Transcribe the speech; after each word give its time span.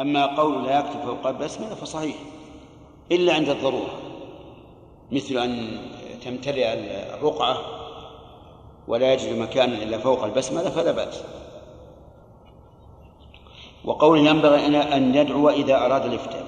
أما 0.00 0.26
قول 0.26 0.64
لا 0.64 0.78
يكتب 0.78 1.00
فوق 1.00 1.26
البسملة 1.26 1.74
فصحيح 1.74 2.16
إلا 3.12 3.34
عند 3.34 3.48
الضرورة 3.48 3.94
مثل 5.12 5.38
أن 5.38 5.80
تمتلئ 6.24 6.72
الرقعة 7.14 7.58
ولا 8.88 9.12
يجد 9.12 9.38
مكانا 9.38 9.82
إلا 9.82 9.98
فوق 9.98 10.24
البسملة 10.24 10.70
فلا 10.70 10.92
بأس. 10.92 11.22
وقول 13.84 14.18
ينبغي 14.18 14.66
أن 14.96 15.14
يدعو 15.14 15.48
إذا 15.48 15.76
أراد 15.86 16.04
الإفتاء. 16.04 16.44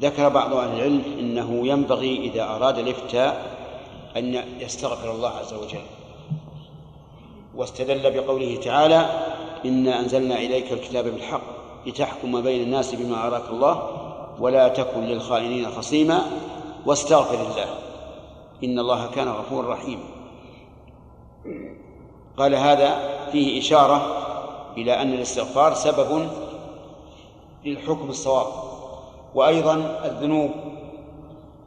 ذكر 0.00 0.28
بعض 0.28 0.54
أهل 0.54 0.76
العلم 0.76 1.02
أنه 1.18 1.66
ينبغي 1.66 2.16
إذا 2.16 2.42
أراد 2.42 2.78
الإفتاء 2.78 3.56
أن 4.16 4.44
يستغفر 4.60 5.10
الله 5.10 5.28
عز 5.28 5.54
وجل. 5.54 5.84
واستدل 7.54 8.20
بقوله 8.20 8.56
تعالى 8.56 9.10
إنا 9.64 10.00
أنزلنا 10.00 10.38
إليك 10.38 10.72
الكتاب 10.72 11.04
بالحق 11.04 11.57
لتحكم 11.86 12.40
بين 12.40 12.62
الناس 12.62 12.94
بما 12.94 13.26
أراك 13.26 13.50
الله 13.50 13.82
ولا 14.40 14.68
تكن 14.68 15.00
للخائنين 15.00 15.66
خصيما 15.70 16.22
واستغفر 16.86 17.34
الله. 17.34 17.66
إن 18.64 18.78
الله 18.78 19.10
كان 19.10 19.28
غفورا 19.28 19.72
رحيما 19.72 20.04
قال 22.36 22.54
هذا 22.54 23.18
فيه 23.32 23.60
إشارة 23.60 24.06
إلى 24.76 25.02
أن 25.02 25.12
الاستغفار 25.12 25.74
سبب 25.74 26.28
للحكم 27.64 28.08
الصواب 28.08 28.46
وأيضا 29.34 30.00
الذنوب 30.04 30.50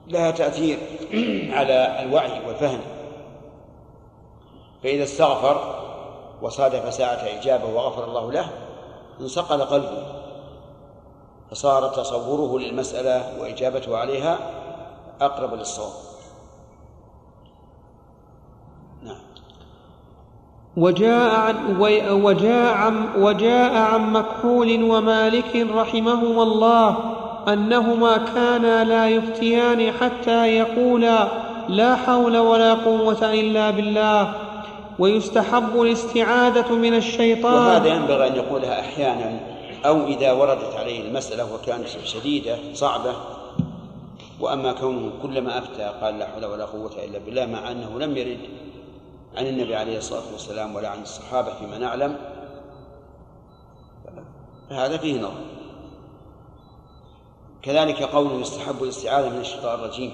لها 0.08 0.32
تأثير 0.32 0.78
على 1.58 2.04
الوعي 2.04 2.48
والفهم. 2.48 2.80
فإذا 4.84 5.04
استغفر 5.04 5.82
وصادف 6.42 6.94
ساعة 6.94 7.40
إجابة 7.40 7.66
وغفر 7.66 8.04
الله 8.04 8.32
له 8.32 8.50
انصقل 9.22 9.62
قلبه 9.62 10.04
فصار 11.52 11.88
تصوره 11.88 12.60
للمسألة 12.60 13.42
وإجابته 13.42 13.98
عليها 13.98 14.38
أقرب 15.22 15.54
للصواب. 15.54 15.92
نعم. 19.04 19.22
وجاء 20.78 21.36
عن 21.40 21.82
وجاء 22.24 22.74
عن 22.74 23.08
وجاء 23.18 23.78
عن 23.78 24.14
مكحول 24.14 24.84
ومالك 24.84 25.56
رحمهما 25.56 26.44
الله 26.44 26.98
أنهما 27.48 28.18
كانا 28.18 28.84
لا 28.84 29.10
يفتيان 29.10 29.92
حتى 29.92 30.48
يقولا 30.48 31.28
لا 31.70 31.96
حول 31.96 32.38
ولا 32.38 32.74
قوة 32.74 33.34
إلا 33.34 33.72
بالله. 33.72 34.34
ويستحب 35.02 35.82
الاستعاذة 35.82 36.74
من 36.74 36.94
الشيطان. 36.94 37.54
وهذا 37.54 37.88
ينبغي 37.88 38.28
أن 38.28 38.36
يقولها 38.36 38.80
أحيانا 38.80 39.40
أو 39.86 40.06
إذا 40.08 40.32
وردت 40.32 40.76
عليه 40.76 41.02
المسألة 41.02 41.54
وكانت 41.54 41.88
شديدة 41.88 42.58
صعبة. 42.74 43.16
وأما 44.40 44.72
كونه 44.74 45.12
كلما 45.22 45.58
أفتى 45.58 45.84
قال 46.02 46.20
لا 46.20 46.28
حول 46.28 46.46
ولا 46.46 46.66
قوة 46.66 46.92
إلا 47.06 47.20
بالله 47.20 47.46
مع 47.46 47.72
أنه 47.72 48.00
لم 48.00 48.18
يرد 48.18 48.40
عن 49.38 49.48
النبي 49.48 49.76
عليه 49.76 49.98
الصلاة 49.98 50.32
والسلام 50.32 50.76
ولا 50.76 50.90
عن 50.90 51.02
الصحابة 51.02 51.54
فيما 51.54 51.78
نعلم 51.78 52.18
هذا 54.70 54.98
فيه 54.98 55.22
نظر. 55.22 55.42
كذلك 57.62 58.04
قوله 58.04 58.42
يستحب 58.42 58.84
الاستعاذة 58.84 59.30
من 59.30 59.40
الشيطان 59.40 59.80
الرجيم. 59.80 60.14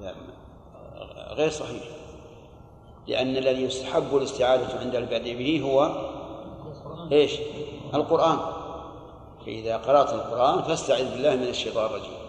هذا 0.00 0.14
غير 1.34 1.50
صحيح. 1.50 1.82
لأن 3.08 3.36
الذي 3.36 3.62
يستحب 3.62 4.16
الاستعاذة 4.16 4.80
عند 4.80 4.94
البدء 4.94 5.34
به 5.34 5.62
هو 5.64 5.90
إيش؟ 7.12 7.32
القرآن. 7.94 8.38
فإذا 9.46 9.76
قرأت 9.76 10.12
القرآن 10.12 10.62
فاستعذ 10.62 11.12
بالله 11.12 11.36
من 11.36 11.48
الشيطان 11.48 11.86
الرجيم. 11.86 12.22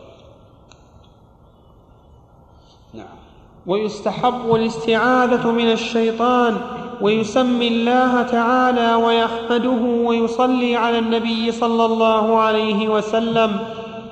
نعم. 2.94 3.24
ويستحب 3.68 4.56
الاستعاذة 4.56 5.52
من 5.52 5.72
الشيطان 5.72 6.58
ويسمي 7.02 7.68
الله 7.68 8.24
تعالى 8.24 8.96
ويحمده 8.96 9.82
ويصلي 10.08 10.76
على 10.76 11.00
النبي 11.00 11.52
صلى 11.52 11.86
الله 11.86 12.40
عليه 12.40 12.88
وسلم 12.88 13.60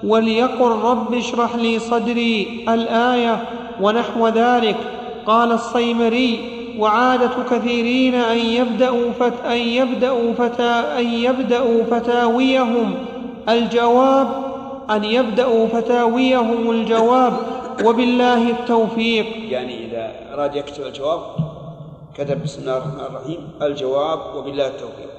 وليقل 0.04 0.70
رب 0.70 1.14
اشرح 1.14 1.56
لي 1.56 1.80
صدري 1.80 2.66
الآية 2.70 3.50
ونحو 3.82 4.28
ذلك. 4.28 4.78
قال 5.26 5.52
الصيمري 5.52 6.62
وعادة 6.80 7.32
كثيرين 7.52 8.16
أن 8.16 8.38
يبدأوا 8.38 9.12
فت 9.20 9.46
أن 9.46 9.58
يبدأوا 9.58 10.34
فتا 10.34 11.00
أن 11.00 11.06
يبدأوا 11.06 11.84
فتاويهم. 11.84 12.96
الجواب 13.50 14.28
أن 14.90 15.04
يبدأوا 15.04 15.68
فتاويهم 15.68 16.72
الجواب 16.72 17.34
وبالله 17.86 18.50
التوفيق. 18.50 19.26
يعني 19.50 19.86
إذا 19.86 20.12
أراد 20.34 20.56
يكتب 20.56 20.84
الجواب 20.84 21.22
كتب 22.18 22.44
بسم 22.44 22.62
الله 22.62 22.78
الرحمن 22.78 23.00
الرحيم 23.00 23.40
الجواب 23.62 24.20
وبالله 24.36 24.68
التوفيق. 24.68 25.12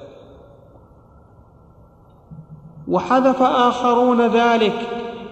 وحذف 2.87 3.41
آخرون 3.41 4.27
ذلك. 4.27 4.73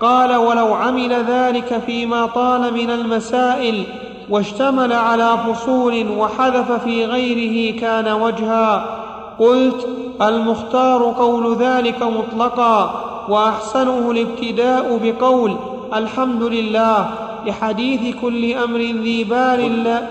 قال 0.02 0.36
ولو 0.36 0.74
عمل 0.74 1.14
ذلك 1.14 1.78
فيما 1.86 2.26
طال 2.26 2.74
من 2.74 2.90
المسائل 2.90 3.84
واشتمل 4.32 4.94
على 4.94 5.38
فصول 5.38 6.08
وحذف 6.18 6.72
في 6.84 7.06
غيره 7.06 7.80
كان 7.80 8.08
وجها. 8.08 8.86
قلت 9.40 9.88
المختار 10.22 11.04
قول 11.04 11.56
ذلك 11.56 12.04
مطلقا 12.04 13.04
وأحسنه 13.30 14.12
الابتداء 14.12 15.00
بقول 15.04 15.56
الحمد 15.94 16.44
لله 16.44 17.10
لحديث 17.46 18.16
كل 18.22 18.54
أمر 18.54 18.80
ذي 18.80 19.24
بال 19.24 19.84
لا 19.84 20.02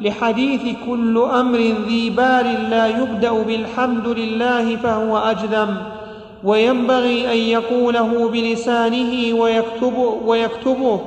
لحديث 0.00 0.62
كل 0.86 1.18
أمر 1.18 1.58
ذي 1.58 2.10
بال 2.10 2.70
لا 2.70 2.86
يبدأ 2.86 3.32
بالحمد 3.42 4.08
لله 4.08 4.76
فهو 4.76 5.18
أجذم. 5.18 5.76
وينبغي 6.44 7.32
أن 7.32 7.36
يقوله 7.36 8.28
بلسانه 8.28 9.40
ويكتبه 9.40 10.18
ويكتبه 10.24 11.00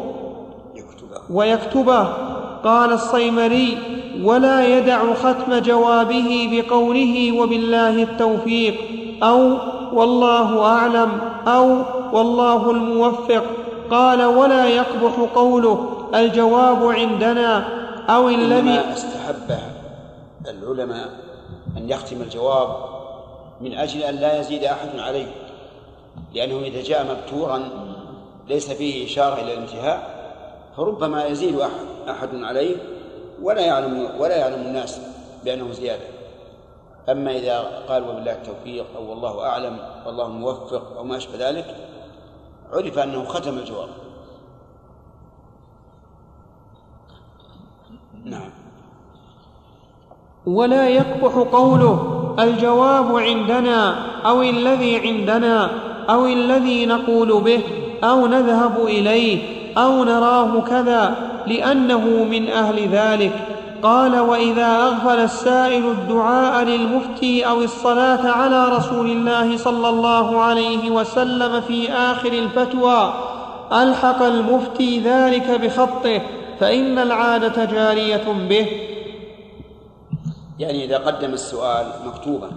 ويكتبه. 1.29 2.30
قال 2.63 2.93
الصيمري 2.93 3.77
ولا 4.23 4.77
يدع 4.77 5.13
ختم 5.13 5.57
جوابه 5.59 6.49
بقوله 6.51 7.31
وبالله 7.31 8.03
التوفيق 8.03 8.75
أو 9.23 9.57
والله 9.93 10.65
أعلم 10.65 11.11
أو 11.47 11.83
والله 12.13 12.71
الموفق. 12.71 13.43
قال 13.91 14.23
ولا 14.23 14.67
يقبح 14.67 15.29
قوله 15.35 16.07
الجواب 16.15 16.85
عندنا 16.85 17.67
أو 18.09 18.29
الذي 18.29 18.79
استحب 18.93 19.59
العلماء 20.47 21.09
أن 21.77 21.89
يختم 21.89 22.21
الجواب 22.21 22.75
من 23.61 23.73
أجل 23.73 24.01
أن 24.01 24.15
لا 24.15 24.39
يزيد 24.39 24.63
أحد 24.63 24.99
عليه 24.99 25.31
لأنه 26.33 26.59
إذا 26.59 26.83
جاء 26.83 27.05
مبتورا 27.05 27.69
ليس 28.47 28.71
فيه 28.71 29.05
إشارة 29.05 29.41
إلى 29.41 29.53
الانتهاء 29.53 30.21
فربما 30.77 31.25
يزيد 31.25 31.59
أحد, 31.59 31.85
أحد 32.09 32.29
عليه 32.33 32.75
ولا 33.41 33.61
يعلم 33.61 34.09
ولا 34.19 34.37
يعلم 34.37 34.61
الناس 34.61 35.01
بأنه 35.43 35.71
زيادة. 35.71 36.03
أما 37.09 37.31
إذا 37.31 37.59
قال 37.89 38.09
وبالله 38.09 38.31
التوفيق 38.31 38.85
أو 38.95 39.09
والله 39.09 39.45
أعلم 39.45 39.77
والله 40.05 40.29
موفق 40.29 40.97
أو 40.97 41.03
ما 41.03 41.17
أشبه 41.17 41.49
ذلك 41.49 41.75
عرف 42.73 42.99
أنه 42.99 43.25
ختم 43.25 43.57
الجواب. 43.57 43.89
نعم. 48.25 48.49
ولا 50.45 50.89
يقبح 50.89 51.33
قوله 51.33 52.35
الجواب 52.39 53.15
عندنا 53.15 54.05
أو 54.25 54.41
الذي 54.41 54.99
عندنا 54.99 55.69
أو 56.09 56.25
الذي 56.25 56.85
نقول 56.85 57.41
به 57.41 57.61
أو 58.03 58.27
نذهب 58.27 58.85
إليه 58.85 59.61
أو 59.77 60.03
نراه 60.03 60.61
كذا 60.61 61.30
لأنه 61.47 62.23
من 62.23 62.49
أهل 62.49 62.87
ذلك. 62.87 63.61
قال 63.83 64.19
وإذا 64.19 64.65
أغفل 64.65 65.19
السائل 65.19 65.85
الدعاء 65.85 66.63
للمفتي 66.63 67.47
أو 67.47 67.61
الصلاة 67.61 68.31
على 68.31 68.69
رسول 68.77 69.11
الله 69.11 69.57
صلى 69.57 69.89
الله 69.89 70.41
عليه 70.41 70.91
وسلم 70.91 71.61
في 71.61 71.91
آخر 71.91 72.33
الفتوى 72.33 73.13
ألحق 73.73 74.21
المفتي 74.21 74.99
ذلك 74.99 75.61
بخطه 75.61 76.21
فإن 76.59 76.99
العادة 76.99 77.65
جارية 77.65 78.47
به. 78.49 78.67
يعني 80.59 80.85
إذا 80.85 80.97
قدم 80.97 81.33
السؤال 81.33 81.85
مكتوبا 82.05 82.51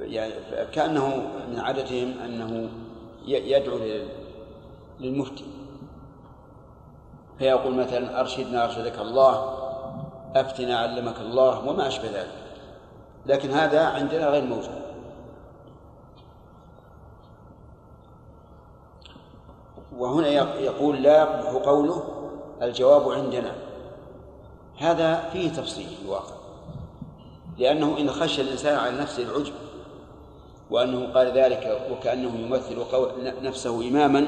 يعني 0.00 0.32
كأنه 0.72 1.22
من 1.52 1.60
عادتهم 1.60 2.14
أنه 2.24 2.68
يدعو 3.26 3.78
للمفتي. 5.00 5.44
فيقول 7.40 7.74
مثلا 7.74 8.20
أرشدنا 8.20 8.64
أرشدك 8.64 8.98
الله 8.98 9.58
أفتنا 10.36 10.78
علمك 10.78 11.20
الله 11.20 11.68
وما 11.68 11.88
أشبه 11.88 12.08
ذلك. 12.08 12.32
لكن 13.26 13.50
هذا 13.50 13.86
عندنا 13.86 14.28
غير 14.28 14.44
موجود. 14.44 14.80
وهنا 19.96 20.28
يقول 20.58 21.02
لا 21.02 21.18
يقبح 21.18 21.50
قوله 21.50 22.02
الجواب 22.62 23.10
عندنا. 23.10 23.52
هذا 24.78 25.28
فيه 25.32 25.50
تفصيل 25.50 25.86
في 25.86 26.02
الواقع. 26.04 26.34
لأنه 27.58 27.98
إن 27.98 28.10
خشى 28.10 28.42
الإنسان 28.42 28.78
على 28.78 28.98
نفسه 28.98 29.22
العجب 29.22 29.54
وأنه 30.70 31.12
قال 31.14 31.38
ذلك 31.38 31.80
وكأنه 31.92 32.38
يمثل 32.38 32.84
نفسه 33.42 33.88
إماما 33.88 34.26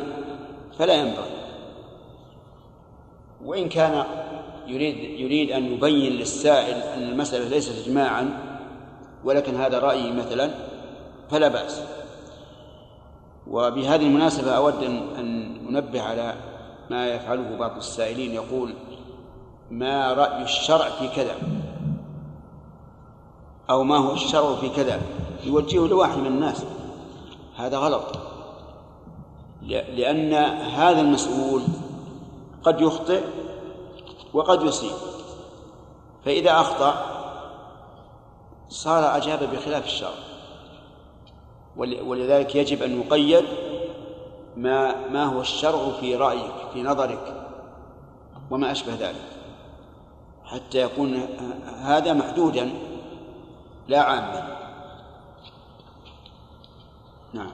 فلا 0.78 0.94
ينبغي. 0.94 1.41
وإن 3.44 3.68
كان 3.68 4.04
يريد 4.66 5.20
يريد 5.20 5.50
أن 5.50 5.72
يبين 5.72 6.12
للسائل 6.12 6.76
أن 6.76 7.02
المسألة 7.02 7.48
ليست 7.48 7.86
إجماعا 7.86 8.38
ولكن 9.24 9.54
هذا 9.54 9.78
رأيي 9.78 10.12
مثلا 10.12 10.50
فلا 11.30 11.48
بأس. 11.48 11.82
وبهذه 13.46 14.06
المناسبة 14.06 14.50
أود 14.50 14.82
أن 15.18 15.56
أنبه 15.68 16.02
على 16.02 16.34
ما 16.90 17.06
يفعله 17.06 17.56
بعض 17.56 17.76
السائلين 17.76 18.34
يقول 18.34 18.74
ما 19.70 20.12
رأي 20.12 20.42
الشرع 20.42 20.88
في 20.88 21.08
كذا؟ 21.08 21.34
أو 23.70 23.84
ما 23.84 23.96
هو 23.96 24.12
الشرع 24.12 24.54
في 24.54 24.68
كذا؟ 24.68 25.00
يوجهه 25.44 25.88
لواحد 25.88 26.18
من 26.18 26.26
الناس. 26.26 26.64
هذا 27.56 27.78
غلط. 27.78 28.18
لأن 29.68 30.34
هذا 30.74 31.00
المسؤول 31.00 31.62
قد 32.64 32.80
يخطئ 32.80 33.22
وقد 34.32 34.62
يصيب. 34.62 34.96
فإذا 36.24 36.60
أخطأ 36.60 37.04
صار 38.68 39.16
أجاب 39.16 39.50
بخلاف 39.54 39.84
الشرع. 39.84 40.14
ولذلك 41.76 42.54
يجب 42.54 42.82
أن 42.82 43.00
يقيد 43.00 43.44
ما 44.56 45.08
ما 45.08 45.24
هو 45.24 45.40
الشرع 45.40 45.90
في 46.00 46.16
رأيك 46.16 46.54
في 46.72 46.82
نظرك 46.82 47.48
وما 48.50 48.72
أشبه 48.72 48.94
ذلك. 48.94 49.32
حتى 50.44 50.80
يكون 50.80 51.14
هذا 51.78 52.12
محدودا 52.12 52.72
لا 53.88 54.02
عاما 54.02 54.56
نعم 57.32 57.52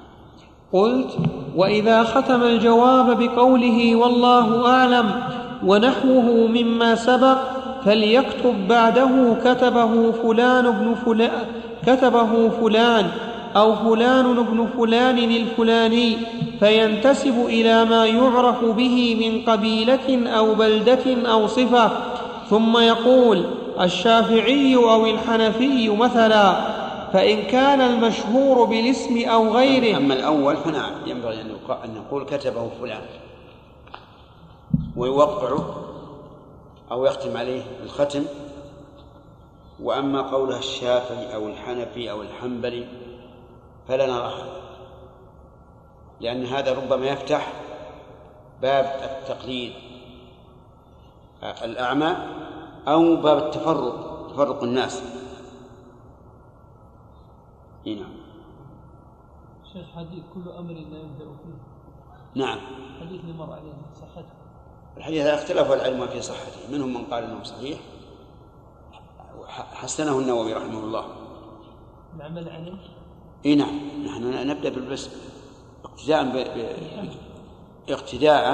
قلت 0.73 1.11
وإذا 1.56 2.03
ختم 2.03 2.43
الجواب 2.43 3.19
بقوله 3.19 3.97
والله 3.97 4.67
أعلم 4.70 5.11
ونحوه 5.67 6.47
مما 6.47 6.94
سبق 6.94 7.38
فليكتب 7.85 8.69
بعده 8.69 9.37
كتبه 9.44 10.12
فلان 10.12 10.70
بن 10.70 10.94
فلان 11.06 11.31
كتبه 11.87 12.49
فلان 12.49 13.06
أو 13.56 13.75
فلان 13.75 14.35
بن 14.35 14.67
فلان 14.79 15.19
الفلاني 15.19 16.17
فينتسب 16.61 17.47
إلى 17.47 17.85
ما 17.85 18.06
يعرف 18.06 18.65
به 18.65 19.17
من 19.20 19.53
قبيلة 19.53 20.29
أو 20.38 20.55
بلدة 20.55 21.31
أو 21.32 21.47
صفة. 21.47 21.91
ثم 22.50 22.79
يقول 22.79 23.44
الشافعي 23.81 24.76
أو 24.76 25.06
الحنفي 25.06 25.88
مثلا. 25.88 26.78
فإن 27.12 27.43
كان 27.43 27.81
المشهور 27.81 28.64
بالاسم 28.64 29.28
أو 29.28 29.49
غيره. 29.49 29.96
أما 29.96 30.14
الأول 30.14 30.56
فنعم 30.56 31.06
ينبغي 31.06 31.40
أن 31.84 31.94
نقول 31.94 32.25
كتبه 32.25 32.70
فلان. 32.81 33.02
ويوقعه 34.96 35.84
أو 36.90 37.05
يختم 37.05 37.37
عليه 37.37 37.62
الختم. 37.82 38.25
وأما 39.82 40.22
قوله 40.22 40.58
الشافعي 40.58 41.34
أو 41.34 41.46
الحنفي 41.46 42.10
أو 42.10 42.22
الحنبلي 42.22 42.87
فلا 43.88 44.06
نرى 44.06 44.32
لأن 46.20 46.46
هذا 46.46 46.72
ربما 46.72 47.06
يفتح 47.06 47.52
باب 48.62 48.84
التقليد. 49.02 49.72
الأعمى 51.64 52.16
أو 52.88 53.16
باب 53.16 53.38
التفرق 53.38 54.28
تفرق 54.32 54.62
الناس. 54.62 55.02
إي 57.87 57.95
نعم. 57.95 58.13
شيخ 59.73 59.87
حديث 59.97 60.23
كل 60.35 60.51
أمر 60.51 60.73
لا 60.73 60.99
يبدأ 60.99 61.25
فيه. 61.25 61.59
نعم. 62.35 62.59
حديث 63.01 63.21
اللي 63.21 63.33
مر 63.33 63.53
علينا 63.53 63.75
صحته. 63.95 64.33
الحديث 64.97 65.27
اختلف 65.27 65.73
العلماء 65.73 66.09
في 66.09 66.23
صحته. 66.23 66.73
منهم 66.73 66.95
من 66.95 67.05
قال 67.05 67.25
إنه 67.25 67.43
صحيح. 67.43 67.79
حسنه 69.49 70.19
النووي 70.19 70.53
رحمه 70.53 70.79
الله. 70.79 71.05
العمل 72.17 72.49
عليه؟ 72.49 72.77
إي 73.47 73.55
نعم. 73.55 74.05
نحن 74.07 74.49
نبدأ 74.49 74.69
بالبسم 74.69 75.11
اقتداء 75.85 76.25
ب... 76.25 76.37
ب... 76.37 77.11
اقتداء 77.93 78.45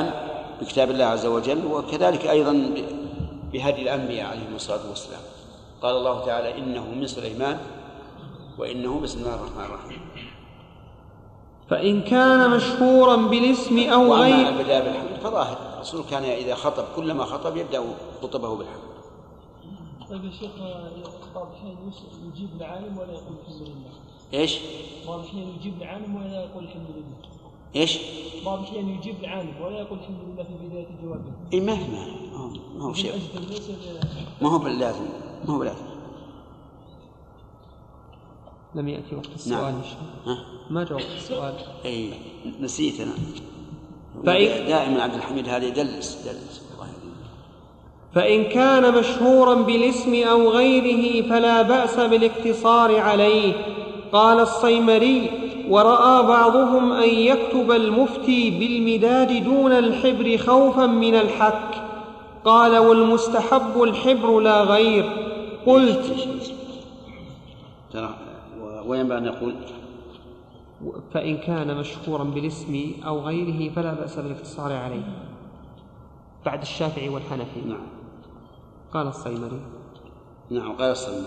بكتاب 0.60 0.90
الله 0.90 1.04
عز 1.04 1.26
وجل 1.26 1.66
وكذلك 1.66 2.26
أيضا 2.26 2.52
بهدي 3.52 3.82
الأنبياء 3.82 4.26
عليهم 4.30 4.54
الصلاة 4.54 4.88
والسلام. 4.88 5.20
قال 5.82 5.96
الله 5.96 6.24
تعالى 6.26 6.58
إنه 6.58 6.90
من 6.90 7.06
سليمان 7.06 7.58
وإنه 8.58 9.00
بسم 9.00 9.18
الله 9.18 9.34
الرحمن 9.34 9.64
الرحيم. 9.64 10.00
فإن 11.70 12.02
كان 12.02 12.50
مشهورا 12.50 13.16
بالاسم 13.16 13.78
أو 13.78 14.14
غير 14.14 14.48
البداية 14.48 14.80
بالحمد 14.80 15.20
فظاهر. 15.22 15.74
الرسول 15.74 16.04
كان 16.10 16.22
إذا 16.22 16.54
خطب 16.54 16.84
كلما 16.96 17.24
خطب 17.24 17.56
يبدأ 17.56 17.84
خطبه 18.22 18.56
بالحمد. 18.56 18.94
طيب 20.10 20.24
يا 20.24 20.30
شيخ 20.30 20.50
بعض 21.34 21.46
الأحيان 21.46 21.76
يجيب 22.34 22.48
العالم 22.56 22.98
ولا 22.98 23.12
يقول 23.12 23.36
الحمد 23.42 23.68
لله؟ 23.68 23.92
إيش؟ 24.34 24.58
بعض 25.06 25.18
الأحيان 25.20 25.48
يجيب 25.48 25.74
العالم 25.82 26.16
ولا 26.16 26.44
يقول 26.44 26.64
الحمد 26.64 26.86
لله؟ 26.96 27.30
إيش؟ 27.76 27.98
بعض 28.44 28.58
الأحيان 28.58 28.88
يجيب 28.88 29.14
العالم 29.20 29.54
ولا 29.62 29.78
يقول 29.78 29.98
الحمد 29.98 30.18
لله 30.26 30.44
في 30.44 30.66
بداية 30.66 30.88
جوابه؟ 31.02 31.32
اي 31.52 31.60
ما 31.60 31.74
ما 32.76 32.84
هو 32.84 32.92
شيء. 32.94 33.12
ما 34.42 34.48
هو 34.48 34.58
باللازم. 34.58 35.04
ما 35.44 35.54
هو 35.54 35.58
باللازم. 35.58 35.93
لم 38.74 38.88
يأتي 38.88 39.14
وقت 39.16 39.28
السؤال 39.34 39.74
نعم. 40.26 40.36
ما 40.70 40.84
جاوبت 40.84 41.06
السؤال؟ 41.16 41.54
أي 41.84 42.10
نسيت 42.60 43.00
أنا. 43.00 43.12
فإن 44.26 44.66
دائما 44.66 45.02
عبد 45.02 45.14
الحميد 45.14 45.48
هذا 45.48 45.66
يدلس 45.66 46.26
يدلس. 46.26 46.64
فإن 48.14 48.44
كان 48.44 48.94
مشهورا 48.94 49.54
بالاسم 49.54 50.14
أو 50.14 50.50
غيره 50.50 51.28
فلا 51.28 51.62
بأس 51.62 51.96
بالاقتصار 51.96 53.00
عليه. 53.00 53.52
قال 54.12 54.40
الصيمري 54.40 55.30
ورأى 55.68 56.22
بعضهم 56.22 56.92
أن 56.92 57.08
يكتب 57.08 57.70
المفتي 57.70 58.50
بالمداد 58.50 59.44
دون 59.44 59.72
الحبر 59.72 60.36
خوفا 60.36 60.86
من 60.86 61.14
الحك. 61.14 61.84
قال 62.44 62.78
والمستحب 62.78 63.82
الحبر 63.82 64.40
لا 64.40 64.62
غير. 64.62 65.10
قلت 65.66 66.28
وينبغي 68.86 69.18
أن 69.18 69.24
يقول 69.24 69.54
فإن 71.14 71.36
كان 71.36 71.76
مشهورا 71.76 72.24
بالاسم 72.24 72.92
أو 73.06 73.20
غيره 73.20 73.72
فلا 73.72 73.94
بأس 73.94 74.18
بالاقتصار 74.18 74.72
عليه. 74.72 75.02
بعد 76.46 76.60
الشافعي 76.60 77.08
والحنفي. 77.08 77.60
نعم. 77.66 77.86
قال 78.94 79.06
الصيمري. 79.06 79.60
نعم 80.50 80.72
قال 80.72 80.90
الصيمري. 80.90 81.26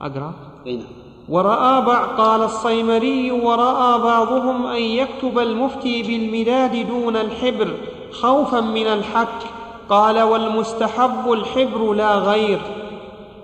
أقرأ. 0.00 0.34
أي 0.66 0.76
نعم. 0.76 0.86
ورأى 1.28 1.84
بعض 1.84 2.08
قال 2.20 2.42
الصيمري 2.42 3.30
ورأى 3.30 4.02
بعضهم 4.02 4.66
أن 4.66 4.82
يكتب 4.82 5.38
المفتي 5.38 6.02
بالمداد 6.02 6.88
دون 6.88 7.16
الحبر 7.16 7.76
خوفا 8.12 8.60
من 8.60 8.86
الحك. 8.86 9.46
قال 9.88 10.22
والمستحب 10.22 11.32
الحبر 11.32 11.92
لا 11.92 12.14
غير. 12.14 12.60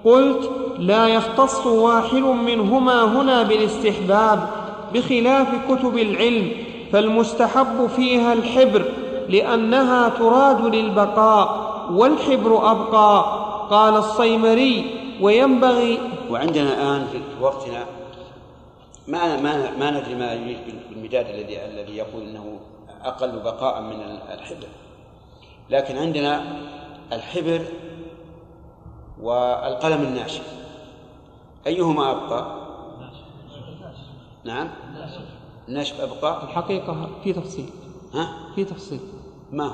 قلت 0.04 0.50
لا 0.78 1.08
يختص 1.08 1.66
واحد 1.66 2.22
منهما 2.22 3.04
هنا 3.04 3.42
بالاستحباب 3.42 4.48
بخلاف 4.94 5.48
كتب 5.68 5.98
العلم 5.98 6.50
فالمستحب 6.92 7.86
فيها 7.86 8.32
الحبر 8.32 8.84
لأنها 9.28 10.08
تراد 10.08 10.74
للبقاء 10.74 11.68
والحبر 11.90 12.70
أبقى 12.70 13.24
قال 13.70 13.96
الصيمري 13.96 14.90
وينبغي 15.20 15.98
وعندنا 16.30 16.74
الآن 16.74 17.06
في 17.12 17.20
وقتنا 17.40 17.84
ما 19.08 19.36
ما 19.40 19.70
ما 19.78 19.90
ندري 19.90 20.14
ما 20.14 20.32
يريد 20.32 20.58
بالمداد 20.90 21.26
الذي 21.26 21.64
الذي 21.64 21.96
يقول 21.96 22.22
إنه 22.22 22.60
أقل 23.04 23.38
بقاء 23.38 23.80
من 23.80 24.00
الحبر. 24.34 24.68
لكن 25.70 25.98
عندنا 25.98 26.42
الحبر 27.12 27.60
والقلم 29.22 30.02
الناشف. 30.02 30.67
أيهما 31.68 32.10
أبقى؟ 32.10 32.58
نعم. 34.44 34.68
النشف 35.68 36.00
أبقى؟ 36.00 36.42
الحقيقة 36.42 37.08
في 37.24 37.32
تفصيل. 37.32 37.70
ها؟ 38.14 38.28
في 38.54 38.64
تفصيل. 38.64 39.00
ما؟ 39.52 39.66
هو؟ 39.66 39.72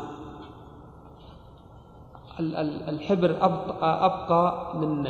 الحبر 2.89 3.31
أبقى, 3.41 4.05
أبقى 4.07 4.77
من 4.77 5.07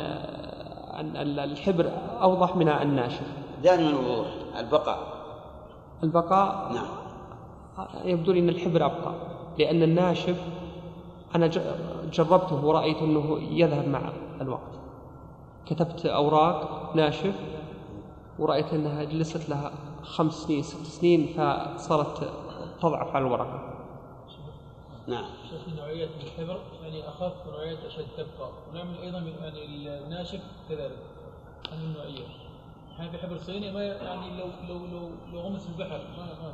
الحبر 1.37 1.91
أوضح 2.21 2.55
من 2.55 2.69
الناشف 2.69 3.27
دائما 3.63 3.89
الوضوح. 3.89 4.27
البقاء. 4.57 4.99
البقاء 6.03 6.73
نعم. 6.73 6.87
يبدو 8.05 8.31
لي 8.31 8.39
أن 8.39 8.49
الحبر 8.49 8.85
أبقى. 8.85 9.13
لأن 9.59 9.83
الناشف 9.83 10.43
أنا 11.35 11.47
جربته 12.13 12.65
ورأيت 12.65 12.97
أنه 12.97 13.39
يذهب 13.51 13.87
مع 13.87 14.01
الوقت. 14.41 14.84
كتبت 15.65 16.05
أوراق 16.05 16.91
ناشف 16.95 17.35
ورأيت 18.39 18.73
أنها 18.73 19.03
جلست 19.03 19.49
لها 19.49 19.71
خمس 20.03 20.33
سنين 20.33 20.63
ست 20.63 20.85
سنين 20.85 21.27
فصارت 21.27 22.29
تضعف 22.81 23.15
على 23.15 23.25
الورقة. 23.25 23.71
نعم. 25.07 25.25
شيخ 25.49 25.75
نوعية 25.77 26.09
الحبر 26.23 26.59
يعني 26.83 27.07
أخف 27.09 27.47
ونوعية 27.47 27.87
أشد 27.87 28.05
تبقى. 28.17 28.49
ونعمل 28.71 28.97
أيضا 28.97 29.19
من- 29.19 29.33
يعني 29.43 29.99
الناشف 30.03 30.39
كذلك. 30.69 30.97
هذه 31.71 31.83
النوعية. 31.83 32.25
أحيانا 32.93 33.11
في 33.11 33.17
حبر 33.17 33.37
صيني 33.37 33.71
ما 33.71 33.83
يعني 33.83 34.37
لو 34.39 34.45
لو 34.69 34.85
لو 34.85 35.09
لو 35.33 35.39
غمس 35.39 35.61
في 35.67 35.69
البحر 35.69 35.97
ما 36.17 36.25
ما. 36.25 36.53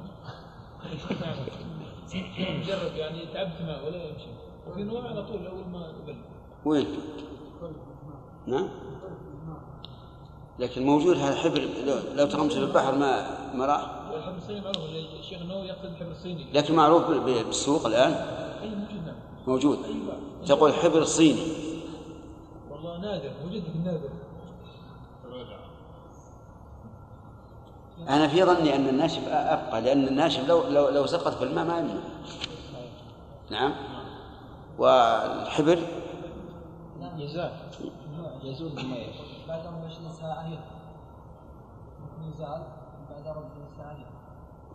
نجرب 2.40 2.96
يعني 2.96 3.26
تعبت 3.34 3.62
معه 3.62 3.86
ولا 3.86 4.04
يمشي. 4.04 4.28
وفي 4.68 4.84
نوع 4.84 5.08
على 5.08 5.24
طول 5.26 5.48
أول 5.48 5.68
ما 5.72 5.94
يبلغ 6.04 6.16
وين؟ 6.66 6.88
نعم. 8.48 8.70
لكن 10.62 10.86
موجود 10.86 11.18
هذا 11.18 11.34
الحبر 11.34 11.68
لو 12.16 12.28
ترمش 12.28 12.54
في 12.54 12.60
البحر 12.60 12.96
ما 12.96 13.28
ما 13.54 13.66
راح. 13.66 13.92
الحبر 14.16 14.38
الصيني 14.38 14.62
معروف 14.62 14.78
الشيخ 15.20 15.42
نو 15.42 15.64
يقصد 15.64 15.86
الحبر 15.86 16.12
الصيني. 16.12 16.46
لكن 16.54 16.76
معروف 16.76 17.04
بالسوق 17.12 17.86
الآن. 17.86 18.12
أي 18.62 18.70
موجود 18.70 19.06
نعم 19.06 19.16
موجود. 19.48 19.80
أيوة. 19.86 20.46
تقول 20.48 20.74
حبر 20.74 21.04
صيني. 21.04 21.42
والله 22.72 22.98
نادر 22.98 23.32
موجود 23.44 23.64
النادر. 23.76 24.10
أنا 28.10 28.28
في 28.28 28.44
ظني 28.44 28.76
أن 28.76 28.88
الناشف 28.88 29.28
أبقى 29.28 29.82
لأن 29.82 30.08
الناشف 30.08 30.48
لو 30.48 30.64
لو 30.68 30.90
لو 30.90 31.06
سقط 31.06 31.34
في 31.34 31.44
الماء 31.44 31.66
ما 31.66 31.80
يمنع. 31.80 31.94
نعم. 33.50 33.74
والحبر؟ 34.78 35.80
يزال 37.18 37.52
يزول 38.44 38.72
الماء. 38.78 39.08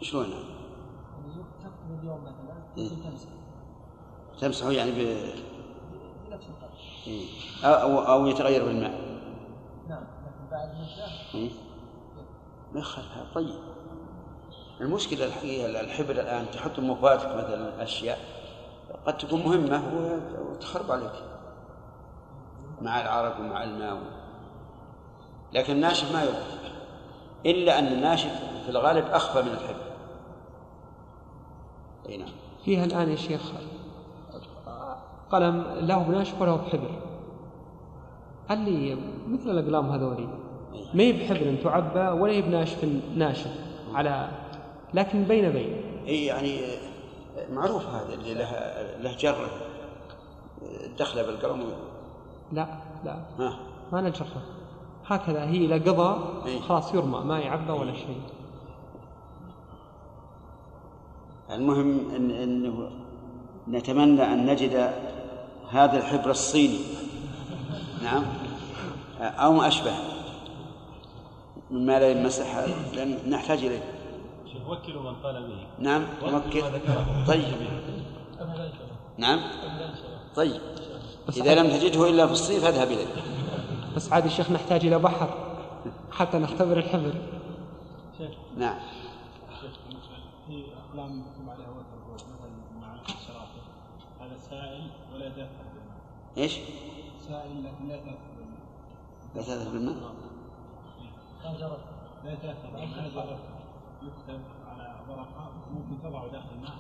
شلون؟ 0.01 0.31
يعني 0.31 2.01
اليوم 2.01 2.21
مثلا 2.23 2.57
إيه. 2.79 2.89
تمسح. 2.89 3.29
تمسحه 4.41 4.71
يعني 4.71 4.91
ب 4.91 4.97
بنفس 6.27 6.47
إيه. 7.07 7.27
أو, 7.65 7.99
أو, 7.99 7.99
أو 7.99 8.27
يتغير 8.27 8.65
بالماء. 8.65 9.21
نعم 9.89 10.03
لكن 10.03 10.51
بعد 10.51 10.69
مدة 10.69 11.07
ما 12.75 12.81
إيه. 12.81 13.35
طيب. 13.35 13.55
المشكلة 14.81 15.27
الحقيقة 15.27 15.81
الحبر 15.81 16.11
الآن 16.11 16.51
تحط 16.51 16.79
مفاتك 16.79 17.27
مثلا 17.27 17.83
أشياء 17.83 18.19
قد 19.07 19.19
تكون 19.19 19.41
مهمة 19.41 19.83
وتخرب 20.51 20.91
عليك. 20.91 21.13
مع 22.81 23.01
العرق 23.01 23.41
ومع 23.41 23.65
الماء 23.65 24.26
لكن 25.57 25.73
الناشف 25.73 26.13
ما 26.13 26.23
يضر 26.23 26.43
إلا 27.47 27.79
أن 27.79 27.87
الناشف 27.87 28.31
في 28.65 28.69
الغالب 28.69 29.07
أخفى 29.07 29.43
من 29.43 29.49
الحبر 29.49 29.87
أي 32.09 32.17
نعم. 32.17 32.29
فيها 32.65 32.85
الآن 32.85 33.11
يا 33.11 33.17
شيخ 33.17 33.43
قلم 35.31 35.65
له 35.81 35.99
بناشف 35.99 36.43
وله 36.43 36.57
بحبر. 36.57 36.91
اللي 38.51 38.97
مثل 39.29 39.51
الأقلام 39.51 39.91
هذولي. 39.91 40.29
ما 40.95 41.03
هي 41.03 41.13
بحبر 41.13 41.57
تعبى 41.65 42.21
ولا 42.21 42.33
هي 42.33 42.43
بناشف 42.43 42.85
ناشف 43.17 43.51
على 43.95 44.29
لكن 44.95 45.25
بين 45.25 45.53
بين. 45.53 45.83
إي 46.07 46.25
يعني 46.25 46.61
معروف 47.51 47.87
هذا 47.87 48.15
اللي 48.15 48.35
له 48.35 48.51
له 49.01 49.17
جره 49.17 49.51
دخله 50.99 51.23
بالقلم. 51.23 51.65
لا 52.53 52.67
لا. 53.05 53.17
ها. 53.39 53.59
ما 53.93 54.01
نجرب 54.01 54.27
هكذا 55.07 55.45
هي 55.45 55.65
إذا 55.65 55.93
قضى 55.93 56.21
إيه. 56.47 56.61
خلاص 56.61 56.95
يرمى 56.95 57.19
ما 57.19 57.39
يعبى 57.39 57.73
ولا 57.73 57.93
شيء. 57.93 58.21
المهم 61.51 62.15
ان 62.17 62.31
إنه 62.31 62.91
نتمنى 63.69 64.23
أن 64.23 64.47
نجد 64.47 64.93
هذا 65.71 65.99
الحبر 65.99 66.31
الصيني. 66.31 66.79
نعم. 68.03 68.25
أو 69.21 69.53
ما 69.53 69.69
اشبه 69.69 69.95
مما 71.71 71.99
لا 71.99 72.11
يمسح 72.11 72.59
لأن 72.95 73.19
نحتاج 73.31 73.59
إليه. 73.59 73.83
شيخ 74.53 74.69
وكلوا 74.69 75.03
من 75.03 75.15
قال 75.15 75.49
به. 75.49 75.67
نعم 75.79 76.03
ذكره. 76.23 77.25
طيب. 77.27 77.45
إن 77.45 78.51
نعم. 79.19 79.39
إن 79.39 79.95
طيب. 80.37 80.61
إذا 81.37 81.55
لم 81.55 81.67
تجده 81.67 82.11
إلا 82.11 82.27
في 82.27 82.33
الصيف 82.33 82.65
فاذهب 82.65 82.87
إليه. 82.87 83.36
بس 83.97 84.13
عاد 84.13 84.25
الشيخ 84.25 84.51
نحتاج 84.51 84.87
إلى 84.87 84.99
بحر 84.99 85.29
حتى 86.13 86.39
نختبر 86.39 86.79
الحبر. 86.79 87.15
نعم. 88.57 88.79
في 90.47 90.65
اقلام 90.91 91.21
يحكم 91.21 91.51
عليها 91.51 91.69
مثلا 91.71 92.51
مع 92.81 92.95
الشرافه 92.95 93.61
هذا 94.21 94.37
سائل 94.37 94.91
ولا 95.15 95.29
بالماء 95.29 95.51
إيش؟ 96.37 96.59
سائل 97.29 97.65
لكن 97.65 97.89
لا 97.89 97.97
دافع 97.97 98.11
بالماء 98.37 98.61
لا 99.35 99.43
تذهب 99.43 99.73
بالماء 99.73 99.95
لا 102.25 102.35
تأثر 102.35 102.69
جرب 103.15 103.39
يكتب 104.03 104.41
على 104.67 105.01
ورقة 105.09 105.51
ممكن 105.75 106.03
تضع 106.03 106.27
داخل 106.27 106.55
الماء. 106.57 106.77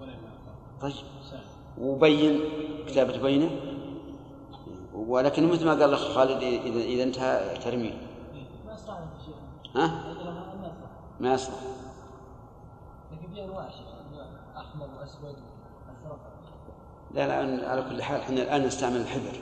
ولا 0.00 0.12
يأثر 0.12 0.54
طيب. 0.80 0.94
وبين 1.78 2.40
كتابة 2.86 3.22
بينه؟ 3.22 3.77
ولكن 5.06 5.48
مثل 5.52 5.64
ما 5.64 5.70
قال 5.70 5.82
الأخ 5.82 6.00
خالد 6.14 6.42
اذا 6.42 6.80
إذا 6.80 7.02
انتهى 7.02 7.58
ترميه 7.58 7.94
ما 8.66 8.72
يصلح 8.74 8.98
ها؟ 9.76 10.14
ما 11.20 11.32
يصلح. 11.32 11.58
لكن 13.12 13.32
في 13.34 13.44
أنواع 13.44 13.68
أحمر 14.56 14.88
وأسود 14.98 15.36
لا 17.14 17.26
لا 17.26 17.68
على 17.70 17.82
كل 17.82 18.02
حال 18.02 18.20
إحنا 18.20 18.42
الآن 18.42 18.66
نستعمل 18.66 18.96
الحبر. 18.96 19.40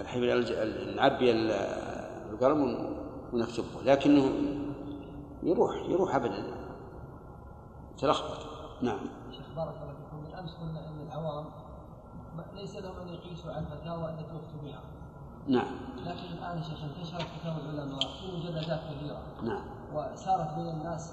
الحبر 0.00 0.32
الج- 0.32 0.96
نعبي 0.96 1.30
ال- 1.30 1.50
القلم 2.32 2.62
ون- 2.62 2.96
ونكتبه. 3.32 3.82
لكنه 3.84 4.32
يروح 5.42 5.76
يروح 5.88 6.14
ابدا. 6.14 6.44
تلخبط. 7.98 8.38
نعم. 8.82 8.98
شيخ 9.30 9.46
بارك 9.56 9.74
الله 9.82 9.94
فيكم. 9.94 10.24
بالامس 10.24 10.54
قلنا 10.54 10.88
إن 10.88 11.06
العوام 11.06 11.44
ليس 12.56 12.76
لهم 12.76 12.96
أن 13.02 13.08
يقيسوا 13.08 13.52
على 13.52 13.58
الفتاوى 13.58 14.10
التي 14.10 14.24
بها 14.62 14.80
نعم. 15.48 15.66
لكن 16.06 16.38
الآن 16.38 16.58
يا 16.58 16.62
شيخ 16.62 16.78
انتشرت 16.84 17.26
فتاوى 17.40 17.56
العلماء 17.56 17.98
ومجلدات 18.24 18.80
كثيرة. 18.90 19.22
نعم. 19.42 19.62
وسارت 19.94 20.54
بين 20.54 20.68
الناس 20.68 21.12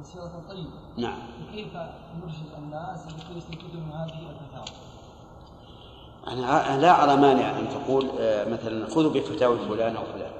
مسيرة 0.00 0.42
طيبة. 0.48 0.70
نعم. 0.96 1.18
كيف 1.52 1.76
نرشد 2.22 2.54
الناس 2.58 3.06
لكي 3.06 3.36
يستفيدوا 3.36 3.80
من 3.80 3.92
هذه 3.92 4.30
الفتاوى؟ 4.30 4.78
أنا 6.26 6.80
لا 6.80 7.04
أرى 7.04 7.20
مانع 7.20 7.58
أن 7.58 7.68
تقول 7.68 8.08
آه، 8.18 8.52
مثلا 8.52 8.86
خذوا 8.86 9.12
بفتاوى 9.12 9.58
فلان 9.58 9.96
أو 9.96 10.04
فلان. 10.04 10.32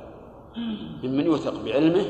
ممن 1.02 1.25
يوثق 1.25 1.64
بعلمه 1.64 2.07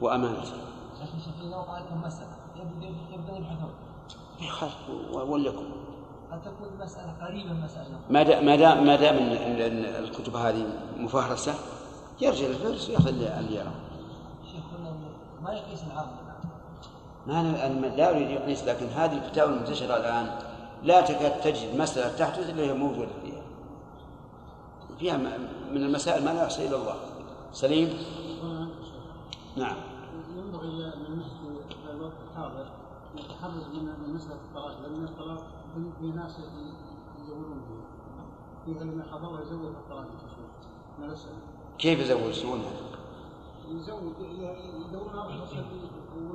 وأمانته. 0.00 0.56
لكن 1.00 1.18
شيخ 1.18 1.46
اذا 1.46 1.56
وقعتهم 1.56 2.02
مساله 2.02 2.36
يبدا 2.56 2.86
يبدأ 2.86 3.36
يبحثون. 3.36 3.70
يخالف 4.40 4.74
وليكن. 5.12 5.81
قد 6.32 6.42
تكون 6.42 6.68
المسألة 6.74 7.14
قريبة 7.20 7.52
من 7.52 7.60
مسألة. 7.60 8.00
ما 8.10 8.22
دام 8.22 8.46
ما 8.46 8.56
دام 8.56 8.86
ما 8.86 8.96
دام 8.96 9.16
الكتب 10.04 10.36
هذه 10.36 10.66
مفهرسه 10.96 11.54
يرجع 12.20 12.46
للفهرس 12.46 12.88
ويأخذ 12.88 13.08
اللي 13.08 13.56
يرى 13.56 13.72
شيخ 14.52 14.62
قلنا 14.76 14.88
إنه 14.88 15.08
ما 15.42 15.52
يقيس 15.52 15.84
العام؟ 15.84 16.06
ما 17.26 17.40
أنا 17.40 17.86
لا 17.96 18.10
أريد 18.10 18.30
يقيس 18.30 18.64
لكن 18.64 18.86
هذه 18.86 19.12
الفتاوى 19.12 19.52
المنتشرة 19.52 19.96
الآن 19.96 20.38
لا 20.82 21.00
تكاد 21.00 21.40
تجد 21.40 21.76
مسألة 21.76 22.16
تحدث 22.16 22.50
إلا 22.50 22.62
هي 22.62 22.72
موجودة 22.72 23.10
فيها. 23.22 23.42
فيها 24.98 25.16
من 25.70 25.82
المسائل 25.82 26.24
ما 26.24 26.30
لا 26.30 26.42
يحصي 26.42 26.68
إلا 26.68 26.76
الله. 26.76 26.94
سليم؟ 27.52 27.98
نعم. 29.56 29.76
ينبغي 30.36 30.68
للمسلم 30.68 31.60
في 31.68 31.90
الوقت 31.90 32.16
الحاضر 32.30 32.66
يتحرز 33.16 33.66
من 33.74 33.84
من 33.84 34.14
مسألة 34.14 34.34
الطلاق. 34.34 34.80
لأن 34.82 35.04
الطلاق 35.04 35.61
في- 35.74 35.92
في 36.00 36.06
ناس 36.06 36.38
يزورون 37.22 37.62
فيه. 37.68 38.72
في 38.74 38.82
اللي 38.82 39.04
حضر 39.04 39.42
يزور 39.42 39.72
في 39.72 39.78
الطلاق 39.78 40.00
الخصوص 40.14 40.38
من 40.98 41.04
الأسئلة. 41.04 41.34
كيف 41.78 41.98
يزوجونها؟ 42.00 42.70
يزود 43.68 44.14
يدورون 44.20 45.14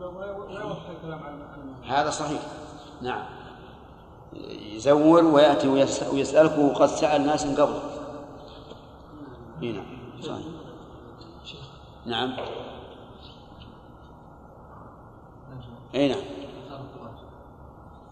ولا 0.05 0.91
الكلام 0.91 1.23
عن. 1.23 1.73
هذا 1.85 2.09
صحيح. 2.09 2.41
نعم. 3.01 3.25
يزور 4.73 5.23
ويأتي 5.23 5.67
ويس- 5.67 6.13
ويسألك 6.13 6.57
وقد 6.57 6.85
سأل 6.87 7.25
ناس 7.25 7.45
من 7.45 7.55
قبل. 7.55 7.79
إي 9.63 9.71
نعم. 9.71 9.85
صحيح. 10.21 10.45
نعم. 12.05 12.33
إي 15.95 16.07
نعم 16.09 16.21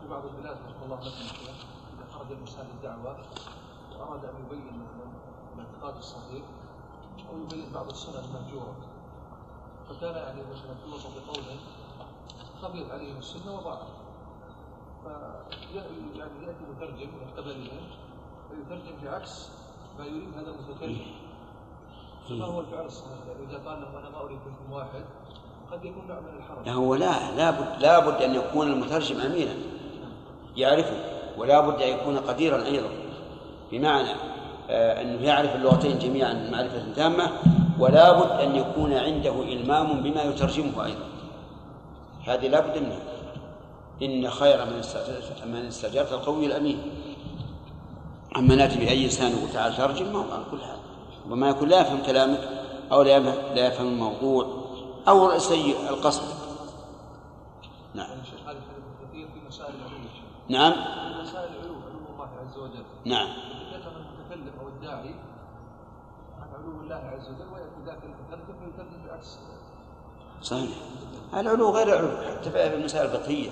في 0.00 0.08
بعض 0.08 0.24
البلاد 0.24 0.56
وفق 0.56 0.84
الله 0.84 0.96
كذا 0.96 1.54
إذا 1.94 2.12
خرج 2.12 2.32
الإنسان 2.32 2.66
للدعوة 2.66 3.16
وأراد 3.92 4.24
أن 4.24 4.34
يبين 4.46 4.66
مثلا 4.66 5.12
الاعتقاد 5.54 5.96
الصحيح 5.96 6.44
أو 7.30 7.38
يبين 7.42 7.72
بعض 7.72 7.90
السنن 7.90 8.24
المهجورة 8.24 8.76
فكان 9.88 10.14
يعني 10.14 10.40
مثلا 10.40 10.74
يوصف 10.86 11.26
بقول 11.26 11.44
خفيت 12.62 12.90
عليهم 12.90 13.18
السنة 13.18 13.54
وضعف 13.54 13.88
في 15.50 15.76
يعني 16.18 16.46
يأتي 16.46 16.64
مترجم 16.70 17.08
من 17.08 17.30
قبلهم 17.36 17.90
فيترجم 18.50 19.04
بعكس 19.04 19.50
ما 19.98 20.04
يريد 20.04 20.34
هذا 20.36 20.50
المتكلم 20.50 21.31
فما 22.28 22.44
هو 22.44 22.60
الفعل 22.60 22.86
الصحيح؟ 22.86 23.12
إذا 23.50 23.58
قال 23.58 23.76
أنا 23.76 24.10
ما 24.10 24.20
أريد 24.20 24.38
منكم 24.46 24.72
واحد 24.72 25.04
قد 25.72 25.84
يكون 25.84 26.06
نوع 26.08 26.20
من 26.20 26.38
الحرج. 26.38 26.66
لا 26.66 26.72
هو 26.72 26.94
لا 26.94 27.36
لابد 27.36 27.82
لابد 27.82 28.22
أن 28.22 28.34
يكون 28.34 28.72
المترجم 28.72 29.20
أمينا. 29.20 29.54
يعرفه 30.56 30.96
ولا 31.38 31.60
بد 31.60 31.82
أن 31.82 31.88
يكون 31.88 32.18
قديرا 32.18 32.64
أيضا. 32.64 32.88
بمعنى 33.72 34.10
آه، 34.70 35.02
أنه 35.02 35.22
يعرف 35.22 35.56
اللغتين 35.56 35.98
جميعا 35.98 36.50
معرفة 36.52 36.92
تامة 36.96 37.30
ولا 37.78 38.12
بد 38.12 38.40
أن 38.40 38.56
يكون 38.56 38.92
عنده 38.92 39.42
إلمام 39.42 40.02
بما 40.02 40.22
يترجمه 40.22 40.84
أيضا. 40.84 41.04
هذه 42.24 42.48
لا 42.48 42.60
بد 42.60 42.78
منها. 42.78 42.98
إن 44.02 44.30
خير 44.30 44.64
من 44.64 44.82
من 45.46 45.66
استأجرت 45.66 46.12
القوي 46.12 46.46
الأمين. 46.46 46.82
أما 48.36 48.54
نأتي 48.54 48.78
بأي 48.78 49.06
لسان 49.06 49.32
وتعالى 49.44 49.76
ترجم 49.76 50.12
ما 50.12 50.18
هو 50.18 50.32
على 50.32 50.44
كل 50.50 50.60
حال. 50.60 50.81
وما 51.30 51.48
يكون 51.48 51.68
لا 51.68 51.80
يفهم 51.80 52.02
كلامك 52.02 52.38
أو 52.92 53.02
لا 53.02 53.16
يفهم- 53.66 53.86
الموضوع 53.86 54.46
أو 55.08 55.38
سيء 55.38 55.88
القصد. 55.90 56.22
نعم. 57.94 58.08
يعني 58.10 58.24
شيخ 58.24 58.40
هذا 58.40 58.50
الحديث 58.50 59.08
كثير 59.08 59.26
في 59.28 59.46
مسائل. 59.46 59.74
نعم. 60.48 60.72
في 60.72 61.22
مسائل 61.22 61.50
الله 61.54 62.28
عز 62.40 62.58
وجل 62.58 62.84
نعم. 63.04 63.28
المتكلم 63.74 64.52
أو 64.60 64.68
الداعي 64.68 65.14
عن 66.40 66.64
الله 66.84 66.94
عز 66.96 67.28
وجل 67.28 67.52
وياتي 67.54 67.80
ذاك 67.86 67.98
بعكس 69.10 69.38
صحيح 70.42 70.70
العلو 71.34 71.70
غير 71.70 71.88
العلو 71.88 72.16
حتى 72.38 72.50
في 72.50 72.74
المسائل 72.74 73.06
الفقهية. 73.06 73.50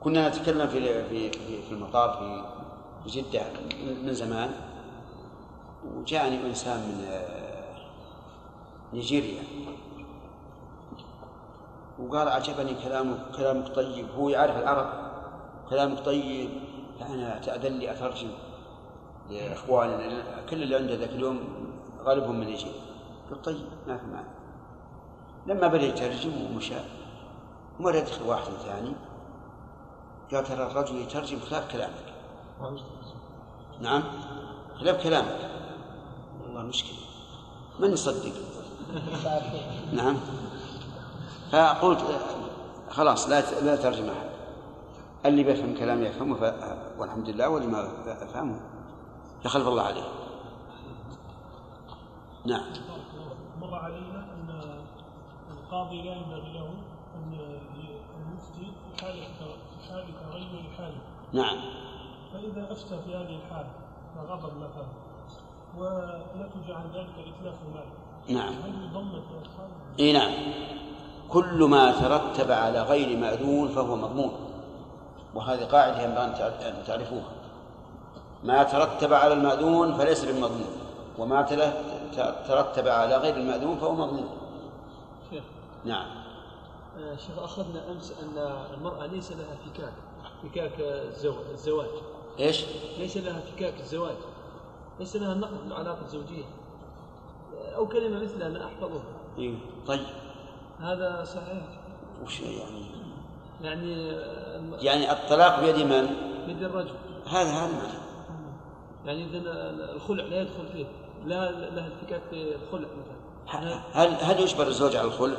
كنا 0.00 0.28
نتكلم 0.28 0.66
في 0.66 1.04
في 1.08 1.30
في 1.30 1.62
في 1.62 1.72
المطار 1.72 2.10
في 2.12 2.44
في 3.10 3.20
جدة 3.20 3.42
من 4.02 4.14
زمان. 4.14 4.50
وجاءني 5.94 6.46
إنسان 6.46 6.78
من 6.80 7.04
آه، 7.10 7.76
نيجيريا. 8.92 9.42
وقال 11.98 12.28
أعجبني 12.28 12.74
كلامك 12.74 13.30
كلامك 13.36 13.74
طيب. 13.74 14.06
هو 14.10 14.28
يعرف 14.28 14.56
العرب. 14.56 14.86
كلامك 15.70 16.00
طيب. 16.04 16.50
فأنا 17.00 17.38
تأذن 17.38 17.72
لي 17.72 17.90
أترجم 17.90 18.30
لإخواني 19.30 19.96
لأن 19.96 20.46
كل 20.50 20.62
اللي 20.62 20.76
عنده 20.76 20.94
ذاك 20.94 21.10
اليوم 21.10 21.38
غالبهم 22.04 22.40
من 22.40 22.46
نيجيريا. 22.46 22.80
قلت 23.30 23.44
طيب 23.44 23.66
ما 23.86 23.96
في 23.98 24.06
معنى 24.06 24.28
لما 25.46 25.66
بدأ 25.66 25.82
يترجم 25.82 26.32
ومشى 26.42 26.74
مرة 27.80 27.96
يدخل 27.96 28.22
واحد 28.28 28.52
ثاني 28.52 28.92
قال 30.32 30.44
ترى 30.44 30.66
الرجل 30.66 30.96
يترجم 30.96 31.38
خلاف 31.40 31.72
كلامك. 31.72 32.14
نعم 33.80 34.02
خلاف 34.80 35.02
كلامك. 35.02 35.45
والله 36.56 36.68
مشكلة. 36.68 36.98
من 37.80 37.92
يصدق؟ 37.92 38.32
نعم. 39.92 40.16
فقلت 41.52 42.00
خلاص 42.90 43.28
لا 43.28 43.60
لا 43.60 43.76
ترجم 43.76 44.04
أحد. 44.10 44.26
اللي 45.26 45.42
بيفهم 45.42 45.74
كلامي 45.74 46.06
يفهمه 46.06 46.36
ف... 46.36 46.42
والحمد 46.98 47.28
لله 47.28 47.48
واللي 47.48 47.68
ما 47.68 47.88
فهمه 48.34 48.60
يخلف 49.44 49.68
الله 49.68 49.82
عليه. 49.82 50.04
نعم. 52.46 52.64
مر 53.60 53.74
علينا 53.74 54.18
أن 54.34 54.78
القاضي 55.50 56.02
لا 56.02 56.12
ينبغي 56.14 56.52
له 56.52 56.68
أن 57.14 57.32
ي- 57.34 57.96
أن 58.16 58.36
يفتي 58.36 58.72
في 58.96 59.04
حال 59.04 59.14
في 59.22 59.92
حال 59.92 60.04
تغير 60.30 60.70
حاله 60.76 60.98
نعم. 61.32 61.56
فإذا 62.32 62.72
أفتى 62.72 62.98
في 63.04 63.16
هذه 63.16 63.40
الحال 63.46 63.66
فغضب 64.14 64.56
مثلا. 64.56 64.86
ونتج 65.78 66.70
عن 66.70 66.84
ذلك 66.94 67.08
اتلاف 67.18 67.54
مال 67.74 67.84
نعم؟ 68.36 68.54
إي 70.00 70.12
نعم. 70.12 70.32
كل 71.30 71.64
ما 71.64 71.90
ترتب 72.00 72.50
على 72.50 72.82
غير 72.82 73.16
مأذون 73.18 73.68
فهو 73.68 73.96
مضمون. 73.96 74.32
وهذه 75.34 75.64
قاعدة 75.64 76.02
ينبغي 76.02 76.24
أن 76.24 76.34
تع- 76.34 76.68
أن 76.68 76.82
تعرفوها. 76.86 77.30
ما 78.44 78.62
ترتب 78.62 79.12
على 79.12 79.34
المأذون 79.34 79.94
فليس 79.94 80.24
بالمضمون. 80.24 80.68
وما 81.18 81.42
ترتب 82.48 82.88
على 82.88 83.16
غير 83.16 83.36
المأذون 83.36 83.76
فهو 83.76 83.94
مضمون. 83.94 84.28
شيخ. 85.30 85.42
نعم. 85.84 86.06
آه، 86.98 87.16
شيخ 87.16 87.38
أخذنا 87.38 87.90
أمس 87.90 88.12
أن 88.22 88.38
المرأة 88.74 89.06
ليس 89.06 89.32
لها 89.32 89.56
فكاك 89.66 89.92
فكاك 90.42 90.72
الزو- 90.80 91.50
الزواج. 91.52 91.88
إيش؟ 92.38 92.64
ليس 92.98 93.16
لها 93.16 93.40
فكاك 93.40 93.74
الزواج. 93.80 94.16
ليس 94.98 95.16
لها 95.16 95.34
نقض 95.34 95.66
العلاقة 95.66 96.04
الزوجية. 96.04 96.44
أو 97.76 97.88
كلمة 97.88 98.22
مثلها 98.22 98.48
لا 98.48 98.66
أحفظها 98.66 99.02
إيه. 99.38 99.54
طيب. 99.86 100.06
هذا 100.80 101.24
صحيح. 101.24 101.62
وش 102.24 102.40
يعني؟ 102.40 102.86
يعني 103.62 104.12
يعني 104.80 105.12
الطلاق 105.12 105.60
بيد 105.60 105.78
من؟ 105.86 106.06
بيد 106.46 106.62
الرجل. 106.62 106.94
هذا 107.26 107.50
هذا 107.50 107.72
معنى 107.72 107.98
يعني 109.06 109.24
إذا 109.24 109.40
الخلع 109.94 110.24
لا 110.24 110.40
يدخل 110.40 110.68
فيه. 110.72 110.86
لا 111.24 111.50
لها 111.50 111.86
الفكاك 111.86 112.20
في 112.30 112.54
الخلع 112.54 112.88
مثلا. 112.88 113.80
هل 113.92 114.08
هل 114.08 114.40
يجبر 114.40 114.66
الزوج 114.66 114.96
على 114.96 115.08
الخلع؟ 115.08 115.36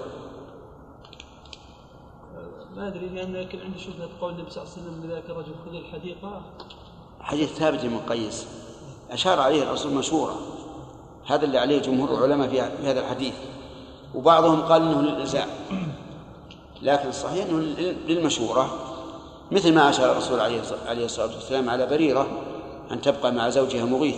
ما 2.76 2.88
أدري 2.88 3.10
لأن 3.10 3.36
يمكن 3.36 3.60
عندي 3.60 3.80
شبهة 3.80 4.10
قول 4.22 4.34
النبي 4.34 4.50
صلى 4.50 4.63
الله 4.63 4.74
عليه 4.74 4.84
وسلم 4.84 5.06
لذاك 5.06 5.30
الرجل 5.30 5.54
خذ 5.65 5.76
الحديقه 5.76 6.41
حديث 7.20 7.54
ثابت 7.54 7.86
من 7.86 8.00
قيس 8.00 8.48
أشار 9.12 9.39
عليه 9.39 9.63
الرسول 9.63 9.93
مشورة 9.93 10.36
هذا 11.28 11.46
اللي 11.46 11.58
عليه 11.58 11.82
جمهور 11.82 12.10
العلماء 12.17 12.48
في 12.50 12.62
هذا 12.88 13.00
الحديث. 13.00 13.34
وبعضهم 14.15 14.62
قال 14.62 14.82
إنه 14.82 15.02
للالزام 15.02 15.48
لكن 16.82 17.10
الصحيح 17.10 17.46
إنه 17.46 17.60
لل- 17.60 17.98
للمشوره 18.08 18.70
مثل 19.52 19.74
ما 19.76 19.89
أشار 19.89 20.12
الرسول 20.12 20.39
عليه 20.39 20.62
الص- 20.62 20.88
عليه 20.89 21.06
الصلاة 21.06 21.34
والسلام 21.36 21.70
على 21.70 21.86
بريرة 21.86 22.28
أن 22.91 23.02
تبقى 23.02 23.32
مع 23.32 23.50
زوجها 23.50 23.86
مغيث. 23.86 24.15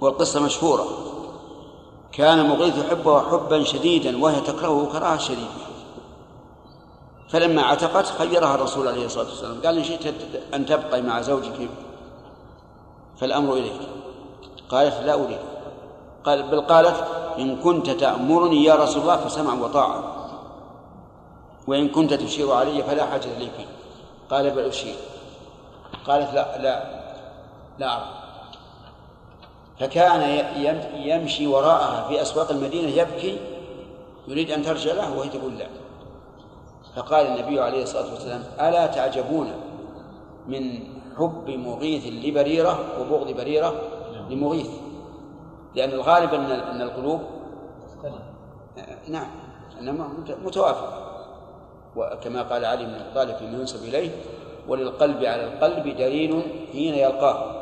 والقصة 0.00 0.40
مشهورة. 0.42 0.86
كان 2.12 2.48
مغيث 2.48 2.78
يحبها 2.78 3.20
حبا 3.20 3.62
شديدا 3.64 4.22
وهي 4.22 4.40
تكرهه 4.40 4.88
كراهة 4.92 5.18
شديدة. 5.18 5.48
فلما 7.28 7.62
عتقت 7.62 8.06
خيرها 8.06 8.54
الرسول 8.54 8.88
عليه 8.88 9.06
الصلاة 9.06 9.24
والسلام. 9.28 9.60
قال 9.64 9.78
إن 9.78 9.84
شئت 9.84 10.14
أن 10.54 10.66
تبقي 10.66 11.02
مع 11.02 11.20
زوجك 11.20 11.68
فالأمر 13.20 13.52
إليك. 13.52 13.80
قالت 14.68 14.94
لا 14.94 15.14
أريد. 15.14 15.38
قال 16.24 16.42
بل 16.42 16.60
قالت 16.60 17.04
إن 17.38 17.56
كنت 17.56 17.90
تأمرني 17.90 18.64
يا 18.64 18.74
رسول 18.74 19.02
الله 19.02 19.16
فسمع 19.16 19.54
وطاعة. 19.54 20.14
وإن 21.66 21.88
كنت 21.88 22.14
تشير 22.14 22.52
علي 22.52 22.82
فلا 22.82 23.06
حاجة 23.06 23.38
لي 23.38 23.50
فيه. 23.56 23.66
قال 24.30 24.50
بل 24.50 24.64
أشير. 24.64 24.94
قالت 26.06 26.34
لا 26.34 26.58
لا 26.58 26.84
لا 27.78 27.96
أرى. 27.96 28.08
فكان 29.80 30.44
يمشي 30.94 31.46
وراءها 31.46 32.08
في 32.08 32.22
أسواق 32.22 32.50
المدينة 32.50 32.88
يبكي 32.88 33.38
يريد 34.28 34.50
أن 34.50 34.62
ترجع 34.62 34.92
له 34.92 35.18
وهي 35.18 35.28
تقول 35.28 35.58
لا. 35.58 35.66
فقال 36.96 37.26
النبي 37.26 37.60
عليه 37.60 37.82
الصلاة 37.82 38.12
والسلام 38.12 38.44
ألا 38.60 38.86
تعجبون 38.86 39.52
من 40.46 40.80
حب 41.18 41.50
مغيث 41.50 42.06
لبريرة 42.06 42.78
وبغض 43.00 43.30
بريرة 43.32 43.74
لمغيث. 44.30 44.70
لأن 45.74 45.90
الغالب 45.90 46.34
أن 46.34 46.44
أن 46.50 46.82
القلوب 46.82 47.20
نعم 49.08 49.30
إنما 49.80 50.08
مت- 50.08 50.38
متوافقة. 50.44 51.04
وكما 51.96 52.42
قال 52.42 52.64
علي 52.64 52.84
بن 52.84 52.94
أبي 52.94 53.14
طالب 53.14 53.36
فيما 53.36 53.58
ينسب 53.58 53.84
إليه 53.88 54.10
وللقلب 54.68 55.24
على 55.24 55.44
القلب 55.44 55.96
دليل 55.96 56.42
حين 56.72 56.94
يلقاه. 56.94 57.58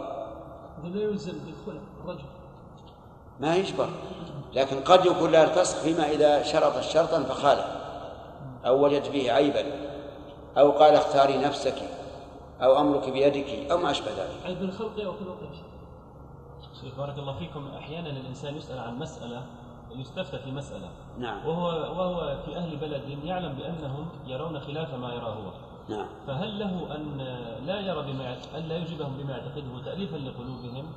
لا 0.85 1.03
يلزم 1.03 1.33
بالخلع 1.33 1.81
الرجل. 2.05 2.25
ما 3.41 3.57
يجبر. 3.57 3.89
لكن 4.55 4.77
قد 4.81 5.07
يكون 5.07 5.31
لها 5.31 5.45
الفسخ 5.45 5.79
فيما 5.79 6.11
إذا 6.11 6.43
شرط 6.43 6.81
شرطا 6.81 7.23
فخالف 7.23 7.67
أو 8.67 8.85
وجد 8.85 9.05
فيه 9.05 9.33
عيبا 9.33 9.65
أو 10.59 10.71
قال 10.71 10.95
اختاري 10.95 11.37
نفسك. 11.39 11.75
أو 12.63 12.81
أمرك 12.81 13.11
بيدك 13.11 13.71
أو 13.71 13.79
ما 13.79 13.91
أشبه 13.91 14.11
ذلك. 14.11 14.47
أي 14.47 14.55
بالخلق 14.55 15.01
أو 15.01 15.13
خلق 15.13 15.39
شيخ 16.81 16.95
بارك 16.99 17.19
الله 17.19 17.39
فيكم 17.39 17.69
أحيانا 17.79 18.11
الإنسان 18.11 18.57
يسأل 18.57 18.79
عن 18.79 18.99
مسألة 18.99 19.43
يستفتى 19.91 20.39
في 20.39 20.51
مسألة. 20.51 20.89
نعم. 21.19 21.47
وهو 21.47 21.67
وهو 21.69 22.39
في 22.47 22.57
أهل 22.57 22.77
بلد 22.77 23.25
يعلم 23.25 23.53
بأنهم 23.53 24.09
يرون 24.27 24.61
خلاف 24.61 24.95
ما 24.95 25.15
يراه 25.15 25.35
هو. 25.35 25.51
نعم. 25.89 26.07
فهل 26.27 26.59
له 26.59 26.97
أن 26.97 27.19
لا 27.67 27.81
يرى 27.81 28.13
بما 28.13 28.37
أن 28.59 28.63
لا 28.63 28.77
يجيبهم 28.77 29.17
بما 29.17 29.33
يعتقده 29.33 29.85
تاليفا 29.85 30.17
لقلوبهم؟ 30.17 30.93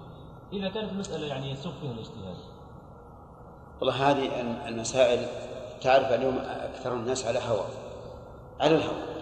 إذا 0.54 0.70
كانت 0.70 0.92
المساله 0.92 1.28
يعني 1.28 1.52
يسوق 1.52 1.74
فيها 1.82 1.92
الاجتهاد. 1.92 2.36
والله 3.80 4.12
هذه 4.12 4.42
المسائل 4.68 5.28
تعرف 5.82 6.12
اليوم 6.12 6.38
أكثر 6.38 6.94
الناس 6.94 7.28
على 7.28 7.40
هوى 7.40 7.66
على 8.60 8.76
الهوى. 8.76 9.19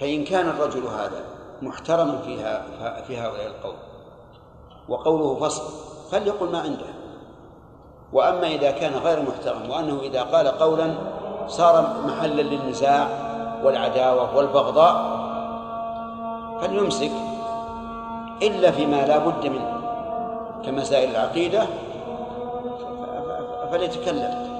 فإن 0.00 0.24
كان 0.24 0.48
الرجل 0.48 0.82
هذا 0.82 1.24
محترما 1.62 2.18
فيها 2.18 2.62
في 3.06 3.20
هؤلاء 3.20 3.46
القوم 3.46 3.76
وقوله 4.88 5.34
فصل 5.34 5.62
فليقل 6.10 6.52
ما 6.52 6.60
عنده. 6.60 6.86
وأما 8.12 8.46
إذا 8.46 8.70
كان 8.70 8.92
غير 8.92 9.22
محترم 9.22 9.70
وأنه 9.70 10.00
إذا 10.02 10.22
قال 10.22 10.48
قولا 10.48 10.94
صار 11.48 11.94
محلا 12.06 12.42
للنزاع 12.42 13.08
والعداوة 13.64 14.36
والبغضاء 14.36 15.14
فليمسك 16.60 17.10
إلا 18.42 18.70
فيما 18.70 18.96
لا 18.96 19.18
بد 19.18 19.46
منه 19.46 19.80
كمسائل 20.64 21.10
العقيدة 21.10 21.66
فليتكلم. 23.70 24.53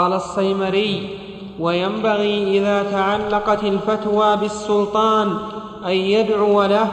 قال 0.00 0.12
الصيمري 0.12 1.18
وينبغي 1.60 2.58
إذا 2.58 2.82
تعلقت 2.82 3.64
الفتوى 3.64 4.36
بالسلطان 4.36 5.34
أن 5.86 5.90
يدعو 5.90 6.62
له 6.62 6.88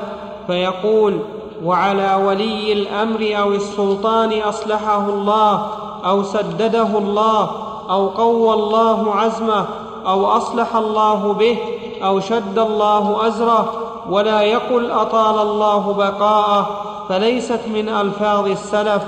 فيقول 0.47 1.19
وعلى 1.63 2.23
ولي 2.25 2.73
الأمر 2.73 3.33
أو 3.39 3.51
السلطان 3.51 4.41
أصلحه 4.41 5.09
الله 5.09 5.67
أو 6.05 6.23
سدده 6.23 6.97
الله 6.97 7.49
أو 7.89 8.07
قوى 8.07 8.53
الله 8.53 9.15
عزمه 9.15 9.65
أو 10.07 10.25
أصلح 10.25 10.75
الله 10.75 11.33
به 11.33 11.57
أو 12.03 12.19
شد 12.19 12.59
الله 12.59 13.27
أزره 13.27 13.73
ولا 14.09 14.41
يقل 14.41 14.91
أطال 14.91 15.41
الله 15.41 15.93
بقاءه 15.93 16.69
فليست 17.09 17.61
من 17.73 17.89
ألفاظ 17.89 18.47
السلف. 18.47 19.03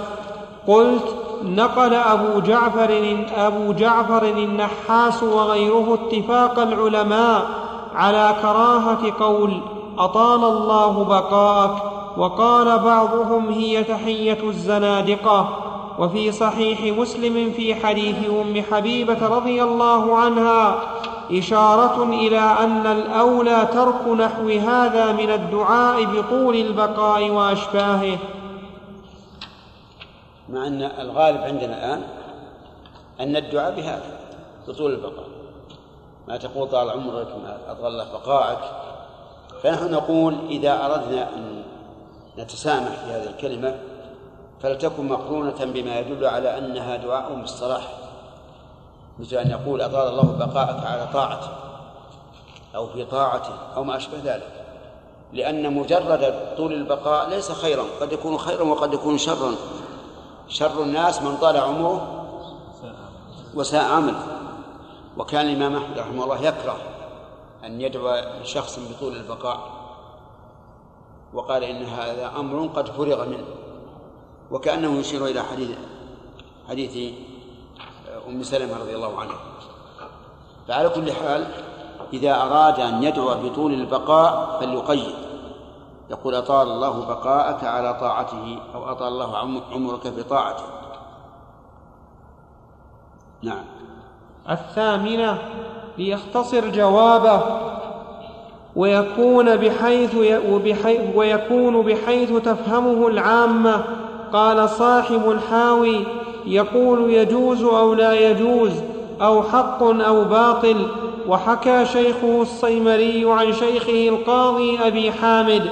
قلت 0.67 1.18
نقل 1.43 1.93
أبو 1.93 2.39
جعفر 2.39 3.17
أبو 3.37 3.73
جعفر 3.73 4.23
النحاس 4.23 5.23
وغيره 5.23 5.93
اتفاق 5.93 6.59
العلماء 6.59 7.45
على 7.95 8.35
كراهة 8.41 9.13
قول 9.19 9.61
أطال 9.97 10.43
الله 10.43 11.03
بقاءك 11.03 11.83
وقال 12.17 12.79
بعضهم 12.79 13.49
هي 13.49 13.83
تحية 13.83 14.37
الزنادقة. 14.43 15.49
وفي 15.99 16.31
صحيح 16.31 16.97
مسلم 16.99 17.51
في 17.51 17.75
حديث 17.75 18.15
أم 18.29 18.63
حبيبة 18.71 19.27
رضي 19.27 19.63
الله 19.63 20.17
عنها 20.17 20.75
إشارة 21.31 22.03
إلى 22.03 22.39
أن 22.39 22.85
الأولى 22.85 23.67
ترك 23.73 24.07
نحو 24.19 24.49
هذا 24.49 25.11
من 25.11 25.29
الدعاء 25.29 26.05
بطول 26.05 26.55
البقاء 26.55 27.29
وأشباهه. 27.29 28.17
مع 30.49 30.67
أن 30.67 30.81
الغالب 30.81 31.41
عندنا 31.41 31.77
الآن 31.77 32.03
أن 33.19 33.35
الدعاء 33.35 33.75
بهذا 33.75 34.19
بطول 34.67 34.91
البقاء. 34.91 35.27
ما 36.27 36.37
تقول 36.37 36.69
طال 36.69 36.89
عمرك 36.89 37.27
ما 37.27 37.87
الله 37.87 38.11
بقاءك 38.11 38.59
فنحن 39.63 39.91
نقول 39.91 40.37
إذا 40.49 40.85
أردنا 40.85 41.29
أن 41.35 41.63
نتسامح 42.37 42.89
في 42.89 43.11
هذه 43.11 43.29
الكلمة 43.29 43.79
فلتكن 44.61 45.07
مقرونة 45.07 45.65
بما 45.65 45.99
يدل 45.99 46.25
على 46.25 46.57
أنها 46.57 46.95
دعاء 46.95 47.33
بالصلاح 47.33 47.87
مثل 49.19 49.35
أن 49.35 49.51
يقول 49.51 49.81
أطال 49.81 50.07
الله 50.07 50.45
بقاءك 50.45 50.85
على 50.85 51.07
طاعته 51.13 51.49
أو 52.75 52.87
في 52.87 53.05
طاعته 53.05 53.53
أو 53.75 53.83
ما 53.83 53.97
أشبه 53.97 54.17
ذلك. 54.23 54.65
لأن 55.33 55.73
مجرد 55.73 56.55
طول 56.57 56.73
البقاء 56.73 57.29
ليس 57.29 57.51
خيرا 57.51 57.83
قد 58.01 58.11
يكون 58.11 58.37
خيرا 58.37 58.63
وقد 58.63 58.93
يكون 58.93 59.17
شرا. 59.17 59.51
شر 60.49 60.83
الناس 60.83 61.21
من 61.21 61.37
طال 61.37 61.57
عمره 61.57 62.25
وساء 63.55 63.85
عمله. 63.85 64.25
وكان 65.17 65.45
الإمام 65.45 65.75
أحمد 65.75 65.99
رحمه 65.99 66.23
الله 66.23 66.41
يكره 66.41 66.77
أن 67.65 67.81
يدعو 67.81 68.21
شخص 68.43 68.79
بطول 68.79 69.15
البقاء 69.15 69.59
وقال 71.33 71.63
إن 71.63 71.83
هذا 71.83 72.31
أمر 72.39 72.67
قد 72.67 72.87
فرغ 72.89 73.25
منه 73.25 73.45
وكأنه 74.51 74.99
يشير 74.99 75.25
إلى 75.25 75.43
حديث 75.43 75.77
حديث 76.69 77.13
أم 78.27 78.43
سلمة 78.43 78.77
رضي 78.77 78.95
الله 78.95 79.19
عنها. 79.19 79.39
فعلى 80.67 80.89
كل 80.89 81.11
حال 81.11 81.47
إذا 82.13 82.35
أراد 82.35 82.79
أن 82.79 83.03
يدعو 83.03 83.35
بطول 83.43 83.73
البقاء 83.73 84.59
فليقيد. 84.59 85.15
يقول 86.09 86.35
أطال 86.35 86.67
الله 86.67 87.05
بقاءك 87.05 87.63
على 87.63 87.93
طاعته 87.93 88.57
أو 88.75 88.91
أطال 88.91 89.07
الله 89.07 89.37
عمرك 89.73 90.07
بطاعته. 90.17 90.63
نعم. 93.43 93.63
الثامنة 94.49 95.37
ليختصر 95.97 96.69
جوابه 96.69 97.41
ويكون 98.75 99.55
بحيث 99.55 100.15
وبحيث 100.49 101.15
ويكون 101.15 101.81
بحيث 101.81 102.31
تفهمه 102.31 103.07
العامة. 103.07 103.83
قال 104.33 104.69
صاحب 104.69 105.29
الحاوي 105.29 106.05
يقول 106.45 107.13
يجوز 107.13 107.63
أو 107.63 107.93
لا 107.93 108.13
يجوز 108.13 108.71
أو 109.21 109.43
حق 109.43 109.83
أو 109.83 110.23
باطل. 110.23 110.87
وحكى 111.27 111.85
شيخه 111.85 112.41
الصيمري 112.41 113.31
عن 113.31 113.53
شيخه 113.53 114.09
القاضي 114.09 114.79
أبي 114.79 115.11
حامد 115.11 115.69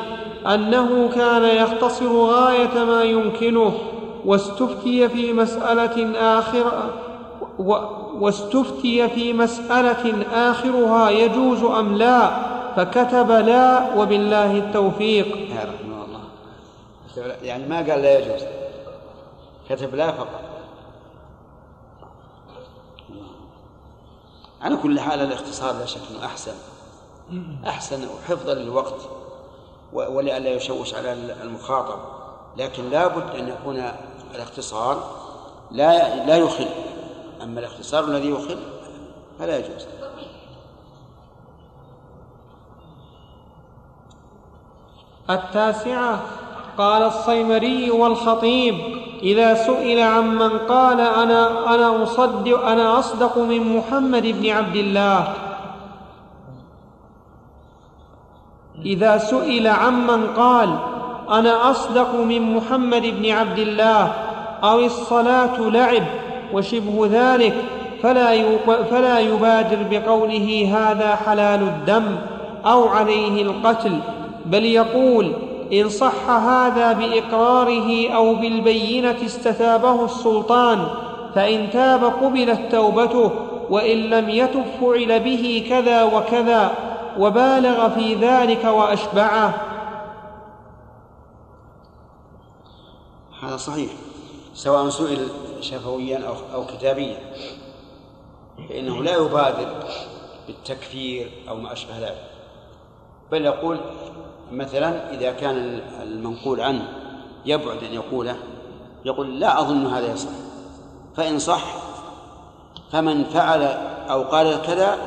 أنه 0.54 1.10
كان 1.16 1.44
يختصر 1.44 2.16
غاية 2.16 2.84
ما 2.84 3.04
يمكنه 3.04 3.74
واستفتي 4.26 5.10
في 5.10 5.34
مسألة 5.34 6.20
آخرة 6.40 6.94
واستفتي 8.20 9.10
في 9.10 9.34
مسألة 9.34 10.26
آخرها 10.52 11.10
يجوز 11.10 11.64
أم 11.64 11.96
لا؟ 11.96 12.30
فكتب 12.76 13.32
لا 13.32 13.96
وبالله 13.96 14.58
التوفيق. 14.58 15.28
يا 15.28 15.64
رحمه 15.64 16.06
الله. 16.06 17.36
يعني 17.44 17.68
ما 17.68 17.78
قال 17.78 18.02
لا 18.02 18.20
يجوز؟ 18.20 18.44
كتب 19.70 19.96
لا 19.96 20.12
فقط. 20.12 20.42
على 24.62 24.76
كل 24.76 25.00
حال 25.00 25.20
الاختصار 25.20 25.74
لا 25.80 25.86
شك 25.86 26.02
إنه 26.12 26.26
أحسن. 26.26 26.54
أحسن 27.68 28.00
وحفظا 28.04 28.54
للوقت. 28.54 29.10
ولئلا 29.94 30.50
يشوش 30.50 30.94
على 30.94 31.14
المخاطب. 31.44 32.00
لكن 32.58 32.90
لا 32.90 33.08
بد 33.08 33.36
أن 33.36 33.48
يكون 33.48 33.92
الاختصار 34.36 35.04
لا 35.72 36.26
لا 36.26 36.38
يخل. 36.38 36.68
أما 37.44 37.60
الاختصار 37.60 38.04
الذي 38.04 38.30
يخل 38.30 38.58
فلا 39.40 39.58
يجوز. 39.58 39.88
التاسعة 45.30 46.22
قال 46.78 47.04
الصيمري 47.04 47.92
والخطيب 47.92 48.76
إذا 49.24 49.54
سئل 49.54 50.00
عمن 50.00 50.58
قال 50.58 51.02
أنا 51.02 51.76
أنا 51.76 52.04
اصدق 52.04 52.66
أنا 52.66 53.00
أصدق 53.00 53.38
من 53.38 53.78
محمد 53.78 54.24
بن 54.24 54.50
عبد 54.50 54.76
الله 54.76 55.34
إذا 58.86 59.18
سئل 59.18 59.68
عمن 59.68 60.28
قال 60.28 60.70
أنا 61.30 61.72
أصدق 61.72 62.16
من 62.16 62.56
محمد 62.56 63.02
بن 63.02 63.32
عبد 63.32 63.60
الله 63.60 64.14
أو 64.64 64.80
الصلاة 64.80 65.60
لعب 65.60 66.04
وشبه 66.54 67.10
ذلك 67.12 67.56
فلا 68.04 68.58
فلا 68.92 69.20
يبادر 69.20 69.78
بقوله 69.92 70.70
هذا 70.76 71.16
حلال 71.16 71.62
الدم 71.62 72.16
أو 72.66 72.88
عليه 72.88 73.42
القتل 73.42 74.00
بل 74.46 74.66
يقول 74.66 75.32
إن 75.74 75.90
صح 75.90 76.30
هذا 76.30 76.94
بإقراره 76.94 78.10
أو 78.16 78.36
بالبينة 78.36 79.16
استتابه 79.26 80.06
السلطان 80.06 80.88
فإن 81.36 81.70
تاب 81.74 82.04
قبلت 82.04 82.60
توبته 82.72 83.32
وإن 83.70 83.98
لم 83.98 84.30
يتب 84.30 84.64
فعل 84.82 85.20
به 85.20 85.66
كذا 85.70 86.04
وكذا. 86.04 86.72
وبالغ 87.18 87.90
في 87.90 88.16
ذلك 88.16 88.64
وأشبعه. 88.64 89.62
هذا 93.44 93.58
صحيح 93.58 93.92
سواء 94.54 94.90
سئل 94.90 95.30
شفويا 95.62 96.28
أو, 96.28 96.36
أو 96.54 96.66
كتابيا 96.66 97.18
فإنه 98.70 99.04
لا 99.04 99.16
يبادر 99.16 99.84
بالتكفير 100.48 101.32
أو 101.50 101.56
ما 101.56 101.74
أشبه 101.74 102.00
ذلك. 102.00 102.30
بل 103.32 103.46
يقول 103.46 103.80
مثلا 104.52 105.14
إذا 105.14 105.32
كان 105.32 105.82
المنقول 106.02 106.62
عنه 106.62 106.88
يبعد 107.46 107.84
أن 107.84 107.94
يقوله 107.94 108.36
يقول 109.06 109.40
لا 109.40 109.62
أظن 109.62 109.86
هذا 109.86 110.12
يصح. 110.14 110.30
فإن 111.16 111.40
صح 111.40 111.64
فمن 112.92 113.24
فعل 113.24 113.64
أو 114.10 114.24
قال 114.24 114.62
كذا 114.62 114.98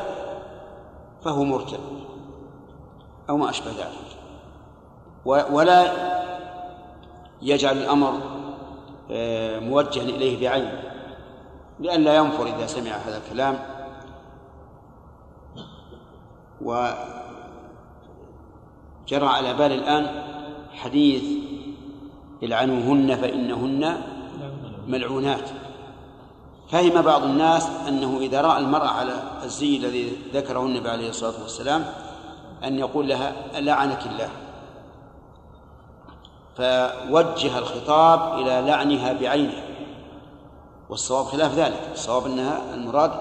فهو 1.25 1.45
مرتد. 1.45 2.00
أو 3.31 3.37
ما 3.37 3.51
أشبه 3.51 3.71
ذلك. 3.71 4.21
ولا 5.25 5.93
يجعل 7.43 7.79
الأمر 7.79 8.21
آه، 9.11 9.59
موجها 9.59 10.03
إليه 10.03 10.41
بعينه 10.41 10.83
لئلا 11.81 12.17
ينفر 12.17 12.47
إذا 12.47 12.67
سمع 12.67 12.91
هذا 12.91 13.17
الكلام. 13.27 13.59
وجرى 16.61 16.97
على 19.13 19.55
بال 19.55 19.73
الآن 19.73 20.25
حديث 20.73 21.25
العنوهن 22.43 23.17
فإنهن 23.17 24.03
ملعونات. 24.87 25.51
فهم 26.69 27.03
بعض 27.03 27.23
الناس 27.23 27.69
أنه 27.89 28.19
إذا 28.19 28.41
رأى 28.41 28.59
المرأة 28.59 28.89
على 28.89 29.23
الزي 29.45 29.77
الذي 29.77 30.13
ذكره 30.35 30.61
النبي 30.61 30.89
عليه 30.89 31.09
الصلاة 31.09 31.43
والسلام 31.43 31.85
أن 32.65 32.79
يقول 32.79 33.09
لها 33.09 33.33
لعنك 33.61 34.07
الله. 34.07 34.29
فوجه 36.57 37.59
الخطاب 37.59 38.39
إلى 38.39 38.71
لعنها 38.71 39.13
بعينها 39.13 39.65
والصواب 40.91 41.25
خلاف 41.25 41.55
ذلك 41.55 41.89
الصواب 41.93 42.27
أنها 42.27 42.75
المراد 42.75 43.13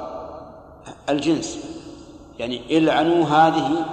الجنس. 1.10 1.60
يعني 2.40 2.78
إلعنوا 2.78 3.26
هذه 3.26 3.86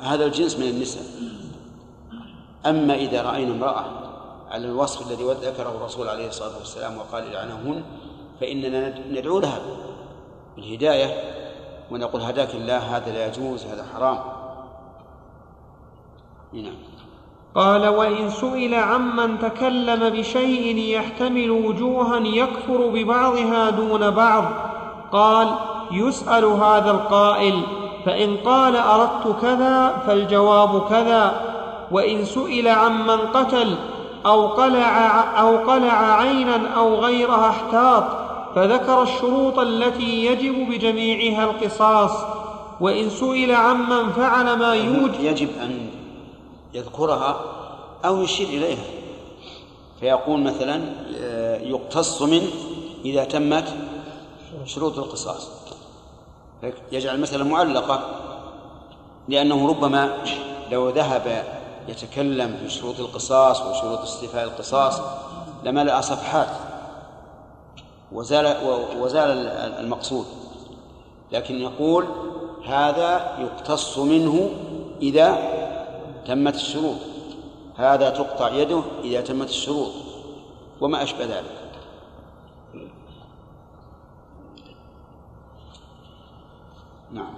هذا 0.00 0.24
الجنس 0.24 0.58
من 0.58 0.68
النساء. 0.68 1.04
أما 2.66 2.94
إذا 2.94 3.22
رأينا 3.22 3.52
امرأة 3.52 3.84
على 4.50 4.66
الوصف 4.66 5.10
الذي 5.10 5.24
ذكره 5.24 5.68
الرسول 5.68 6.08
عليه 6.08 6.28
الصلاة 6.28 6.58
والسلام 6.58 6.98
وقال 6.98 7.26
إلعنهن 7.26 7.82
فإننا 8.40 8.98
ندعو 9.08 9.38
لها 9.38 9.60
بالهداية 10.56 11.29
ونقول 11.90 12.22
هداك 12.22 12.54
الله 12.54 12.96
هذا 12.96 13.12
لا 13.12 13.26
يجوز 13.26 13.66
هذا 13.66 13.86
حرام. 13.94 14.18
نعم. 16.52 16.74
قال 17.54 17.88
وإن 17.88 18.30
سئل 18.30 18.74
عمن 18.74 19.38
تكلم 19.38 20.08
بشيء 20.08 20.78
يحتمل 20.78 21.50
وجوها 21.50 22.18
يكفر 22.18 22.88
ببعضها 22.88 23.70
دون 23.70 24.10
بعض 24.10 24.44
قال 25.12 25.54
يسأل 25.92 26.44
هذا 26.44 26.90
القائل 26.90 27.62
فإن 28.06 28.36
قال 28.36 28.76
أردت 28.76 29.40
كذا 29.42 30.02
فالجواب 30.06 30.88
كذا. 30.88 31.50
وإن 31.90 32.24
سئل 32.24 32.68
عمن 32.68 33.18
قتل 33.18 33.76
أو 34.26 34.46
قلع, 34.46 35.20
أو 35.40 35.56
قلع 35.56 36.14
عينا 36.14 36.74
أو 36.76 36.94
غيرها 36.94 37.48
احتاط 37.48 38.04
فذكر 38.54 39.02
الشروط 39.02 39.58
التي 39.58 40.26
يجب 40.26 40.70
بجميعها 40.70 41.44
القصاص 41.44 42.10
وإن 42.80 43.10
سئل 43.10 43.54
عمن 43.54 44.12
فعل 44.12 44.56
ما 44.56 44.74
يوجب 44.74 45.20
يجب 45.20 45.48
أن 45.62 45.90
يذكرها 46.74 47.40
أو 48.04 48.22
يشير 48.22 48.48
إليها. 48.48 48.84
فيقول 50.00 50.40
مثلا 50.40 50.82
آه، 51.16 51.58
يقتص 51.58 52.22
منه 52.22 52.50
إذا 53.04 53.24
تمت 53.24 53.74
شروط 54.64 54.98
القصاص. 54.98 55.48
يجعل 56.92 57.14
المسألة 57.14 57.44
معلقة 57.44 58.00
لأنه 59.28 59.68
ربما 59.68 60.12
لو 60.70 60.88
ذهب 60.88 61.44
يتكلم 61.88 62.58
في 62.62 62.70
شروط 62.70 63.00
القصاص 63.00 63.60
وشروط 63.60 63.98
استيفاء 63.98 64.44
القصاص 64.44 65.00
لملأ 65.64 66.00
صفحات. 66.00 66.69
وزال 68.12 68.56
وزال 69.00 69.48
المقصود. 69.80 70.26
لكن 71.32 71.54
يقول 71.54 72.04
هذا 72.66 73.38
يقتص 73.38 73.98
منه 73.98 74.50
إذا 75.02 75.38
تمت 76.26 76.54
الشروط. 76.54 76.98
هذا 77.76 78.10
تقطع 78.10 78.48
يده 78.54 78.82
إذا 79.04 79.20
تمت 79.20 79.48
الشروط. 79.48 79.92
وما 80.80 81.02
أشبه 81.02 81.24
ذلك. 81.24 81.60
نعم. 87.12 87.34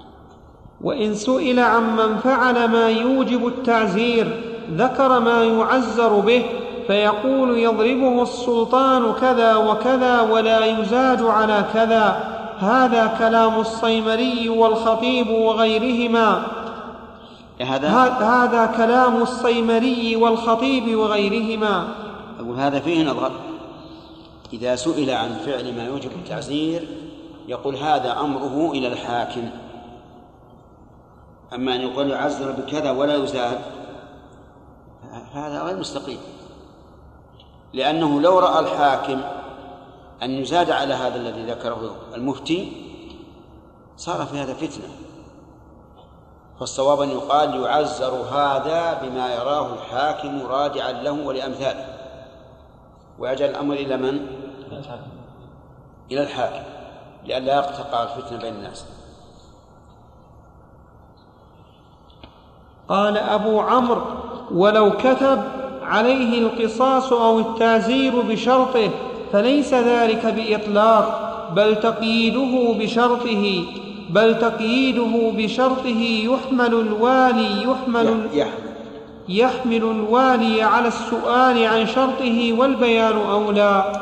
وإن 0.80 1.14
سئل 1.14 1.58
عمن 1.58 2.18
فعل 2.18 2.68
ما 2.68 2.88
يوجب 2.90 3.46
التعزير 3.46 4.42
ذكر 4.70 5.20
ما 5.20 5.44
يعزر 5.44 6.20
به 6.20 6.44
فيقول 6.86 7.58
يضربه 7.58 8.22
السلطان 8.22 9.12
كذا 9.12 9.56
وكذا 9.56 10.20
ولا 10.20 10.66
يزاد 10.66 11.22
على 11.22 11.64
كذا. 11.74 12.32
هذا 12.58 13.14
كلام 13.18 13.60
الصيمري 13.60 14.48
والخطيب 14.48 15.30
وغيرهما. 15.30 16.46
هذا؟ 17.60 17.88
هذا 18.20 18.66
كلام 18.76 19.22
الصيمري 19.22 20.16
والخطيب 20.16 20.98
وغيرهما. 20.98 21.88
أقول 22.40 22.56
هذا 22.56 22.80
فيه 22.80 23.04
نظر. 23.04 23.30
إذا 24.52 24.76
سئل 24.76 25.10
عن 25.10 25.30
فعل 25.46 25.76
ما 25.76 25.84
يوجب 25.84 26.10
التعزير 26.10 26.88
يقول 27.48 27.76
هذا 27.76 28.20
أمره 28.20 28.70
إلى 28.72 28.88
الحاكم. 28.88 29.50
أما 31.54 31.74
أن 31.74 31.80
يقول 31.80 32.10
يعزر 32.10 32.50
بكذا 32.52 32.90
ولا 32.90 33.14
يزاد 33.14 33.58
هذا 35.34 35.62
غير 35.62 35.76
مستقيم. 35.76 36.18
لأنه 37.72 38.20
لو 38.20 38.38
رأى 38.38 38.58
الحاكم 38.58 39.20
أن 40.22 40.30
يزاد 40.30 40.70
على 40.70 40.94
هذا 40.94 41.16
الذي 41.16 41.50
ذكره 41.50 41.96
المفتي 42.14 42.72
صار 43.96 44.26
في 44.26 44.38
هذا 44.38 44.54
فتنة. 44.54 44.88
فالصواب 46.60 47.00
أن 47.00 47.08
يقال 47.08 47.60
يعزر 47.60 48.12
هذا 48.12 49.02
بما 49.02 49.34
يراه 49.34 49.74
الحاكم 49.74 50.42
راجعا 50.46 50.92
له 50.92 51.12
ولأمثاله. 51.12 51.98
ويجعل 53.18 53.50
الأمر 53.50 53.74
إلى 53.74 53.96
من؟ 53.96 54.26
إلى 56.10 56.22
الحاكم 56.22 56.62
لئلا 57.24 57.54
يقتقع 57.54 58.02
الفتنة 58.02 58.38
بين 58.38 58.54
الناس. 58.54 58.86
قال 62.88 63.18
أبو 63.18 63.60
عمرو 63.60 64.02
ولو 64.50 64.96
كتب 64.96 65.61
عليه 65.92 66.38
القصاص 66.38 67.12
أو 67.12 67.38
التعزير 67.38 68.20
بشرطه 68.20 68.90
فليس 69.32 69.74
ذلك 69.74 70.26
بإطلاق 70.26 71.32
بل 71.56 71.80
تقييده 71.80 72.74
بشرطه 72.78 73.64
بل 74.10 74.38
تقييده 74.38 75.32
بشرطه 75.36 76.02
يحمل 76.24 76.74
الوالي 76.74 77.62
يحمل 77.62 78.28
يحمل. 79.28 79.82
الوالي 79.82 80.62
على 80.62 80.88
السؤال 80.88 81.66
عن 81.66 81.86
شرطه 81.86 82.52
والبيان 82.58 83.16
أولى. 83.16 83.92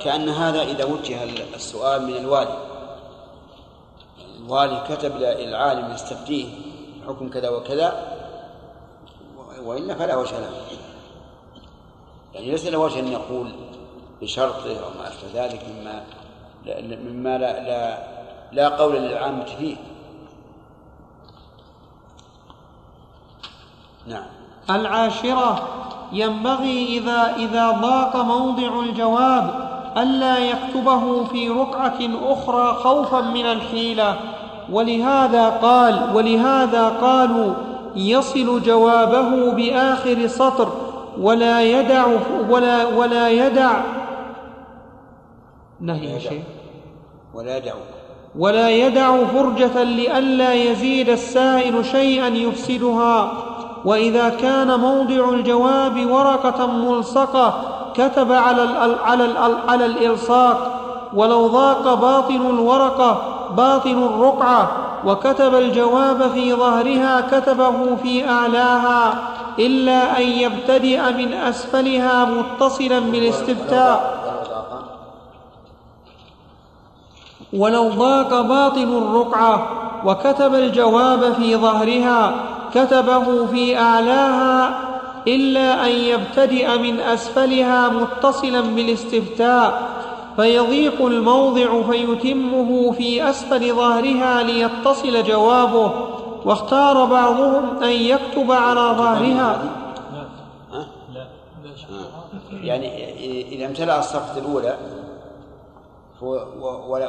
كأن 0.00 0.28
هذا 0.28 0.62
إذا 0.62 0.84
وجه 0.84 1.18
السؤال 1.54 2.06
من 2.06 2.16
الوالي. 2.16 2.58
الوالي 4.38 4.82
كتب 4.90 5.16
إلى 5.16 5.48
العالم 5.48 5.94
يستفتيه 5.94 6.46
حكم 7.08 7.28
كذا 7.28 7.48
وكذا 7.48 7.92
وإلا 9.64 9.94
فلا 9.94 10.16
وجه 10.16 10.38
له. 10.38 10.85
يعني 12.34 12.50
ليس 12.50 12.66
له 12.66 12.78
وجه 12.78 13.00
أن 13.00 13.08
يقول 13.08 13.52
بشرطه 14.22 14.70
أو 14.70 14.90
ما 14.98 15.08
أشبه 15.08 15.44
ذلك 15.44 15.60
مما 15.68 16.02
مما 17.10 17.38
لا 17.38 17.60
لا 17.60 17.98
لا 18.52 18.68
قول 18.68 18.96
للعامة 18.96 19.44
فيه. 19.44 19.76
نعم. 24.06 24.26
العاشرة 24.70 25.68
ينبغي 26.12 26.98
إذا 26.98 27.34
إذا 27.36 27.70
ضاق 27.70 28.16
موضع 28.16 28.80
الجواب 28.80 29.66
ألا 29.96 30.38
يكتبه 30.38 31.24
في 31.24 31.48
رقعة 31.48 31.98
أخرى 32.22 32.74
خوفا 32.74 33.20
من 33.20 33.46
الحيلة. 33.46 34.20
ولهذا 34.72 35.50
قال 35.50 36.16
ولهذا 36.16 36.88
قالوا 36.88 37.54
يصل 37.96 38.62
جوابه 38.62 39.52
بآخر 39.52 40.26
سطر 40.26 40.85
ولا 41.20 41.62
يدع 41.62 42.06
ولا 42.50 42.84
ولا 42.86 43.28
يدع. 43.28 43.80
نهي 45.80 46.20
شيخ. 46.20 46.42
ولا 47.34 47.56
يدع. 47.56 47.72
ولا 48.38 48.70
يدع 48.70 49.24
فرجة 49.24 49.82
لئلا 49.82 50.54
يزيد 50.54 51.08
السائل 51.08 51.84
شيئا 51.84 52.28
يفسدها. 52.28 53.32
وإذا 53.84 54.28
كان 54.28 54.80
موضع 54.80 55.28
الجواب 55.28 56.10
ورقة 56.10 56.66
ملصقة 56.66 57.54
كتب 57.94 58.32
على 58.32 58.62
على 59.04 59.34
على 59.68 59.86
الإلصاق. 59.86 60.82
ولو 61.14 61.46
ضاق 61.46 61.94
باطن 61.94 62.50
الورقة 62.50 63.35
باطن 63.50 64.02
الرقعة 64.02 64.70
وكتب 65.06 65.54
الجواب 65.54 66.30
في 66.30 66.54
ظهرها 66.54 67.20
كتبه 67.20 67.96
في 68.02 68.28
أعلاها 68.28 69.14
إلا 69.58 70.18
أن 70.18 70.22
يبتدئ 70.22 71.12
من 71.12 71.32
أسفلها 71.32 72.24
متصلا 72.24 72.98
بالاستفتاء. 72.98 74.16
ولو 77.52 77.88
ضاق 77.88 78.40
باطن 78.40 78.98
الرقعة 78.98 79.68
وكتب 80.04 80.54
الجواب 80.54 81.32
في 81.32 81.56
ظهرها 81.56 82.34
كتبه 82.74 83.46
في 83.46 83.78
أعلاها 83.78 84.78
إلا 85.28 85.86
أن 85.86 85.90
يبتدئ 85.90 86.78
من 86.78 87.00
أسفلها 87.00 87.88
متصلا 87.88 88.60
بالاستفتاء. 88.60 89.95
فيضيق 90.36 91.02
الموضع 91.02 91.82
فيتمه 91.82 92.92
في 92.92 93.30
أسفل 93.30 93.74
ظهرها 93.74 94.42
ليتصل 94.42 95.22
جوابه 95.22 95.92
واختار 96.44 97.04
بعضهم 97.04 97.82
أن 97.82 97.90
يكتب 97.90 98.52
على 98.52 98.80
ظهرها. 98.80 99.62
ها؟ 100.72 100.86
يعني 102.52 103.12
إذا 103.54 103.66
امتلأ 103.66 103.98
الصفحة 103.98 104.38
الأولى 104.38 104.78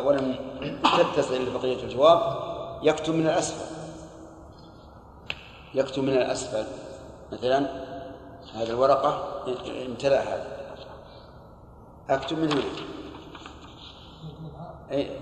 ولم 0.06 0.36
تتصل 0.98 1.46
بقية 1.60 1.84
الجواب 1.84 2.22
يكتب 2.84 3.14
من 3.14 3.26
الأسفل. 3.26 3.76
يكتب 5.74 6.04
من 6.04 6.14
الأسفل. 6.14 6.66
مثلا 7.32 7.60
هذه 8.54 8.70
الورقة 8.70 9.24
امتلأ 9.88 10.22
هذا. 10.22 10.48
أكتب 12.10 12.40
من 12.40 12.52
هنا. 12.52 12.62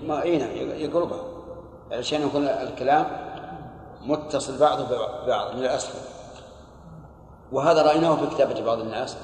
ما 0.06 0.22
أي 0.22 0.38
نعم 0.38 0.50
يقلبها 0.56 1.24
علشان 1.92 2.26
يكون 2.26 2.44
الكلام 2.44 3.06
متصل 4.02 4.58
بعضه 4.58 4.84
ببعض 4.84 5.54
من 5.54 5.62
الأسفل 5.62 5.98
وهذا 7.52 7.82
رأيناه 7.82 8.16
في 8.16 8.34
كتابة 8.34 8.64
بعض 8.64 8.80
الناس. 8.80 9.16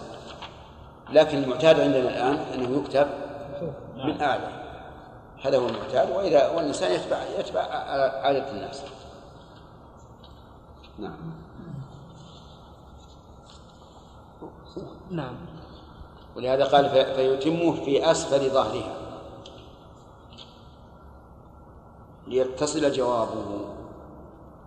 لكن 1.11 1.43
المعتاد 1.43 1.81
عندنا 1.81 2.09
الآن 2.09 2.35
أنه 2.35 2.81
يكتب 2.81 3.07
من 3.97 4.23
أعلى. 4.23 4.49
هذا 5.45 5.59
هو 5.59 5.67
المعتاد. 5.67 6.11
وإذا 6.11 6.51
والإنسان 6.51 6.93
يتبع 6.93 7.19
يتبع 7.39 7.61
عادة 7.61 8.51
الناس. 8.51 8.83
نعم. 10.99 11.33
نعم. 15.11 15.37
ولهذا 16.37 16.65
قال 16.65 16.91
فيتمه 16.91 17.85
في 17.85 18.11
أسفل 18.11 18.51
ظهرها. 18.51 19.02
ليتصل 22.33 22.93
جوابه. 22.93 23.45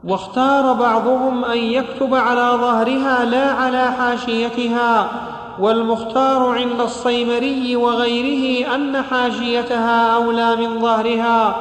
واختار 0.04 0.73
بعضهم 0.73 1.45
أن 1.45 1.58
يكتب 1.58 2.15
على 2.15 2.58
ظهرها 2.62 3.25
لا 3.25 3.51
على 3.51 3.91
حاشيتها 3.91 5.10
والمختار 5.60 6.49
عند 6.49 6.82
الصيمري 6.82 7.75
وغيره 7.75 8.75
أن 8.75 9.01
حاشيتها 9.01 10.15
أولى 10.15 10.56
من 10.56 10.82
ظهرها. 10.82 11.56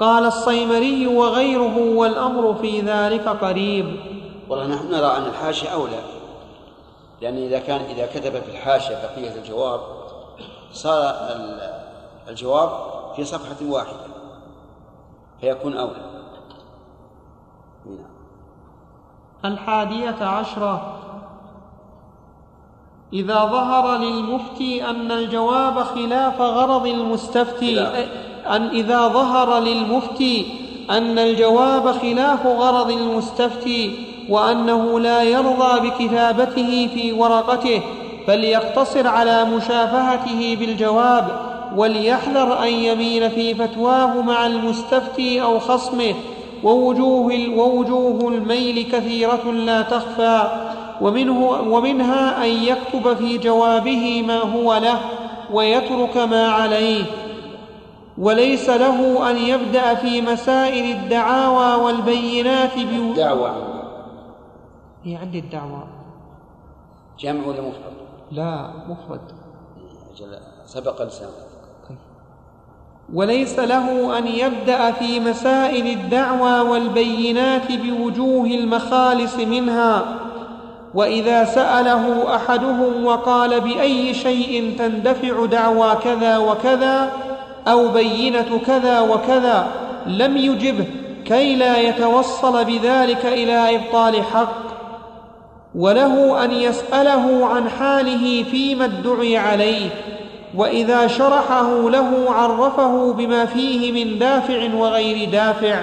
قال 0.00 0.24
الصيمري 0.24 1.06
وغيره 1.06 1.78
والأمر 1.78 2.54
في 2.54 2.80
ذلك 2.80 3.28
قريب. 3.28 3.96
والله 4.48 4.66
نحن 4.66 4.90
نرى 4.90 5.16
أن 5.16 5.22
الحاشية 5.22 5.68
أولى 5.68 6.00
لأن 7.22 7.36
إذا 7.36 7.58
كان 7.58 7.80
إذا 7.80 8.06
كتب 8.06 8.42
في 8.42 8.50
الحاشية 8.50 8.94
بقية 8.94 9.34
الجواب 9.34 9.80
صار 10.72 11.14
الجواب 12.28 12.70
في 13.16 13.24
صفحة 13.24 13.56
واحدة. 13.62 14.15
فيكون 15.40 15.76
أولى. 15.76 16.10
نعم. 17.86 18.16
الحادية 19.44 20.24
عشرة. 20.24 20.96
إذا 23.12 23.44
ظهر 23.44 23.96
للمفتي 23.98 24.90
أن 24.90 25.12
الجواب 25.12 25.82
خلاف 25.82 26.40
غرض 26.40 26.86
المستفتي 26.86 27.80
أن 28.46 28.68
إذا 28.68 29.08
ظهر 29.08 29.58
للمفتي 29.58 30.46
أن 30.90 31.18
الجواب 31.18 31.92
خلاف 31.92 32.46
غرض 32.46 32.90
المستفتي 32.90 34.06
وأنه 34.28 35.00
لا 35.00 35.22
يرضى 35.22 35.88
بكتابته 35.88 36.90
في 36.94 37.12
ورقته 37.12 37.82
فليقتصر 38.26 39.08
على 39.08 39.44
مشافهته 39.44 40.56
بالجواب. 40.60 41.45
وليحذر 41.76 42.62
أن 42.62 42.68
يميل 42.68 43.30
في 43.30 43.54
فتواه 43.54 44.20
مع 44.22 44.46
المستفتي 44.46 45.42
أو 45.42 45.58
خصمه. 45.58 46.14
ووجوه, 46.64 47.48
ووجوه 47.56 48.32
الميل 48.32 48.92
كثيرة 48.92 49.52
لا 49.52 49.82
تخفى. 49.82 50.42
ومنه 51.00 51.48
ومنها 51.48 52.44
أن 52.44 52.50
يكتب 52.50 53.14
في 53.16 53.38
جوابه 53.38 54.22
ما 54.22 54.38
هو 54.38 54.74
له 54.74 55.00
ويترك 55.52 56.16
ما 56.16 56.48
عليه. 56.48 57.04
وليس 58.18 58.70
له 58.70 59.30
أن 59.30 59.36
يبدأ 59.36 59.94
في 59.94 60.20
مسائل 60.20 60.96
الدعاوى 60.96 61.84
والبينات 61.84 62.78
دعوة 63.16 63.50
هي 65.04 65.16
عندي 65.16 65.38
الدعوى. 65.38 65.82
جمع 67.18 67.46
ولا 67.46 67.60
مفرد؟ 67.60 67.96
لا 68.30 68.70
مفرد. 68.88 69.20
سبق 70.66 71.02
لسان 71.02 71.28
طيب. 71.28 71.45
وليس 73.14 73.58
له 73.58 74.18
أن 74.18 74.26
يبدأ 74.26 74.90
في 74.90 75.20
مسائل 75.20 75.86
الدعوى 75.86 76.60
والبينات 76.60 77.72
بوجوه 77.72 78.46
المخالص 78.46 79.36
منها 79.36 80.04
وإذا 80.94 81.44
سأله 81.44 82.34
أحدهم 82.36 83.04
وقال 83.04 83.60
بأي 83.60 84.14
شيء 84.14 84.74
تندفع 84.78 85.46
دعوى 85.46 85.96
كذا 86.04 86.38
وكذا 86.38 87.12
أو 87.68 87.88
بينة 87.88 88.60
كذا 88.66 89.00
وكذا 89.00 89.68
لم 90.06 90.36
يجبه 90.36 90.86
كي 91.24 91.56
لا 91.56 91.78
يتوصل 91.78 92.64
بذلك 92.64 93.26
إلى 93.26 93.76
إبطال 93.76 94.24
حق. 94.24 94.66
وله 95.74 96.44
أن 96.44 96.52
يسأله 96.52 97.46
عن 97.46 97.68
حاله 97.68 98.44
فيما 98.50 98.84
ادعي 98.84 99.36
عليه. 99.36 99.90
وإذا 100.56 101.06
شرحه 101.06 101.90
له 101.90 102.26
عرفه 102.28 103.12
بما 103.12 103.46
فيه 103.46 103.92
من 103.92 104.18
دافع 104.18 104.74
وغير 104.74 105.30
دافع. 105.30 105.82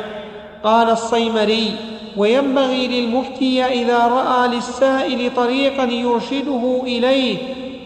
قال 0.63 0.89
الصيمري 0.89 1.75
وينبغي 2.17 2.87
للمفتي 2.87 3.63
إذا 3.65 4.07
رأى 4.07 4.47
للسائل 4.47 5.31
طريقا 5.35 5.83
يرشده 5.83 6.81
إليه 6.83 7.37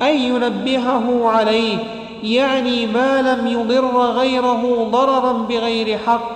أن 0.02 0.16
ينبهه 0.16 1.28
عليه 1.30 1.78
يعني 2.24 2.86
ما 2.86 3.22
لم 3.22 3.48
يضر 3.48 3.98
غيره 3.98 4.90
ضررا 4.92 5.32
بغير 5.32 5.98
حق. 5.98 6.30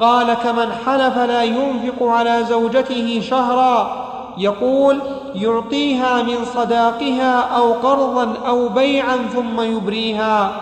قال 0.00 0.34
كمن 0.34 0.72
حلف 0.86 1.18
لا 1.18 1.42
ينفق 1.42 2.02
على 2.02 2.44
زوجته 2.48 3.20
شهرا. 3.30 4.06
يقول 4.38 4.98
يعطيها 5.34 6.22
من 6.22 6.44
صداقها 6.44 7.56
أو 7.56 7.72
قرضا 7.72 8.48
أو 8.48 8.68
بيعا 8.68 9.16
ثم 9.16 9.60
يبريها. 9.60 10.60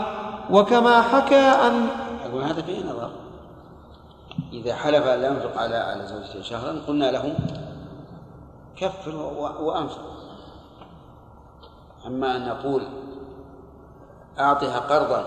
وكما 0.50 1.02
حكى 1.02 1.36
أن 1.36 1.88
أقول 2.26 2.42
هذا 2.42 2.62
فيه 2.62 2.84
نظر. 2.84 3.10
إذا 4.52 4.74
حلف 4.74 5.06
لا 5.06 5.26
ينفق 5.26 5.58
على 5.58 5.76
على 5.76 6.06
زوجته 6.06 6.42
شهرا 6.42 6.80
قلنا 6.88 7.10
له 7.10 7.36
كفر 8.76 9.16
وأنفق 9.60 10.04
أما 12.06 12.36
أن 12.36 12.48
نقول 12.48 12.82
أعطها 14.38 14.78
قرضا 14.78 15.24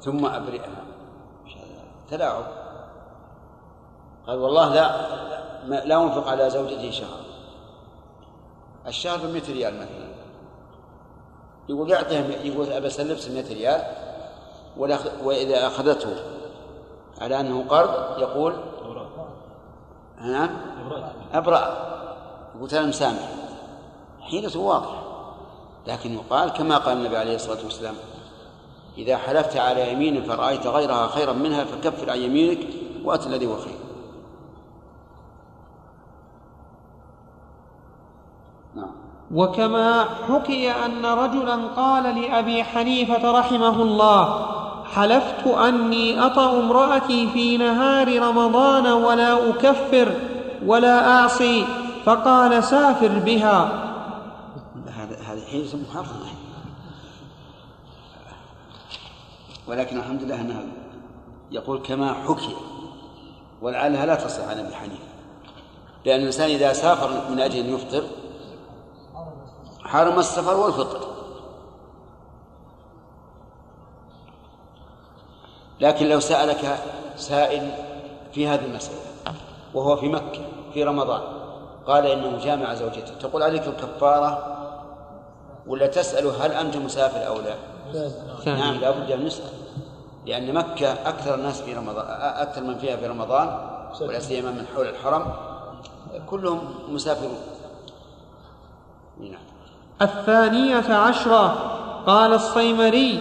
ثم 0.00 0.26
أبرئها. 0.26 0.82
تلاعب. 2.10 2.44
قال 4.26 4.38
والله 4.38 4.74
لا 4.74 4.86
لا 5.84 6.02
أنفق 6.02 6.28
على 6.28 6.50
زوجتي 6.50 6.92
شهر 6.92 7.27
الشهر 8.88 9.18
بمئة 9.26 9.52
ريال 9.52 9.74
مثلا. 9.74 10.08
يقول 11.68 11.90
يعطيها 11.90 12.20
يقول 12.20 12.72
أبى 12.72 12.86
أسلف 12.86 13.30
100 13.30 13.48
ريال 13.48 13.82
وإذا 15.24 15.66
أخذته 15.66 16.16
على 17.20 17.40
أنه 17.40 17.64
قرض 17.68 18.18
يقول 18.18 18.54
نعم 20.20 20.50
أبرأ. 21.32 21.88
يقول 22.56 22.70
أنا 22.70 22.86
مسامح. 22.86 23.28
حيلته 24.20 24.60
واضحة 24.60 25.02
لكن 25.86 26.14
يقال 26.14 26.50
كما 26.50 26.78
قال 26.78 26.96
النبي 26.96 27.16
عليه 27.16 27.34
الصلاة 27.34 27.64
والسلام 27.64 27.94
إذا 28.98 29.16
حلفت 29.16 29.56
على 29.56 29.92
يمين 29.92 30.22
فرأيت 30.22 30.66
غيرها 30.66 31.06
خيرا 31.06 31.32
منها 31.32 31.64
فكفر 31.64 32.10
عن 32.10 32.18
يمينك 32.18 32.58
وأت 33.04 33.26
الذي 33.26 33.46
هو 33.46 33.56
خير. 33.56 33.78
وكما 39.34 40.04
حكي 40.28 40.70
أن 40.70 41.06
رجلا 41.06 41.56
قال 41.76 42.22
لأبي 42.22 42.64
حنيفة 42.64 43.30
رحمه 43.30 43.82
الله 43.82 44.46
حلفت 44.84 45.46
أني 45.46 46.26
أطأ 46.26 46.60
امرأتي 46.60 47.28
في 47.30 47.56
نهار 47.56 48.22
رمضان 48.22 48.86
ولا 48.86 49.50
أكفر 49.50 50.12
ولا 50.66 51.08
أعصي. 51.08 51.64
فقال 52.04 52.64
سافر 52.64 53.18
بها. 53.18 53.84
هذا 54.86 55.16
هذا 55.16 55.40
حيز 55.50 55.74
محرم. 55.74 56.26
ولكن 59.66 59.98
الحمد 59.98 60.22
لله 60.22 60.40
أنها 60.40 60.62
يقول 61.50 61.78
كما 61.78 62.14
حكي 62.14 62.56
ولعلها 63.62 64.06
لا 64.06 64.14
تصح 64.14 64.48
عن 64.48 64.58
أبي 64.58 64.74
حنيفة. 64.74 65.08
لأن 66.04 66.20
الإنسان 66.20 66.50
إذا 66.50 66.72
سافر 66.72 67.30
من 67.30 67.40
أجل 67.40 67.58
أن 67.58 67.74
يفطر 67.74 68.02
حرم 69.88 70.18
السفر 70.18 70.56
والفطر 70.56 71.08
لكن 75.80 76.08
لو 76.08 76.20
سألك 76.20 76.78
سائل 77.16 77.70
في 78.32 78.48
هذه 78.48 78.64
المسألة 78.64 78.98
وهو 79.74 79.96
في 79.96 80.08
مكة 80.08 80.40
في 80.74 80.84
رمضان 80.84 81.22
قال 81.86 82.06
إنه 82.06 82.38
جامع 82.44 82.74
زوجته 82.74 83.14
تقول 83.20 83.42
عليك 83.42 83.66
الكفارة؟ 83.66 84.54
ولا 85.66 85.86
تسأل 85.86 86.26
هل 86.26 86.52
أنت 86.52 86.76
مسافر 86.76 87.26
أو 87.26 87.38
لا؟ 87.40 87.54
نعم 88.46 88.74
لا 88.74 88.90
بد 88.90 89.10
أن 89.10 89.24
نسأل. 89.24 89.50
لأن 90.26 90.54
مكة 90.54 90.92
أكثر 90.92 91.34
الناس 91.34 91.60
في 91.60 91.74
رمضان 91.74 92.04
أكثر 92.20 92.62
من 92.62 92.78
فيها 92.78 92.96
في 92.96 93.06
رمضان 93.06 93.70
ولا 94.00 94.18
سيما 94.18 94.50
من 94.50 94.66
حول 94.74 94.88
الحرم 94.88 95.32
كلهم 96.26 96.74
مسافرون. 96.88 97.38
نعم. 99.20 99.57
الثانية 100.02 100.94
عشرة. 100.94 101.54
قال 102.06 102.32
الصيمري 102.32 103.18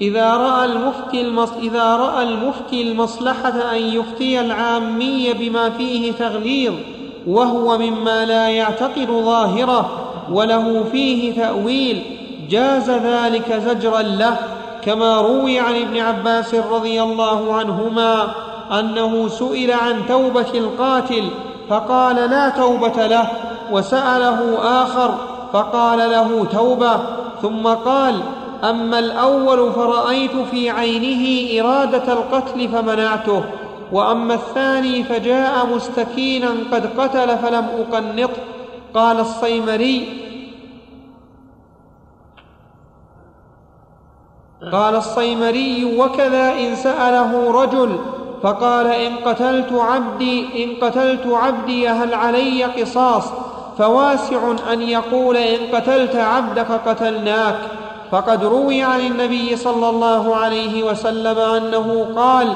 إذا 0.00 0.36
رأى 0.36 0.64
المفتي 0.64 1.20
المص... 1.20 1.52
إذا 1.62 1.96
رأى 1.96 2.22
المفتي 2.22 2.82
المصلحة 2.82 3.76
أن 3.76 3.82
يفتي 3.82 4.40
العامي 4.40 5.32
بما 5.32 5.70
فيه 5.70 6.12
تغليظ 6.12 6.74
وهو 7.26 7.78
مما 7.78 8.24
لا 8.24 8.48
يعتقد 8.48 9.06
ظاهره 9.06 9.90
وله 10.32 10.84
فيه 10.92 11.34
تأويل 11.34 12.02
جاز 12.50 12.90
ذلك 12.90 13.52
زجرا 13.66 14.02
له 14.02 14.36
كما 14.82 15.20
روي 15.20 15.58
عن 15.58 15.74
ابن 15.74 15.96
عباس 15.96 16.54
رضي 16.54 17.02
الله 17.02 17.54
عنهما 17.54 18.28
أنه 18.78 19.28
سئل 19.28 19.72
عن 19.72 20.06
توبة 20.08 20.50
القاتل 20.54 21.24
فقال 21.68 22.16
لا 22.16 22.48
توبة 22.48 23.06
له 23.06 23.28
وسأله 23.72 24.58
آخر 24.62 25.14
فقال 25.52 25.98
له 25.98 26.44
توبة 26.52 27.00
ثم 27.42 27.66
قال 27.68 28.20
أما 28.64 28.98
الأول 28.98 29.72
فرأيت 29.72 30.36
في 30.36 30.70
عينه 30.70 31.60
إرادة 31.60 32.12
القتل 32.12 32.68
فمنعته 32.68 33.44
وأما 33.92 34.34
الثاني 34.34 35.04
فجاء 35.04 35.66
مستكينا 35.66 36.50
قد 36.72 37.00
قتل 37.00 37.38
فلم 37.38 37.66
اقنطه 37.78 38.40
قال 38.94 39.20
الصيمري 39.20 40.08
قال 44.72 44.96
الصيمري 44.96 45.96
وكذا 45.98 46.52
إن 46.52 46.76
سأله 46.76 47.62
رجل 47.62 47.98
فقال 48.42 48.86
إن 48.86 49.16
قتلت 49.16 49.72
عبدي 49.72 50.64
إن 50.64 50.84
قتلت 50.84 51.26
عبدي 51.26 51.88
هل 51.88 52.14
علي 52.14 52.64
قصاص؟ 52.64 53.32
فواسع 53.78 54.38
أن 54.72 54.82
يقول 54.82 55.36
إن 55.36 55.74
قتلت 55.74 56.16
عبدك 56.16 56.66
قتلناك. 56.86 57.58
فقد 58.10 58.44
روي 58.44 58.82
عن 58.82 59.00
النبي 59.00 59.56
صلى 59.56 59.88
الله 59.90 60.36
عليه 60.36 60.82
وسلم 60.82 61.38
أنه 61.38 62.06
قال 62.16 62.52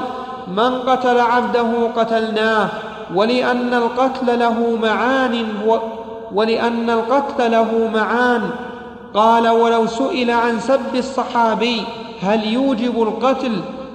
من 0.47 0.79
قتل 0.79 1.19
عبده 1.19 1.67
قتلناه 1.95 2.67
ولأن 3.15 3.73
القتل 3.73 4.39
له 4.39 4.77
معان 4.81 5.45
ولأن 6.33 6.89
القتل 6.89 7.51
له 7.51 7.89
معان. 7.93 8.49
قال 9.13 9.47
ولو 9.47 9.87
سئل 9.87 10.31
عن 10.31 10.59
سب 10.59 10.95
الصحابي 10.95 11.83
هل 12.21 12.53
يوجب 12.53 13.01
القتل؟ 13.03 13.51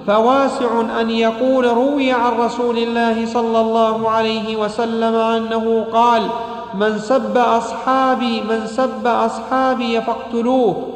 فواسع 0.07 0.81
أن 1.01 1.09
يقول 1.09 1.65
روي 1.65 2.11
عن 2.11 2.31
رسول 2.39 2.77
الله 2.77 3.25
صلى 3.25 3.61
الله 3.61 4.09
عليه 4.09 4.55
وسلم 4.55 5.15
أنه 5.15 5.85
قال 5.93 6.27
من 6.73 6.99
سب 6.99 7.37
أصحابي 7.37 8.41
من 8.41 8.67
سب 8.67 9.07
أصحابي 9.07 10.01
فاقتلوه 10.01 10.87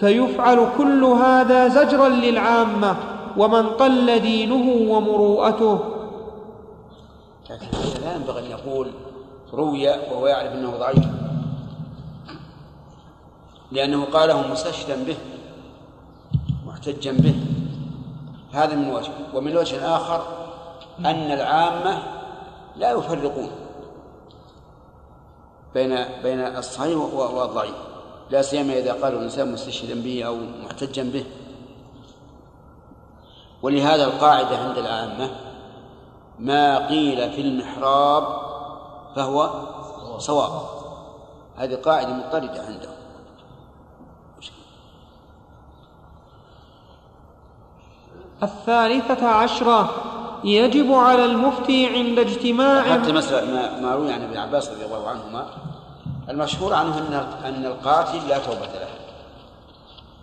فيفعل 0.00 0.66
كل 0.78 1.04
هذا 1.04 1.68
زجرا 1.68 2.08
للعامة 2.08 2.96
ومن 3.36 3.66
قل 3.66 4.18
دينه 4.20 4.92
ومروءته. 4.92 5.78
لكن 7.50 7.66
لا 8.04 8.14
ينبغي 8.14 8.46
أن 8.46 8.50
يقول 8.50 8.90
روي 9.54 9.88
وهو 9.88 10.26
يعرف 10.26 10.52
أنه 10.52 10.70
ضعيف. 10.70 11.06
لأنه 13.72 14.04
قاله 14.04 14.52
مستشهدا 14.52 15.04
به 15.04 15.16
محتجا 16.66 17.12
به. 17.12 17.34
هذا 18.52 18.74
من 18.74 18.90
وجه. 18.94 19.10
ومن 19.34 19.56
وجه 19.56 19.96
آخر 19.96 20.22
أن 20.98 21.32
العامة 21.32 22.02
لا 22.76 22.90
يفرقون. 22.90 23.50
بين 25.74 26.04
بين 26.22 26.40
الصحيح 26.40 26.96
والضعيف. 27.14 27.74
لا 28.30 28.42
سيما 28.42 28.72
إذا 28.72 28.92
قالوا 28.92 29.18
الإنسان 29.18 29.52
مستشهدا 29.52 30.02
به 30.02 30.24
أو 30.26 30.36
محتجا 30.64 31.02
به. 31.02 31.24
ولهذا 33.62 34.04
القاعدة 34.04 34.58
عند 34.58 34.78
العامة 34.78 35.30
ما 36.38 36.88
قيل 36.88 37.32
في 37.32 37.40
المحراب 37.40 38.24
فهو 39.16 39.50
صواب. 40.18 40.62
هذه 41.56 41.74
قاعدة 41.74 42.12
مضطردة 42.12 42.62
عندهم. 42.62 42.92
الثالثة 48.42 49.28
عشرة 49.28 49.90
يجب 50.44 50.92
على 50.92 51.24
المفتي 51.24 51.86
عند 51.86 52.18
اجتماع 52.18 52.82
حتى 52.82 53.12
مسألة 53.12 53.52
ما, 53.52 53.80
ما 53.80 53.94
روي 53.94 54.12
عن 54.12 54.22
ابن 54.22 54.36
عباس 54.36 54.68
رضي 54.68 54.84
الله 54.84 55.08
عنهما 55.08 55.46
المشهور 56.28 56.74
عنه 56.74 56.98
أن 56.98 57.14
أن 57.44 57.66
القاتل 57.66 58.28
لا 58.28 58.38
توبة 58.38 58.66
له. 58.66 58.88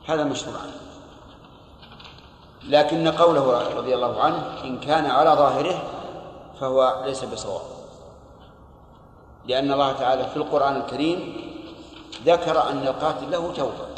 هذا 0.07 0.21
المشهور 0.21 0.55
عنه. 0.57 0.71
لكن 2.63 3.07
قوله 3.07 3.75
رضي 3.77 3.95
الله 3.95 4.21
عنه 4.21 4.43
إن 4.63 4.79
كان 4.79 5.05
على 5.05 5.29
ظاهره 5.29 5.81
فهو 6.59 7.03
ليس 7.05 7.23
بصواب. 7.23 7.61
لأن 9.45 9.71
الله 9.71 9.91
تعالى 9.91 10.25
في 10.29 10.37
القرآن 10.37 10.75
الكريم 10.75 11.33
ذكر 12.25 12.69
أن 12.69 12.87
القاتل 12.87 13.31
له 13.31 13.53
توبة. 13.53 13.89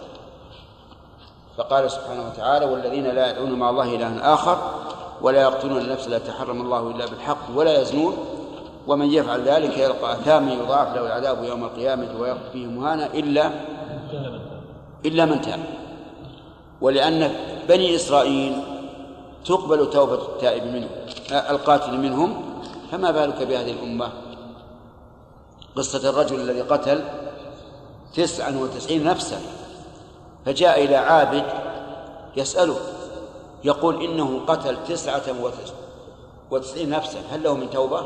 فقال 1.58 1.92
سبحانه 1.92 2.28
وتعالى 2.28 2.66
والذين 2.66 3.08
لا 3.08 3.30
يدعون 3.30 3.52
مع 3.52 3.70
الله 3.70 3.96
إلها 3.96 4.34
آخر 4.34 4.58
ولا 5.22 5.42
يقتلون 5.42 5.78
النفس 5.78 6.08
التي 6.08 6.32
حرم 6.32 6.62
الله 6.62 6.92
إلا 6.92 7.06
بالحق 7.06 7.38
ولا 7.56 7.82
يزنون. 7.82 8.18
ومن 8.88 9.14
يفعل 9.14 9.42
ذلك 9.42 9.78
يلقى 9.78 10.14
أثاما 10.14 10.54
يضاعف 10.54 10.96
له 10.96 11.06
العذاب 11.08 11.44
يوم 11.44 11.64
القيامة 11.64 12.20
ويخفي 12.20 12.52
فيه 12.54 12.66
مهانا 12.66 13.06
إلا 13.06 13.52
إلا 15.06 15.26
من 15.26 15.42
تاب. 15.42 15.60
ولأن 16.82 17.32
بني 17.70 17.96
إسرائيل 17.96 18.54
تقبل 19.46 19.90
توبة 19.90 20.14
التائب 20.14 20.64
منهم 20.64 20.90
القاتل 21.32 21.98
منهم. 21.98 22.44
فما 22.92 23.12
بالك 23.12 23.44
بهذه 23.44 23.72
الأمة؟ 23.72 24.10
قصة 25.76 26.10
الرجل 26.10 26.40
الذي 26.40 26.62
قتل 26.62 27.04
تسعا 28.14 28.58
وتسعين 28.58 29.04
نفسا 29.04 29.40
فجاء 30.46 30.86
إلى 30.86 30.96
عابد 30.96 31.44
يسأله 32.38 32.76
يقول 33.64 34.03
إنه 34.03 34.41
قتل 34.47 34.84
تسعة 34.84 35.22
وتسعين 36.51 36.89
نفسا. 36.89 37.20
هل 37.32 37.43
له 37.43 37.55
من 37.55 37.70
توبة؟ 37.70 38.03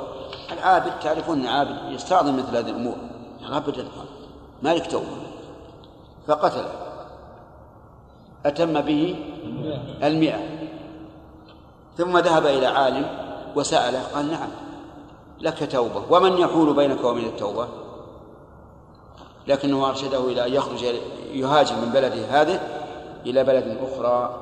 العابد 0.52 1.00
تعرفون 1.00 1.40
أن 1.40 1.48
عابد 1.48 1.92
يستعظم 1.92 2.38
مثل 2.38 2.58
هذه 2.58 2.70
الأمور. 2.70 2.96
أبدا 3.52 3.88
ما 4.64 4.74
لك 4.74 4.92
توبة. 4.92 5.06
فقتل. 6.28 6.66
أتم 8.46 8.82
به 8.82 9.16
المئة. 10.04 10.40
ثم 11.98 12.18
ذهب 12.18 12.46
إلى 12.46 12.66
عالم 12.66 13.06
وسأله 13.56 14.04
قال 14.04 14.32
نعم 14.32 14.50
لك 15.40 15.72
توبة. 15.72 16.04
ومن 16.10 16.38
يحول 16.38 16.74
بينك 16.74 17.04
وبين 17.04 17.26
التوبة؟ 17.26 17.68
لكنه 19.48 19.90
أرشده 19.90 20.20
إلى 20.20 20.46
أن 20.46 20.54
يخرج 20.54 20.84
يهاجر 21.34 21.76
من 21.76 21.90
بلده 21.90 22.42
هذه 22.42 22.60
إلى 23.26 23.44
بلد 23.44 23.78
أخرى. 23.82 24.42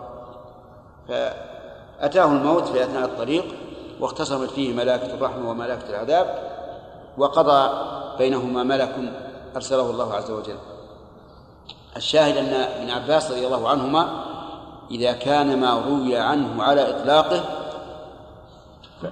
فأتاه 1.08 2.26
الموت 2.26 2.68
في 2.68 2.84
أثناء 2.84 3.06
الطريق 3.06 3.46
واختصمت 4.00 4.50
فيه 4.50 4.74
ملائكة 4.74 5.14
الرحمة 5.14 5.50
وملائكة 5.50 5.90
العذاب 5.90 6.54
وقضى 7.18 7.70
بينهما 8.18 8.64
ملك 8.64 8.96
أرسله 9.56 9.90
الله 9.90 10.14
عز 10.14 10.32
وجل. 10.32 10.58
الشاهد 11.98 12.38
أن 12.38 12.54
ابن 12.54 12.90
عباس 12.90 13.32
رضي 13.32 13.46
الله 13.46 13.70
عنهما 13.70 14.24
إذا 14.92 15.12
كان 15.12 15.60
ما 15.60 15.84
روي 15.88 16.18
عنه 16.18 16.64
على 16.64 16.90
إطلاقه 16.90 17.44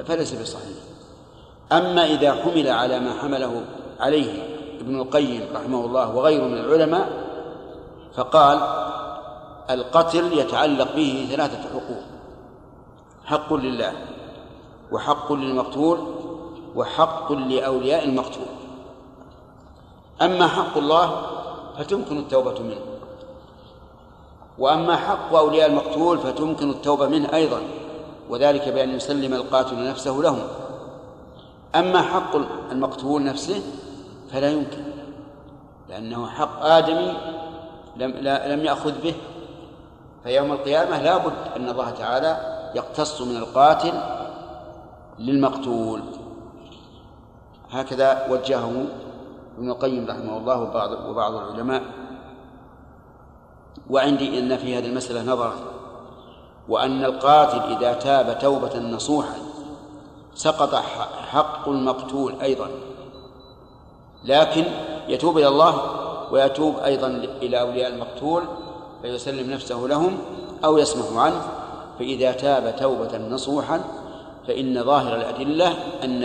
فليس 0.06 0.34
بصحيح. 0.34 0.78
أما 1.72 2.06
إذا 2.06 2.34
حمل 2.34 2.68
على 2.68 3.00
ما 3.00 3.14
حمله 3.14 3.62
عليه 4.00 4.44
ابن 4.82 5.02
القيم 5.02 5.48
رحمه 5.56 5.86
الله 5.86 6.16
وغيره 6.16 6.44
من 6.44 6.58
العلماء 6.58 7.10
فقال 8.16 8.60
القتل 9.74 10.38
يتعلق 10.38 10.96
به 10.96 11.28
ثلاثة 11.32 11.70
حقوق. 11.70 12.04
حق 13.26 13.54
لله 13.54 13.94
وحق 14.92 15.34
للمقتول 15.34 16.00
وحق 16.76 17.32
لأولياء 17.32 18.04
المقتول. 18.04 18.52
أما 20.22 20.48
حق 20.48 20.78
الله 20.78 21.22
فتمكن 21.78 22.18
التوبة 22.18 22.60
منه. 22.60 22.82
وأما 24.60 24.96
حق 24.96 25.34
أولياء 25.36 25.70
المقتول 25.70 26.18
فتمكن 26.18 26.70
التوبة 26.70 27.08
منه 27.08 27.34
أيضا 27.34 27.62
وذلك 28.30 28.70
بأن 28.70 28.90
يسلم 28.90 29.34
القاتل 29.34 29.90
نفسه 29.90 30.12
لهم. 30.12 30.44
أما 31.76 32.02
حق 32.02 32.36
المقتول 32.72 33.24
نفسه 33.24 33.62
فلا 34.32 34.52
يمكن 34.52 34.84
لأنه 35.90 36.28
حق 36.28 36.64
آدمي 36.64 37.18
لم, 37.98 38.12
لا 38.12 38.56
لم 38.56 38.66
يأخذ 38.66 39.02
به 39.04 39.16
فيوم 40.24 40.52
القيامة 40.52 41.02
لا 41.02 41.18
بد 41.18 41.34
أن 41.56 41.70
الله 41.70 41.90
تعالى 41.90 42.62
يقتص 42.76 43.22
من 43.22 43.38
القاتل 43.38 43.94
للمقتول. 45.20 46.02
هكذا 47.72 48.28
وجهه 48.30 48.86
ابن 49.58 49.70
القيم 49.70 50.08
رحمه 50.10 50.38
الله 50.38 50.62
وبعض 50.62 50.92
وبعض 51.10 51.34
العلماء. 51.34 51.84
وعندي 53.90 54.40
إن 54.40 54.58
في 54.58 54.78
هذه 54.78 54.86
المسألة 54.86 55.34
نظرا 55.34 55.54
وأن 56.70 57.06
القاتل 57.06 57.78
إذا 57.78 57.94
تاب 57.94 58.40
توبة 58.40 58.80
نصوحا 58.80 59.38
سقط 60.36 60.76
حق 61.32 61.70
المقتول 61.70 62.42
أيضا. 62.42 62.70
لكن 64.24 64.66
يتوب 65.08 65.38
إلى 65.38 65.48
الله 65.48 65.82
ويتوب 66.32 66.78
أيضا 66.78 67.08
إلى 67.42 67.62
أولياء 67.62 67.94
المقتول 67.94 68.44
فيسلم 69.02 69.52
نفسه 69.52 69.80
لهم 69.80 70.18
أو 70.66 70.78
يسمح 70.78 71.24
عنه 71.24 71.42
فإذا 72.00 72.32
تاب 72.32 72.76
توبة 72.76 73.18
نصوحا 73.18 73.82
فإن 74.48 74.84
ظاهر 74.84 75.16
الأدلة 75.16 75.68
أن 76.04 76.24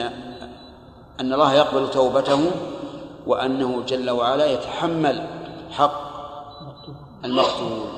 أن 1.21 1.33
الله 1.33 1.55
يقبل 1.55 1.91
توبته 1.91 2.51
وأنه 3.27 3.83
جل 3.87 4.11
وعلا 4.11 4.47
يتحمل 4.47 5.27
حق 5.71 6.07
المقتول. 7.25 7.89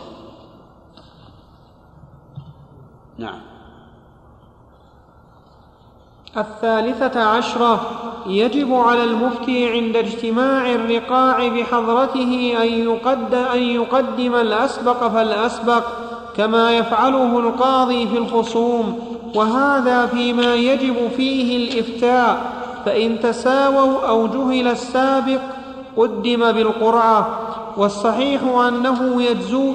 نعم. 3.19 3.48
الثالثة 6.39 7.23
عشرة 7.23 7.81
يجب 8.27 8.75
على 8.75 9.05
المفتي 9.05 9.71
عند 9.71 9.97
اجتماع 9.97 10.71
الرقاع 10.71 11.49
بحضرته 11.49 12.55
أن 12.63 12.67
يقد 12.67 13.35
أن 13.35 13.63
يقدم 13.63 14.35
الأسبق 14.35 15.09
فالأسبق 15.09 15.85
كما 16.37 16.77
يفعله 16.77 17.39
القاضي 17.39 18.09
في 18.09 18.19
الخصوم. 18.19 19.01
وهذا 19.35 20.07
فيما 20.07 20.55
يجب 20.55 20.97
فيه 21.17 21.57
الإفتاء 21.57 22.53
فإن 22.85 23.21
تساووا 23.21 24.09
أو 24.09 24.27
جهل 24.27 24.69
السابق 24.69 25.41
قدم 25.97 26.53
بالقرعة. 26.53 27.29
والصحيح 27.77 28.41
أنه 28.43 29.23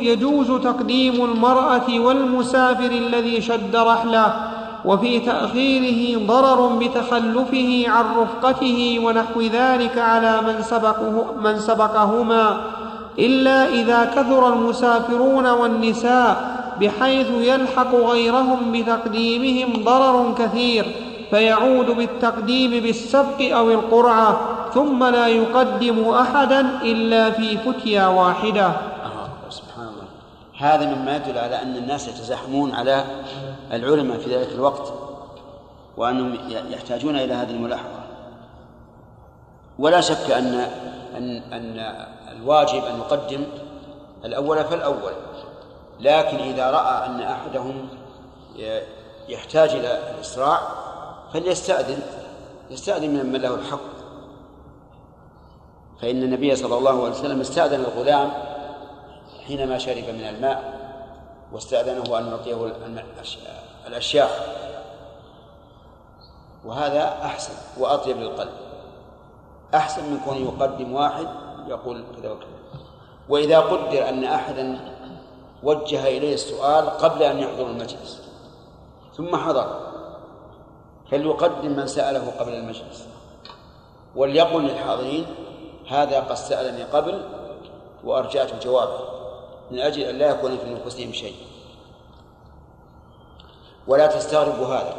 يجوز 0.01 0.51
تقديم 0.61 1.25
المرأة 1.25 1.99
والمسافر 1.99 2.91
الذي 2.91 3.41
شد 3.41 3.75
رحلة. 3.75 4.33
وفي 4.85 5.19
تأخيره 5.19 6.27
ضرر 6.27 6.67
بتخلفه 6.67 7.83
عن 7.87 8.05
رفقته 8.17 8.99
ونحو 9.03 9.41
ذلك 9.41 9.97
على 9.97 10.41
من 10.41 10.61
سبقه 10.61 11.25
من 11.43 11.59
سبقهما 11.59 12.61
إلا 13.19 13.67
إذا 13.69 14.05
كثر 14.05 14.53
المسافرون 14.53 15.49
والنساء 15.49 16.53
بحيث 16.81 17.27
يلحق 17.31 17.95
غيرهم 17.95 18.71
بتقديمهم 18.71 19.83
ضرر 19.83 20.33
كثير 20.37 20.85
فيعود 21.29 21.85
بالتقديم 21.85 22.71
بالسبق 22.71 23.41
أو 23.41 23.71
القرعة 23.71 24.39
ثم 24.73 25.03
لا 25.03 25.27
يقدم 25.27 26.09
أحدا 26.09 26.59
إلا 26.81 27.31
في 27.31 27.57
فتيا 27.57 28.07
واحدة. 28.07 28.65
آه 28.65 29.49
سبحان 29.49 29.87
الله. 29.87 30.07
هذا 30.57 30.95
مما 30.95 31.15
يدل 31.15 31.37
على 31.37 31.61
أن 31.61 31.75
الناس 31.75 32.07
يتزاحمون 32.07 32.71
على 32.71 33.03
العلماء 33.71 34.17
في 34.17 34.35
ذلك 34.35 34.51
الوقت 34.51 34.93
وأنهم 35.97 36.37
يحتاجون 36.49 37.15
إلى 37.15 37.33
هذه 37.33 37.51
الملاحظة. 37.51 38.03
ولا 39.79 40.01
شك 40.01 40.31
أن 40.31 40.53
أن 41.17 41.37
أن 41.53 41.95
الواجب 42.31 42.85
أن 42.85 42.97
يقدم 42.97 43.43
الأول 44.25 44.63
فالأول 44.63 45.13
لكن 45.99 46.37
إذا 46.37 46.71
رأى 46.71 47.05
أن 47.05 47.21
أحدهم 47.21 47.87
يحتاج 49.29 49.69
إلى 49.69 49.99
الإسراع 50.15 50.59
فليستأذن 51.33 51.99
يستأذن 52.71 53.25
من 53.25 53.41
له 53.41 53.55
الحق. 53.55 53.93
فإن 56.01 56.23
النبي 56.23 56.55
صلى 56.55 56.77
الله 56.77 57.03
عليه 57.03 57.11
وسلم 57.11 57.41
استأذن 57.41 57.79
الغلام 57.79 58.31
حينما 59.47 59.77
شرب 59.77 60.03
من 60.09 60.27
الماء. 60.29 60.72
واستأذنه 61.53 62.19
أن 62.19 62.27
يعطيه 62.27 62.71
الأشياخ. 63.87 64.31
وهذا 66.65 67.25
أحسن 67.25 67.53
وأطيب 67.77 68.17
للقلب. 68.17 68.53
أحسن 69.75 70.03
من 70.03 70.19
كون 70.25 70.37
يقدم 70.37 70.93
واحد 70.93 71.27
يقول 71.67 72.03
كذا 72.15 72.31
وكذا 72.31 72.47
وإذا 73.29 73.59
قدر 73.59 74.09
أن 74.09 74.23
أحدا 74.23 74.79
وجه 75.63 76.07
إليه 76.07 76.33
السؤال 76.33 76.89
قبل 76.89 77.23
أن 77.23 77.39
يحضر 77.39 77.67
المجلس 77.67 78.21
ثم 79.17 79.35
حضر 79.35 79.79
فليقدم 81.11 81.71
من 81.71 81.87
سأله 81.87 82.31
قبل 82.39 82.53
المجلس. 82.53 83.07
وليقل 84.15 84.63
للحاضرين 84.63 85.25
هذا 85.89 86.19
قد 86.19 86.35
سألني 86.35 86.83
قبل 86.83 87.21
وأرجعت 88.03 88.63
جوابه. 88.63 88.99
من 89.71 89.79
أجل 89.79 90.01
أن 90.01 90.17
لا 90.17 90.29
يكون 90.29 90.57
في 90.57 90.73
نفوسهم 90.73 91.13
شيء. 91.13 91.35
ولا 93.87 94.07
تستغربوا 94.07 94.67
هذا. 94.67 94.95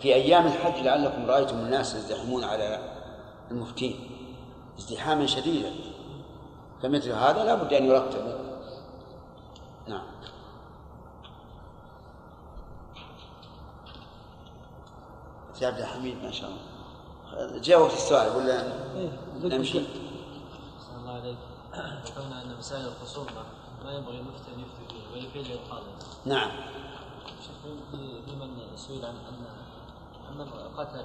في 0.00 0.14
أيام 0.14 0.46
الحج 0.46 0.82
لعلكم 0.82 1.26
رأيتم 1.26 1.56
الناس 1.56 1.94
يزدحمون 1.94 2.44
على 2.44 2.78
المفتين. 3.50 4.10
ازدحاما 4.78 5.26
شديدا. 5.26 5.72
فمثل 6.82 7.12
هذا 7.12 7.44
لا 7.44 7.54
بد 7.54 7.72
أن 7.72 7.84
يرتبوا. 7.84 8.38
نعم. 9.88 10.06
يا 15.62 15.66
عبد 15.66 15.78
الحميد 15.78 16.22
ما 16.22 16.30
شاء 16.30 16.50
الله. 16.50 16.70
جاوبت 17.60 17.92
السؤال 17.92 18.36
ولا 18.36 18.64
إيه 18.96 19.10
نمشي؟ 19.42 19.78
الله 20.98 21.12
عليك 21.12 21.36
ذكرنا 22.06 22.42
أن 22.42 22.56
مسائل 22.58 22.86
الخصومه 22.86 23.42
ما 23.84 23.92
ينبغي 23.92 24.18
المفتي 24.18 24.50
ان 24.54 24.60
يفتي 24.60 24.94
فيه 24.94 25.40
ولفعل 25.40 25.52
القاضي 25.52 25.90
نعم. 26.24 26.50
في 27.62 27.98
في 28.26 28.36
من 28.36 28.76
سئل 28.76 29.04
عن 29.04 29.14
أن 29.14 29.46
أن 30.40 30.48
قتل 30.76 31.04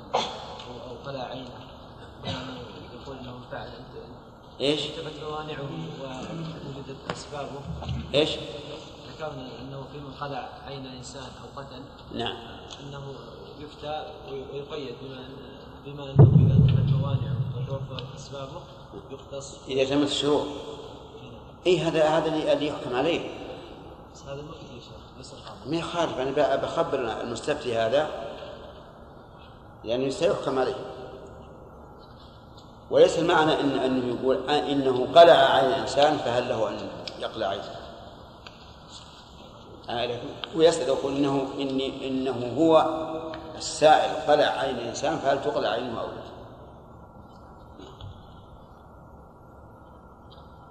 أو 0.89 0.95
قلع 1.05 1.23
عينه 1.23 1.49
يعني 2.25 2.37
يقول 2.93 3.17
إنه 3.17 3.39
فعل. 3.51 3.69
إيش؟ 4.61 4.81
انتفت 4.85 5.23
موانعه 5.23 5.69
ووجدت 6.01 7.11
أسبابه. 7.11 7.61
إيش؟ 8.13 8.29
ذكرنا 9.13 9.47
إنه 9.61 9.83
في 9.91 9.97
من 9.99 10.13
قلع 10.21 10.49
عين 10.67 10.85
إنسان 10.85 11.23
أو 11.23 11.61
قتل. 11.61 11.81
نعم. 12.13 12.37
إنه 12.83 13.13
يفتى 13.59 14.05
ويقيد 14.31 14.95
بما 15.01 15.29
بما 15.85 16.03
أنه 16.03 16.45
إذا 16.45 16.55
انتفت 16.55 16.93
موانعه 16.93 17.35
وتوفر 17.55 18.03
أسبابه 18.15 18.61
يختص 19.11 19.57
إذا 19.67 19.89
تمت 19.89 20.07
الشروط 20.07 20.47
اي 21.67 21.79
هذا 21.79 22.03
هذا 22.07 22.27
اللي 22.27 22.67
يحكم 22.67 22.95
عليه. 22.95 23.29
بس 24.13 24.21
هذا 24.23 24.33
المفتي 24.39 24.75
يا 24.75 24.79
شيخ 24.81 25.17
ليس 25.17 25.33
ما 25.65 25.75
يخالف 25.77 26.19
أنا 26.19 26.31
ب- 26.31 26.61
بخبر 26.61 26.99
المستفتي 27.21 27.77
هذا. 27.77 28.09
لأنه 29.83 30.09
سيحكم 30.09 30.59
عليه. 30.59 30.75
وليس 32.91 33.19
المعنى 33.19 33.59
ان 33.59 33.71
إنه 33.79 34.15
يقول 34.19 34.49
إنه 34.49 35.07
قلع 35.15 35.33
عين 35.33 35.71
انسان 35.71 36.17
فهل 36.17 36.49
له 36.49 36.69
أن 36.69 36.77
يقلع 37.19 37.47
عينه؟ 37.47 37.75
آه، 39.89 40.19
ويسأل 40.55 40.87
يقول 40.87 41.15
إنه 41.15 41.47
إني 41.59 42.07
إنه 42.07 42.53
هو 42.57 42.85
السائل 43.57 44.11
قلع 44.31 44.45
عين 44.45 44.75
الإنسان 44.75 45.17
فهل 45.17 45.41
تقلع 45.41 45.69
عينه 45.69 46.01
أو 46.01 46.07
لا؟ 46.07 46.24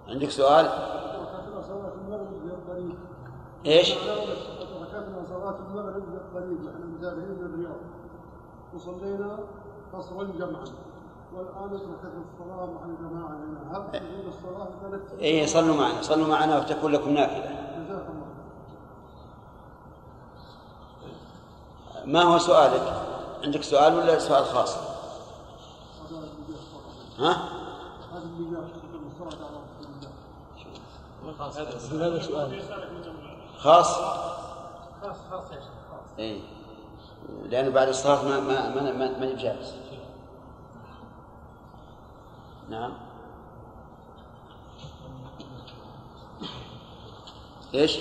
عندك 0.09 0.30
سؤال؟ 0.30 0.68
إيش؟ 3.66 3.94
ذكرنا 3.94 5.24
صلاة 5.28 5.57
المغرب 5.68 6.02
قريب 6.34 6.61
نحن 6.64 6.94
مسافرين 6.98 7.28
من 7.28 7.55
الرياض 7.55 7.76
وصلينا 8.74 9.38
قصرا 9.92 10.24
جمعا 10.24 10.64
والآن 11.34 11.74
اتركت 11.74 12.14
الصلاة 12.32 12.66
مع 12.66 12.84
الجماعة 12.84 13.28
هنا 13.28 13.76
هل 13.76 13.92
تجوز 13.92 14.34
الصلاة 14.34 14.68
ثلاث 14.82 15.20
اي 15.20 15.46
صلوا 15.46 15.76
معنا 15.76 16.02
صلوا 16.02 16.28
معنا 16.28 16.59
وتكون 16.59 16.92
لكم 16.92 17.11
نافلة 17.11 17.44
جزاك 17.78 18.07
الله 18.09 18.26
ما 22.05 22.22
هو 22.22 22.38
سؤالك؟ 22.38 23.07
عندك 23.44 23.62
سؤال 23.62 23.94
ولا 23.94 24.18
سؤال 24.18 24.44
خاص؟ 24.44 24.76
ها؟ 27.18 27.32
هذا 28.12 28.22
اللي 28.22 28.50
جاء 28.50 28.64
الصلاة 29.07 29.46
على 29.46 29.64
الله 31.41 32.07
هذا 32.07 32.22
سؤال 32.22 32.62
خاص؟ 33.59 33.97
خاص 35.03 35.16
خاص 35.30 35.51
يا 35.53 35.61
شيخ 35.61 35.70
خاص 35.91 36.18
اي 36.18 36.41
لأنه 37.45 37.68
بعد 37.68 37.89
الصلاة 37.89 38.24
ما 38.24 38.41
ما 38.41 38.74
ما 38.74 38.93
ما, 38.93 39.18
ما 39.18 39.37
جالس 39.37 39.74
نعم 42.68 42.93
إيش؟ 47.74 47.99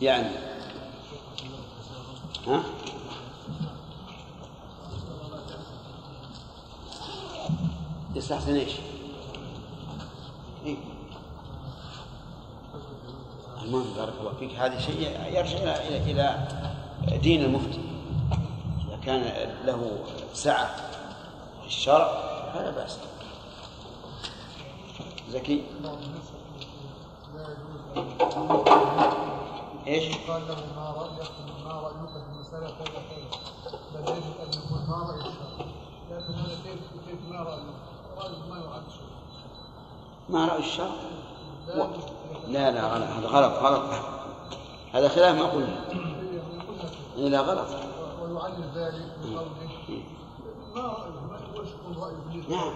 يعني 0.00 0.28
ها؟ 2.46 2.62
يستحسن 8.14 8.54
إيش؟ 8.54 8.91
المهم 13.64 13.94
بارك 13.96 14.12
الله 14.20 14.32
فيك 14.40 14.54
هذا 14.54 14.80
شيء 14.80 15.00
يرجع 15.26 15.76
إلى 15.76 16.48
دين 17.22 17.44
المفتي 17.44 17.80
إذا 18.88 18.98
كان 19.04 19.50
له 19.64 19.98
سعة 20.34 20.76
في 21.60 21.66
الشرع 21.66 22.32
فلا 22.54 22.70
بأس 22.70 22.98
زكي 25.30 25.62
إيش؟ 29.86 30.16
قال 30.28 30.42
له 30.48 30.56
ما 30.76 30.90
رأيك 30.90 31.30
ما 31.64 31.72
رأيك 31.72 32.10
في 32.10 32.16
المسألة 32.32 32.70
كذا 32.70 33.02
كذا 33.10 33.40
بل 33.94 34.10
يجب 34.10 34.34
أن 34.42 34.48
يكون 34.48 34.86
ما 34.88 34.96
رأي 34.96 35.20
الشرع 35.20 35.66
لأن 36.10 36.34
هذا 36.34 36.56
كيف 36.64 36.80
كيف 37.08 37.30
ما 37.30 37.40
رأيه؟ 37.40 37.62
رأيه 38.16 38.38
ما 38.50 38.56
يعد 38.58 38.82
شيء 38.90 39.12
ما 40.28 40.46
رأي 40.46 40.58
الشرع؟ 40.58 40.90
لا 42.52 42.70
لا 42.70 42.82
غلط. 42.86 43.08
هذا 43.08 43.26
غلط 43.26 43.52
غلط. 43.52 43.82
هذا 44.92 45.08
خلاف 45.08 45.36
ما 45.36 45.44
قلنا. 45.44 45.84
إيه 47.16 47.28
لا 47.28 47.40
غلط. 47.40 47.68
ويعلل 48.22 48.64
ذلك 48.74 49.14
بقوله 49.22 49.50
نعم. 52.48 52.74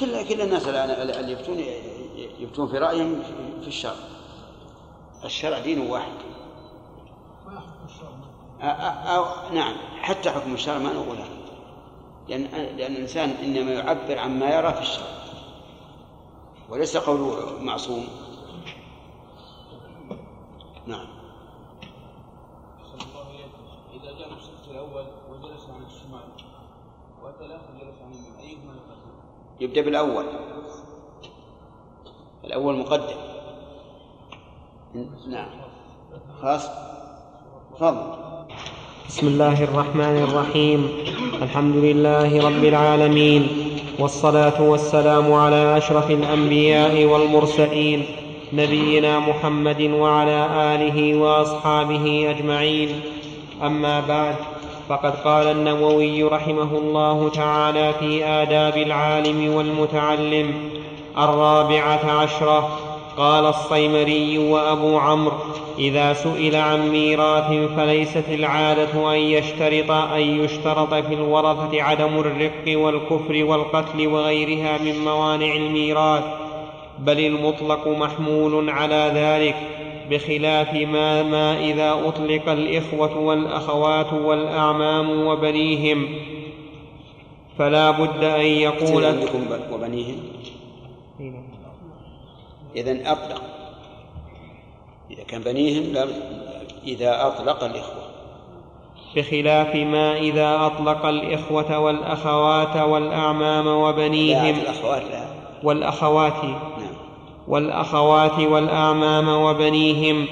كل 0.00 0.28
كل 0.28 0.40
الناس 0.40 0.68
الآن 0.68 0.90
اللي 0.90 1.32
يفتون 1.32 1.58
يفتون 2.38 2.68
في 2.68 2.78
رأيهم 2.78 3.22
في 3.60 3.68
الشرع. 3.68 3.94
الشرع 5.24 5.58
دين 5.58 5.90
واحد. 5.90 6.12
أو 8.62 9.24
نعم. 9.52 9.76
حتى 10.00 10.30
حكم 10.30 10.54
الشرع 10.54 10.78
ما 10.78 10.92
نقول 10.92 11.16
هذا 11.16 11.36
لأن 12.28 12.42
لأن 12.76 12.92
الإنسان 12.92 13.30
إنما 13.30 13.72
يعبر 13.72 14.18
عما 14.18 14.54
يرى 14.54 14.72
في 14.72 14.80
الشرع. 14.80 15.06
وليس 16.68 16.96
قوله 16.96 17.62
معصوم 17.62 18.08
نعم 20.86 21.06
صلى 22.82 23.02
الله 23.02 23.24
عليه 23.26 23.44
وسلم 23.44 24.02
إذا 24.02 24.18
جاء 24.18 24.28
الصف 24.32 24.70
الأول 24.70 25.06
وجلس 25.30 25.70
عن 25.70 25.84
الشمال 25.86 26.28
وأتى 27.22 27.25
الآخر 27.25 27.25
جلس 27.25 27.25
عن 27.25 27.25
اليمين 27.25 27.25
أيهما 27.25 27.25
يقدم؟ 27.25 27.25
يبدأ 29.60 29.80
بالأول. 29.80 30.24
الأول 32.44 32.78
مقدم. 32.78 33.16
نعم. 35.28 35.48
خلاص. 36.42 36.68
تفضل. 37.74 37.96
بسم 39.08 39.26
الله 39.26 39.64
الرحمن 39.64 40.24
الرحيم. 40.28 40.88
الحمد 41.42 41.76
لله 41.76 42.46
رب 42.48 42.64
العالمين. 42.64 43.48
والصلاة 43.98 44.62
والسلام 44.62 45.32
على 45.32 45.76
أشرف 45.76 46.10
الأنبياء 46.10 47.04
والمرسلين 47.04 48.04
نبينا 48.52 49.18
محمد 49.18 49.82
وعلى 49.82 50.48
آله 50.74 51.18
وأصحابه 51.18 52.30
أجمعين. 52.30 53.00
أما 53.62 54.00
بعد. 54.00 54.55
فقد 54.88 55.14
قال 55.16 55.46
النووي 55.46 56.22
رحمه 56.22 56.78
الله 56.78 57.28
تعالى 57.28 57.92
في 57.92 58.24
آداب 58.24 58.76
العالم 58.76 59.54
والمتعلم 59.54 60.54
الرابعة 61.18 62.10
عشرة. 62.10 62.78
قال 63.16 63.46
الصيمري 63.46 64.38
وأبو 64.38 64.98
عمرو 64.98 65.36
إذا 65.78 66.12
سئل 66.12 66.56
عن 66.56 66.88
ميراث 66.88 67.52
فليست 67.76 68.24
العادة 68.28 69.12
أن 69.14 69.18
يشترط 69.18 69.90
أن 69.90 70.20
يشترط 70.20 70.94
في 70.94 71.14
الورثة 71.14 71.82
عدم 71.82 72.18
الرق 72.18 72.78
والكفر 72.78 73.44
والقتل 73.44 74.06
وغيرها 74.06 74.78
من 74.78 75.04
موانع 75.04 75.54
الميراث 75.54 76.24
بل 76.98 77.18
المطلق 77.18 77.88
محمول 77.88 78.70
على 78.70 79.12
ذلك. 79.14 79.85
بخلاف 80.10 80.74
ما, 80.74 81.22
ما 81.22 81.58
إذا 81.58 81.92
أطلق 81.92 82.48
الإخوة 82.48 83.18
والأخوات 83.18 84.12
والأعمام 84.12 85.26
وبنيهم 85.26 86.18
فلا 87.58 87.90
بد 87.90 88.24
أن 88.24 88.46
يقول 88.46 89.04
وبنيهم. 89.72 90.18
إذا 92.76 93.12
أطلق 93.12 93.42
إذا 95.10 95.22
كان 95.22 95.42
بنيهم 95.42 95.92
لا 95.92 96.06
إذا 96.86 97.26
أطلق 97.26 97.64
الإخوة. 97.64 98.02
بخلاف 99.16 99.74
ما 99.74 100.16
إذا 100.16 100.66
أطلق 100.66 101.06
الإخوة 101.06 101.78
والأخوات 101.78 102.76
والأعمام 102.76 103.64
لا 103.64 103.72
وبنيهم 103.72 104.54
الأخوات 104.54 105.02
لا. 105.02 105.26
والأخوات. 105.62 106.44
والأخوات 107.48 108.38
والأعمام 108.38 109.28
وبنيهم 109.28 110.24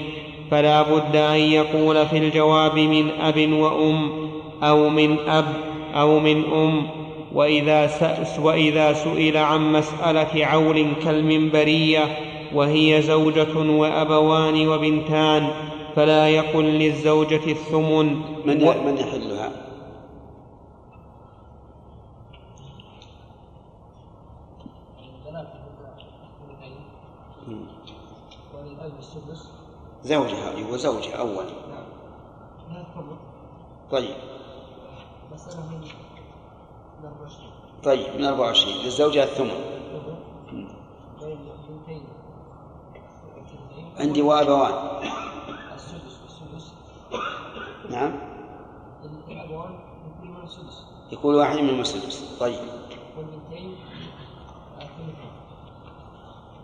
فلا 0.51 0.81
بد 0.81 1.15
أن 1.15 1.35
يقول 1.39 2.05
في 2.05 2.17
الجواب 2.17 2.79
من 2.79 3.09
أب 3.21 3.49
وأم 3.51 4.09
أو 4.63 4.89
من 4.89 5.17
أب 5.27 5.45
أو 5.95 6.19
من 6.19 6.43
أم 6.53 6.87
وإذا, 7.33 7.87
سأس 7.87 8.39
وإذا 8.39 8.93
سئل 8.93 9.37
عن 9.37 9.73
مسألة 9.73 10.45
عول 10.45 10.85
كالمنبرية 11.05 12.17
وهي 12.53 13.01
زوجة 13.01 13.57
وأبوان 13.57 14.67
وبنتان 14.67 15.47
فلا 15.95 16.29
يقل 16.29 16.63
للزوجة 16.63 17.41
الثمن 17.47 18.15
من 18.45 18.63
و- 18.63 18.73
من 18.85 18.97
يحلها؟ 18.97 19.34
زوجها 30.05 30.51
يقول 30.51 30.79
زوجها 30.79 31.23
تفرق 32.83 33.17
طيب. 33.91 34.15
مسألة 35.33 35.69
من 35.69 35.77
من 37.01 37.05
24 37.05 37.51
طيب 37.83 38.15
من 38.15 38.25
24 38.25 38.73
للزوجة 38.83 39.23
الثمن. 39.23 39.51
عندي 43.99 44.21
وأبوان. 44.21 44.73
نعم. 47.89 48.13
يكون 49.03 49.75
يقول 51.11 51.35
واحد 51.35 51.57
من 51.57 51.79
السدس 51.79 52.37
طيب. 52.39 52.59
والبنتين 53.17 53.75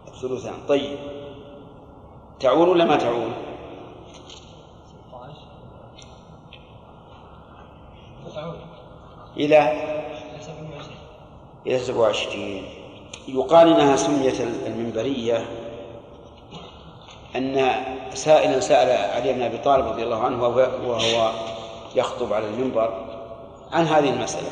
الثلثان 0.08 0.68
طيب. 0.68 1.00
تعول 2.42 2.70
ولا 2.70 2.86
ما 2.86 2.96
تعول؟ 2.96 3.32
16 8.26 8.42
تعود 8.42 8.56
إلى 9.38 9.82
27 10.39 10.89
إلى 11.68 11.80
27 11.80 12.64
يقال 13.28 13.68
إنها 13.74 13.96
سميت 13.96 14.42
المنبرية 14.42 15.46
أن 17.36 17.72
سائلا 18.14 18.60
سأل 18.60 19.12
علي 19.16 19.34
بن 19.34 19.42
أبي 19.42 19.58
طالب 19.58 19.88
رضي 19.88 20.04
الله 20.04 20.24
عنه 20.24 20.44
وهو 20.88 21.32
يخطب 21.96 22.34
على 22.34 22.46
المنبر 22.48 23.06
عن 23.72 23.86
هذه 23.86 24.10
المسألة 24.10 24.50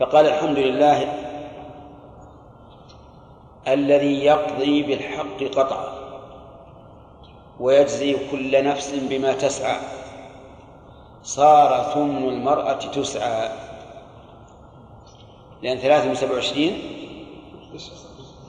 فقال 0.00 0.26
الحمد 0.26 0.58
لله 0.58 1.29
الذي 3.68 4.24
يقضي 4.24 4.82
بالحق 4.82 5.42
قطعا 5.56 6.00
ويجزي 7.60 8.16
كل 8.30 8.64
نفس 8.64 8.94
بما 8.94 9.32
تسعى. 9.32 9.80
صار 11.22 11.92
ثمن 11.94 12.28
المرأة 12.28 12.72
تسعى. 12.72 13.48
لأن 15.62 15.78
ثلاثة 15.78 16.08
من 16.08 16.14
سبع 16.14 16.34
وعشرين 16.34 16.82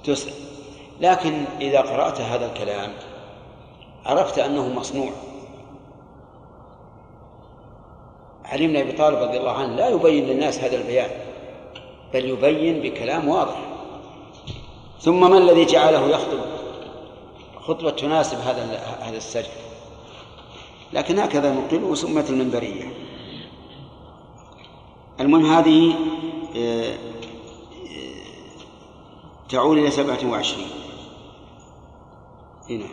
تسعى. 0.03 0.34
لكن 1.01 1.43
إذا 1.62 1.82
قرأت 1.82 2.22
هذا 2.22 2.45
الكلام 2.45 2.93
عرفت 4.05 4.39
أنه 4.39 4.70
مصنوع. 4.70 5.12
بن 8.68 8.76
أبي 8.78 8.91
طالب 8.91 9.18
رضي 9.18 9.38
الله 9.38 9.51
عنه 9.51 9.76
لا 9.76 9.89
يبين 9.89 10.26
للناس 10.26 10.59
هذا 10.59 10.76
البيان 10.76 11.09
بل 12.14 12.26
يبين 12.26 12.82
بكلام 12.82 13.28
واضح. 13.28 13.70
ثم 15.02 15.30
ما 15.32 15.38
الذي 15.38 15.66
جعله 15.66 16.08
يخطب؟ 16.08 16.39
خطبة 17.62 17.89
تناسب 17.89 18.38
هذا 18.38 18.80
هذا 19.02 19.18
السجن 19.18 19.49
لكن 20.93 21.20
هكذا 21.20 21.54
نقل 21.54 21.84
وسمت 21.84 22.30
المنبرية. 22.30 22.93
المهم 25.20 25.45
هذه 25.45 25.93
آه، 26.58 26.93
آه، 26.93 26.95
تعود 29.49 29.78
إلى 29.78 29.91
سبعة 29.91 30.32
وعشرين. 30.32 30.68
هنا. 32.70 32.86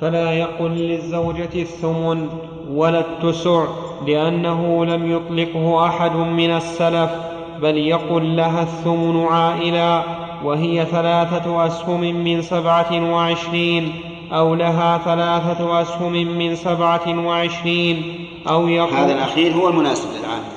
فلا 0.00 0.32
يقل 0.32 0.70
للزوجة 0.70 1.62
الثمن 1.62 2.28
ولا 2.70 3.00
التسع 3.00 3.66
لأنه 4.06 4.84
لم 4.84 5.12
يطلقه 5.12 5.86
أحد 5.86 6.16
من 6.16 6.50
السلف. 6.50 7.27
بل 7.62 7.78
يقل 7.78 8.36
لها 8.36 8.62
الثمن 8.62 9.26
عائلا 9.26 10.04
وهي 10.44 10.84
ثلاثة 10.84 11.66
أسهم 11.66 12.00
من 12.00 12.42
سبعة 12.42 13.12
وعشرين 13.12 14.00
أو 14.32 14.54
لها 14.54 14.98
ثلاثة 14.98 15.82
أسهم 15.82 16.12
من 16.12 16.56
سبعة 16.56 17.26
وعشرين 17.26 18.26
أو 18.48 18.68
يقول 18.68 18.94
هذا 18.94 19.12
الأخير 19.12 19.52
هو 19.52 19.68
المناسب 19.68 20.08
للعامة 20.18 20.48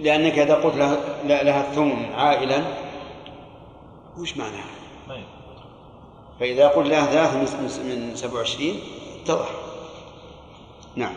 لأنك 0.00 0.38
إذا 0.38 0.54
قلت 0.54 0.76
لها, 0.76 0.96
لها 1.24 1.60
الثمن 1.60 2.04
عائلا 2.16 2.62
وش 4.18 4.36
معناها؟ 4.36 4.64
فإذا 6.40 6.68
قلت 6.68 6.88
لها 6.88 7.12
ثلاثة 7.12 7.54
من 7.84 8.10
سبع 8.14 8.38
وعشرين 8.38 8.74
اتضح. 9.22 9.48
نعم. 10.96 11.14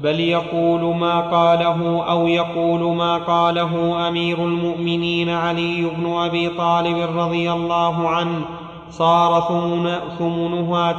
بل 0.00 0.20
يقول 0.20 0.96
ما 0.96 1.20
قاله 1.20 2.10
أو 2.10 2.26
يقول 2.26 2.96
ما 2.96 3.18
قاله 3.18 4.08
أمير 4.08 4.44
المؤمنين 4.44 5.30
علي 5.30 5.84
بن 5.84 6.12
أبي 6.12 6.48
طالب 6.48 7.18
رضي 7.18 7.52
الله 7.52 8.08
عنه. 8.08 8.44
صار 8.90 9.40
ثمن 9.40 9.98
ثمنها 10.18 10.98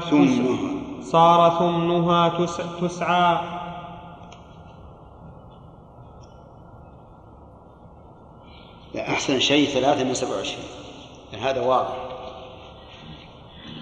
صار 1.02 1.50
ثمنها 1.60 2.30
تسعى. 2.82 3.38
لا 8.94 9.10
أحسن 9.10 9.40
شيء 9.40 9.68
ثلاثة 9.68 10.04
من 10.04 10.14
سبع 10.14 10.36
وعشرين. 10.36 10.66
هذا 11.42 11.62
واضح. 11.62 11.96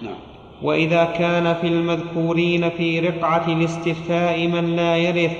نعم. 0.02 0.29
وإذا 0.62 1.04
كان 1.04 1.54
في 1.54 1.66
المذكورين 1.66 2.70
في 2.70 3.00
رقعة 3.00 3.44
الاستفتاء 3.48 4.46
من 4.46 4.76
لا 4.76 4.96
يرث 4.96 5.32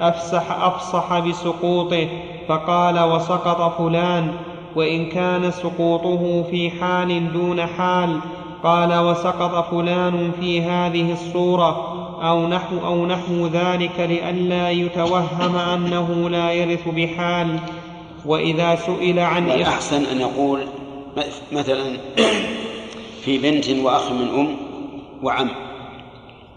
أفسح 0.00 0.50
أفصح 0.50 1.18
بسقوطه 1.18 2.08
فقال 2.48 3.00
وسقط 3.00 3.78
فلان 3.78 4.32
وإن 4.76 5.06
كان 5.06 5.50
سقوطه 5.50 6.44
في 6.50 6.70
حال 6.70 7.32
دون 7.32 7.66
حال 7.66 8.18
قال 8.62 8.98
وسقط 8.98 9.70
فلان 9.70 10.32
في 10.40 10.62
هذه 10.62 11.12
الصورة 11.12 11.94
أو 12.22 12.48
نحو 12.48 12.86
أو 12.86 13.06
نحو 13.06 13.46
ذلك 13.46 14.00
لئلا 14.00 14.70
يتوهم 14.70 15.56
أنه 15.56 16.30
لا 16.30 16.52
يرث 16.52 16.88
بحال. 16.88 17.58
وإذا 18.26 18.76
سئل 18.76 19.18
عن 19.18 19.50
الأحسن 19.50 20.04
أن 20.04 20.20
يقول 20.20 20.60
مثلا 21.52 21.84
في 23.24 23.38
بنت 23.38 23.70
وأخ 23.70 24.12
من 24.12 24.28
أم 24.28 24.67
وعم. 25.22 25.50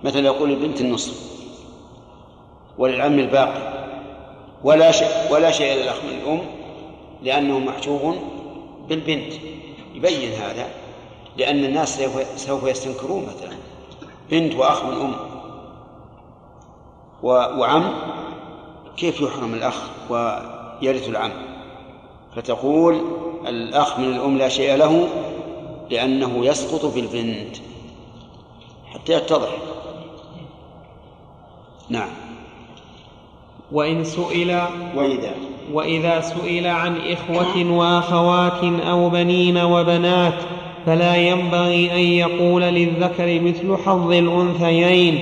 مثلا 0.04 0.26
يقول 0.26 0.52
البنت 0.52 0.82
النصف 0.82 1.32
وللعم 2.78 3.20
الباقي. 3.20 3.82
ولا 4.64 4.92
شيء 4.92 5.08
ولا 5.32 5.52
شيء 5.52 5.84
للأخ 5.84 6.04
من 6.04 6.10
الأم 6.10 6.42
لأنه 7.24 7.60
محجوب 7.60 8.16
بالبنت. 8.90 9.34
يبين 9.96 10.32
هذا 10.32 10.68
لأن 11.38 11.66
الناس 11.66 12.02
سوف 12.36 12.68
يستنكرون 12.68 13.24
مثلا. 13.24 13.56
بنت 14.32 14.56
وأخ 14.56 14.86
من 14.86 14.94
أم 14.94 15.16
وعم 17.24 17.94
كيف 18.98 19.22
يحرم 19.22 19.54
الأخ 19.54 19.76
ويرث 20.10 21.10
العم؟ 21.10 21.32
فتقول 22.36 23.02
الأخ 23.48 24.00
من 24.00 24.06
الأم 24.06 24.38
لا 24.38 24.50
شيء 24.50 24.76
له 24.76 25.08
لأنه 25.90 26.46
يسقط 26.46 26.86
في 26.86 27.00
البنت 27.00 27.58
حتى 28.94 29.14
يتضح. 29.14 29.50
نعم. 31.90 32.10
وإن 33.72 34.04
سئل 34.04 34.62
وإذا. 34.96 35.32
وإذا 35.74 36.22
سئل 36.22 36.68
عن 36.68 36.98
إخوة 36.98 37.72
وأخوات 37.72 38.64
أو 38.88 39.10
بنين 39.10 39.58
وبنات 39.58 40.34
فلا 40.86 41.16
ينبغي 41.16 41.92
أن 41.92 42.00
يقول 42.00 42.62
للذكر 42.62 43.42
مثل 43.42 43.78
حظ 43.86 44.12
الأنثيين 44.12 45.20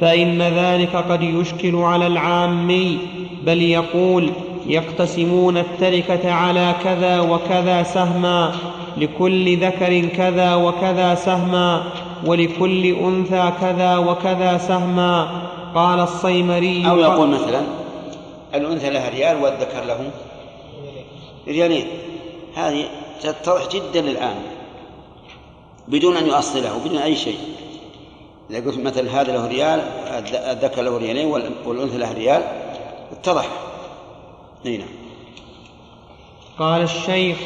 فإن 0.00 0.42
ذلك 0.42 0.96
قد 0.96 1.22
يشكل 1.22 1.76
على 1.76 2.06
العامي 2.06 2.98
بل 3.46 3.62
يقول 3.62 4.30
يقتسمون 4.66 5.56
التركة 5.56 6.32
على 6.32 6.74
كذا 6.84 7.20
وكذا 7.20 7.82
سهما 7.82 8.52
لكل 8.96 9.56
ذكر 9.56 10.00
كذا 10.00 10.54
وكذا 10.54 11.14
سهما 11.14 11.84
ولكل 12.26 12.86
أنثى 12.86 13.52
كذا 13.60 13.96
وكذا 13.96 14.58
سهما. 14.58 15.42
قال 15.74 16.00
الصيمري 16.00 16.90
أو 16.90 16.98
يقول 16.98 17.28
مثلا 17.28 17.62
الأنثى 18.54 18.90
لها 18.90 19.08
ريال 19.08 19.42
والذكر 19.42 19.84
له 19.84 20.10
ريالين. 21.48 21.86
هذه 22.54 22.84
تتضح 23.22 23.68
جدا 23.68 24.00
للآن 24.00 24.36
بدون 25.88 26.16
أن 26.16 26.26
يؤصله 26.26 26.78
بدون 26.84 26.98
أي 26.98 27.16
شيء. 27.16 27.38
إذا 28.50 28.66
قلت 28.66 28.78
مثلا 28.78 29.20
هذا 29.20 29.32
له 29.32 29.46
ريال 29.46 29.80
الذكر 30.34 30.82
له 30.82 30.98
ريالين 30.98 31.26
والأنثى 31.66 31.98
لها 31.98 32.12
ريال 32.12 32.42
اتضح. 33.12 33.48
نعم. 34.64 35.01
قال 36.58 36.82
الشيخ 36.82 37.36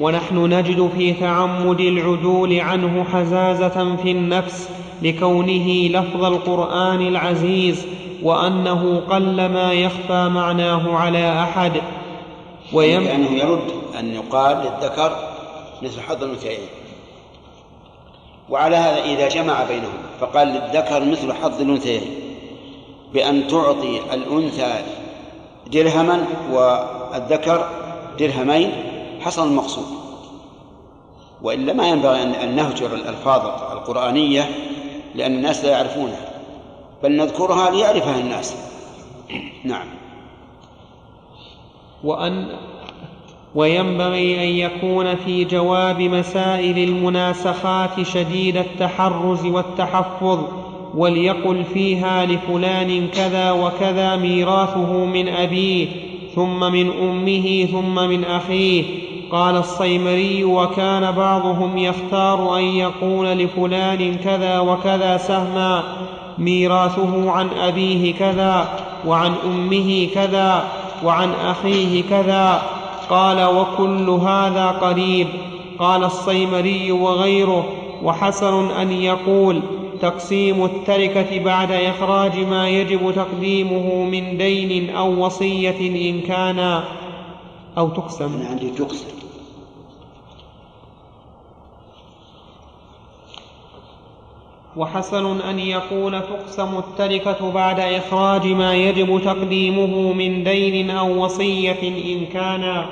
ونحن 0.00 0.38
نجد 0.38 0.90
في 0.96 1.12
تعمد 1.12 1.80
العدول 1.80 2.60
عنه 2.60 3.04
حزازة 3.04 3.96
في 3.96 4.10
النفس 4.10 4.68
لكونه 5.02 5.88
لفظ 5.88 6.24
القرآن 6.24 7.00
العزيز 7.00 7.86
وأنه 8.22 9.02
قل 9.10 9.46
ما 9.46 9.72
يخفى 9.72 10.28
معناه 10.28 10.96
على 10.96 11.42
أحد. 11.42 11.72
ويم 12.72 13.02
لأنه 13.02 13.30
يرد 13.30 13.72
أن 13.98 14.14
يقال 14.14 14.56
للذكر 14.56 15.16
مثل 15.82 16.00
حظ 16.00 16.24
الانثيين 16.24 16.58
وعلى 18.48 18.76
هذا 18.76 19.04
إذا 19.04 19.28
جمع 19.28 19.64
بينهم 19.64 19.92
فقال 20.20 20.48
للذكر 20.48 21.04
مثل 21.04 21.32
حظ 21.32 21.60
الانثيين 21.60 22.02
بأن 23.14 23.46
تعطي 23.46 24.00
الأنثى 24.12 24.74
درهما 25.72 26.26
والذكر 26.52 27.68
درهمين 28.18 28.72
حصل 29.20 29.48
المقصود. 29.48 29.86
وإلا 31.42 31.72
ما 31.72 31.88
ينبغي 31.88 32.22
أن 32.22 32.56
نهجر 32.56 32.94
الألفاظ 32.94 33.46
القرآنية 33.72 34.50
لأن 35.14 35.34
الناس 35.34 35.64
لا 35.64 35.70
يعرفونها. 35.70 36.30
بل 37.02 37.16
نذكرها 37.16 37.70
ليعرفها 37.70 38.20
الناس. 38.20 38.56
نعم. 39.64 39.86
وأن 42.04 42.48
وينبغي 43.54 44.34
أن 44.34 44.48
يكون 44.48 45.14
في 45.16 45.44
جواب 45.44 46.00
مسائل 46.00 46.78
المناسخات 46.78 48.02
شديد 48.02 48.56
التحرز 48.56 49.46
والتحفظ 49.46 50.40
وليقل 50.94 51.64
فيها 51.64 52.26
لفلان 52.26 53.08
كذا 53.08 53.52
وكذا 53.52 54.16
ميراثه 54.16 55.04
من 55.04 55.28
أبيه 55.28 55.88
ثم 56.34 56.72
من 56.72 56.90
أمه 57.02 57.68
ثم 57.72 57.94
من 57.94 58.24
أخيه. 58.24 58.84
قال 59.30 59.56
الصيمري 59.56 60.44
وكان 60.44 61.12
بعضهم 61.12 61.78
يختار 61.78 62.58
أن 62.58 62.62
يقول 62.62 63.26
لفلان 63.26 64.14
كذا 64.24 64.58
وكذا 64.58 65.16
سهما. 65.16 65.82
ميراثه 66.38 67.30
عن 67.30 67.48
أبيه 67.60 68.14
كذا 68.14 68.68
وعن 69.06 69.32
أمه 69.46 70.08
كذا 70.14 70.64
وعن 71.04 71.30
أخيه 71.32 72.02
كذا. 72.02 72.62
قال 73.10 73.44
وكل 73.44 74.10
هذا 74.10 74.66
قريب. 74.66 75.26
قال 75.78 76.04
الصيمري 76.04 76.92
وغيره. 76.92 77.64
وحسن 78.02 78.70
أن 78.70 78.92
يقول 78.92 79.60
تقسيم 80.02 80.64
التركة 80.64 81.44
بعد 81.44 81.72
إخراج 81.72 82.38
ما 82.38 82.68
يجب 82.68 83.12
تقديمه 83.14 84.04
من 84.04 84.38
دين 84.38 84.90
أو 84.90 85.24
وصية 85.26 86.10
إن 86.10 86.20
كان 86.20 86.84
أو 87.78 87.88
تقسم. 87.88 88.34
أنا 88.34 88.48
عندي 88.48 88.70
تقسم. 88.70 89.24
وحسن 94.76 95.40
أن 95.40 95.58
يقول 95.58 96.20
تقسم 96.20 96.78
التركة 96.78 97.52
بعد 97.52 97.80
إخراج 97.80 98.46
ما 98.46 98.74
يجب 98.74 99.20
تقديمه 99.24 100.12
من 100.12 100.44
دين 100.44 100.90
أو 100.90 101.24
وصية 101.24 101.82
إن 101.82 102.26
كان 102.26 102.86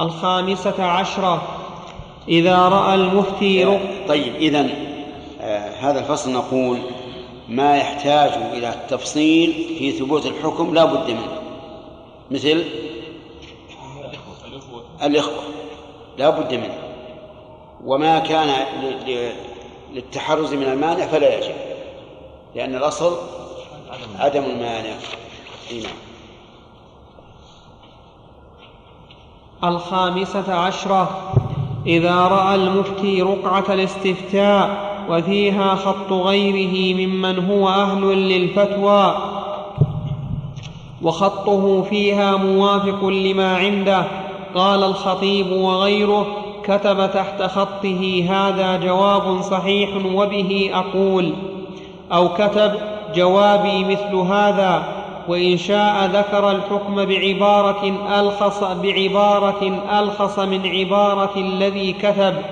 الخامسة 0.00 0.84
عشرة. 0.84 1.42
إذا 2.28 2.68
رأى 2.68 2.94
المفتي 2.94 3.64
رق 3.64 3.80
طيب 4.08 4.34
إذا 4.34 4.68
آه 5.40 5.70
هذا 5.70 5.98
الفصل 5.98 6.32
نقول 6.32 6.78
ما 7.48 7.76
يحتاج 7.76 8.32
إلى 8.32 8.68
التفصيل 8.68 9.52
في 9.78 9.92
ثبوت 9.92 10.26
الحكم 10.26 10.74
لا 10.74 10.84
بد 10.84 11.10
منه. 11.10 11.42
مثل؟ 12.30 12.64
الإخوة. 15.02 15.42
لا 16.18 16.30
بد 16.30 16.54
منه. 16.54 16.78
وما 17.84 18.18
كان 18.18 18.66
للتحرز 19.92 20.54
من 20.54 20.62
المانع 20.62 21.06
فلا 21.06 21.38
يجب 21.38 21.54
لأن 22.54 22.74
الأصل 22.74 23.16
عدم 24.18 24.44
المانع. 24.44 24.94
نعم 25.72 26.07
الخامسة 29.64 30.54
عشرة. 30.54 31.08
إذا 31.86 32.14
رأى 32.14 32.54
المفتي 32.54 33.22
رقعة 33.22 33.64
الاستفتاء 33.68 34.88
وفيها 35.10 35.74
خط 35.74 36.12
غيره 36.12 37.06
ممن 37.06 37.50
هو 37.50 37.68
أهل 37.68 38.02
للفتوى 38.02 39.14
وخطه 41.02 41.82
فيها 41.82 42.36
موافق 42.36 43.04
لما 43.04 43.56
عنده 43.56 44.04
قال 44.54 44.84
الخطيب 44.84 45.52
وغيره 45.52 46.26
كتب 46.64 47.10
تحت 47.12 47.42
خطه 47.42 48.24
هذا 48.30 48.76
جواب 48.76 49.40
صحيح 49.42 49.90
وبه 50.14 50.70
أقول 50.74 51.32
أو 52.12 52.28
كتب 52.28 52.72
جوابي 53.14 53.84
مثل 53.84 54.16
هذا 54.16 54.97
وإن 55.28 55.58
شاء 55.58 56.06
ذكر 56.06 56.50
الحكم 56.50 57.04
بعبارة 57.04 57.88
ألخص 58.20 58.64
بعبارة 58.64 59.82
ألخص 60.00 60.38
من 60.38 60.66
عبارة 60.66 61.36
الذي 61.36 61.92
كتب. 61.92 62.42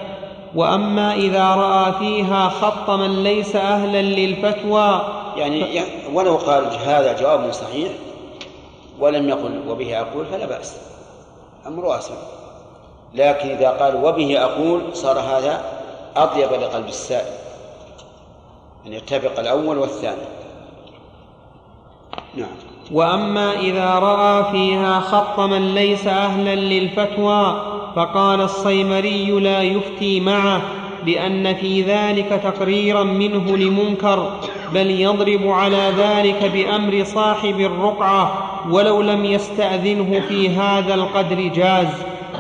وأما 0.55 1.15
إذا 1.15 1.55
رأى 1.55 1.93
فيها 1.93 2.49
خط 2.49 2.91
من 2.91 3.23
ليس 3.23 3.57
أهلا 3.57 4.03
للفتوى 4.03 5.03
يعني 5.37 5.61
يعني 5.61 5.91
ولو 6.13 6.37
قال 6.37 6.65
هذا 6.65 7.21
جواب 7.21 7.53
صحيح 7.53 7.93
ولم 8.99 9.29
يقل 9.29 9.69
وبه 9.69 10.01
أقول 10.01 10.27
فلا 10.27 10.47
بأس. 10.47 10.77
أمر 11.67 11.85
واسع. 11.85 12.15
لكن 13.15 13.49
إذا 13.49 13.71
قال 13.71 14.05
وبه 14.05 14.45
أقول 14.45 14.97
صار 14.97 15.19
هذا 15.19 15.65
أطيب 16.17 16.53
لقلب 16.53 16.89
السائل. 16.89 17.33
أن 18.87 18.93
يتفق 18.93 19.41
الأول 19.41 19.79
والثاني. 19.79 20.27
نعم. 22.35 22.66
وأما 22.93 23.53
إذا 23.61 23.95
رأى 23.95 24.53
فيها 24.53 25.01
خط 25.01 25.41
من 25.41 25.75
ليس 25.75 26.07
أهلا 26.07 26.55
للفتوى 26.55 27.63
فقال 27.97 28.41
الصيمري 28.41 29.31
لا 29.31 29.63
يفتي 29.63 30.21
معه 30.21 30.63
لأن 31.07 31.55
في 31.55 31.83
ذلك 31.83 32.41
تقريرا 32.45 33.05
منه 33.05 33.57
لمنكر 33.57 34.31
بل 34.75 34.91
يضرب 34.91 35.49
على 35.49 35.93
ذلك 35.99 36.51
بأمر 36.53 37.05
صاحب 37.05 37.61
الرقعة 37.61 38.33
ولو 38.71 39.03
لم 39.03 39.25
يستأذنه 39.25 40.21
في 40.29 40.49
هذا 40.49 40.95
القدر 40.95 41.41
جاز 41.41 41.89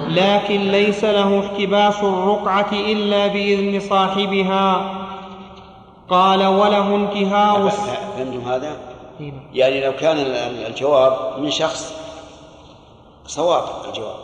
لكن 0.09 0.61
ليس 0.61 1.05
له 1.05 1.40
احتباس 1.47 2.03
الرقعة 2.03 2.72
إلا 2.72 3.26
بإذن 3.26 3.80
صاحبها 3.80 4.92
قال 6.11 6.47
وله 6.47 6.97
انتهاء 6.97 7.68
فهمتم 7.68 8.49
هذا؟ 8.51 8.95
يعني 9.53 9.81
لو 9.85 9.97
كان 9.97 10.19
ال- 10.19 10.35
ال- 10.37 10.67
الجواب 10.67 11.39
من 11.41 11.51
شخص 11.51 11.95
صواب 13.27 13.64
الجواب 13.89 14.17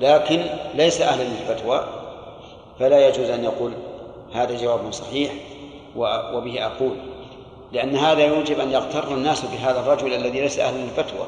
لكن 0.00 0.44
ليس 0.74 1.00
أهلا 1.00 1.22
للفتوى 1.22 1.84
فلا 2.78 3.08
يجوز 3.08 3.30
أن 3.30 3.44
يقول 3.44 3.72
هذا 4.32 4.56
جواب 4.56 4.92
صحيح 4.92 5.32
وبه 5.96 6.66
أقول 6.66 6.96
لأن 7.72 7.96
هذا 7.96 8.24
يوجب 8.26 8.60
أن 8.60 8.70
يغتر 8.72 9.08
الناس 9.08 9.44
بهذا 9.44 9.80
الرجل 9.80 10.14
الذي 10.14 10.40
ليس 10.40 10.58
أهلا 10.58 10.76
للفتوى. 10.78 11.26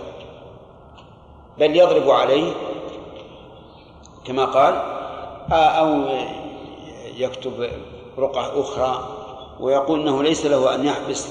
بل 1.59 1.77
يضرب 1.77 2.11
عليه 2.11 2.53
كما 4.25 4.45
قال 4.45 4.75
آه، 5.53 5.55
أو 5.55 6.05
يكتب 7.17 7.71
رقعة 8.19 8.61
أخرى 8.61 9.09
ويقول 9.61 10.01
أنه 10.01 10.23
ليس 10.23 10.47
له 10.47 10.75
أن 10.75 10.85
يحبس 10.87 11.29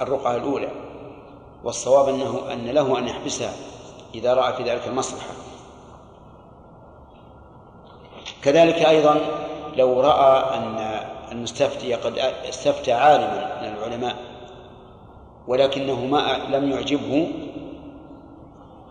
الرقعة 0.00 0.36
الأولى. 0.36 0.68
والصواب 1.64 2.08
أنه 2.08 2.52
أن 2.52 2.66
له 2.66 2.98
أن 2.98 3.08
يحبسها 3.08 3.52
إذا 4.14 4.34
رأى 4.34 4.52
في 4.52 4.62
ذلك 4.62 4.86
المصلحة. 4.86 5.30
كذلك 8.42 8.74
أيضا 8.74 9.20
لو 9.76 10.00
رأى 10.00 10.56
أن 10.56 11.00
المستفتي 11.32 11.94
قد 11.94 12.18
استفتى 12.18 12.92
عالما 12.92 13.60
من 13.62 13.76
العلماء 13.76 14.16
ولكنه 15.48 16.06
ما 16.06 16.38
لم 16.50 16.70
يعجبه 16.70 17.28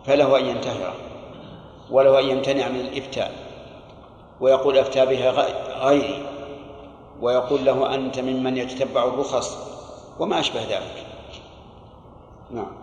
فله 0.06 0.38
أن 0.40 0.46
ينتهره 0.46 0.94
وله 1.92 2.20
أن 2.20 2.26
يمتنع 2.26 2.68
من 2.68 2.80
الإفتاء 2.80 3.32
ويقول 4.42 4.78
أفتى 4.78 5.06
بها 5.06 5.32
غيري 5.88 6.26
ويقول 7.22 7.66
له 7.66 7.96
أنت 7.96 8.20
ممن 8.20 8.58
يتتبع 8.58 9.04
الرخص 9.04 9.58
وما 10.20 10.40
أشبه 10.40 10.62
ذلك. 10.62 11.09
نعم. 12.52 12.80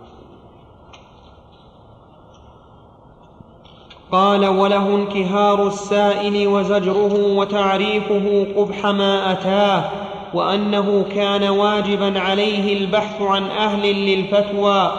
قال 4.11 4.45
وله 4.45 4.95
انكهار 4.95 5.67
السائل 5.67 6.47
وزجره 6.47 7.35
وتعريفه 7.37 8.47
قبح 8.57 8.85
ما 8.85 9.31
أتاه 9.31 9.89
وأنه 10.33 11.05
كان 11.15 11.43
واجبا 11.43 12.19
عليه 12.19 12.77
البحث 12.77 13.21
عن 13.21 13.43
أهل 13.43 13.95
للفتوى 14.05 14.91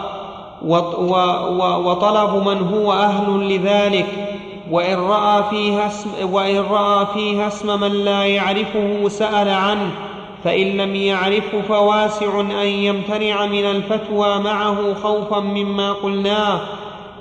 وطلب 1.85 2.47
من 2.47 2.67
هو 2.73 2.93
أهل 2.93 3.53
لذلك 3.53 4.37
وإن 4.71 4.99
رأى 4.99 5.43
فيها 5.49 5.87
اسم 5.87 6.09
وإن 6.33 6.59
رأى 6.71 7.05
فيها 7.13 7.47
اسم 7.47 7.79
من 7.79 7.91
لا 7.91 8.25
يعرفه 8.25 9.07
سأل 9.07 9.49
عنه 9.49 9.91
فإن 10.43 10.67
لم 10.77 10.95
يعرفه 10.95 11.61
فواسع 11.61 12.39
أن 12.39 12.51
يمتنع 12.67 13.45
من 13.45 13.65
الفتوى 13.65 14.39
معه 14.39 14.93
خوفا 14.93 15.39
مما 15.39 15.93
قلناه 15.93 16.61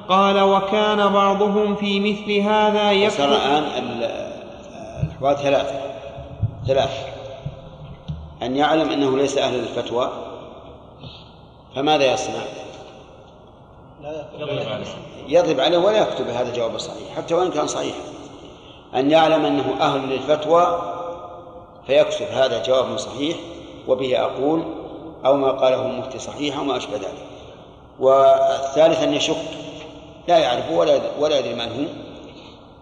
قال 0.09 0.41
وكان 0.41 1.09
بعضهم 1.13 1.75
في 1.75 2.01
مثل 2.01 2.33
هذا 2.41 2.93
يكتب 2.93 3.25
الآن 3.25 3.63
ال- 3.63 4.29
الأحوال 5.03 5.37
ثلاثة. 5.37 5.81
ثلاثة 6.67 7.07
أن 8.43 8.57
يعلم 8.57 8.91
أنه 8.91 9.17
ليس 9.17 9.39
أهل 9.39 9.59
للفتوى 9.59 10.11
فماذا 11.77 12.13
يصنع؟ 12.13 12.43
يضرب 15.29 15.61
عليه. 15.61 15.79
ولا 15.79 15.99
يكتب 16.03 16.29
هذا 16.29 16.53
جواب 16.57 16.79
صحيح 16.79 17.17
حتى 17.17 17.35
وإن 17.35 17.51
كان 17.51 17.67
صحيحا 17.67 17.99
أن 18.95 19.11
يعلم 19.11 19.45
أنه 19.45 19.75
أهل 19.81 20.01
للفتوى 20.09 20.95
فيكتب 21.89 22.27
هذا 22.27 22.63
جواب 22.63 22.97
صحيح 22.97 23.37
وبه 23.89 24.21
أقول 24.21 24.63
أو 25.27 25.37
ما 25.37 25.51
قاله 25.51 25.87
المفتي 25.87 26.19
صحيح 26.19 26.61
وما 26.61 26.77
أشبه 26.77 26.97
ذلك. 26.97 27.27
والثالث 28.01 29.03
أن 29.03 29.15
يشك 29.15 29.37
لا 30.29 30.39
يعرفه 30.39 30.77
ولا 30.77 31.01
ولا 31.19 31.39
يدري 31.39 31.55
من 31.55 31.61
هو. 31.61 31.85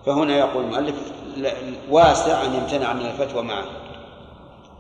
فهنا 0.07 0.39
يقول 0.39 0.65
المؤلف 0.65 0.95
واسع 1.91 2.45
أن 2.45 2.55
يمتنع 2.55 2.93
من 2.93 3.07
الفتوى 3.07 3.43
معه. 3.43 3.65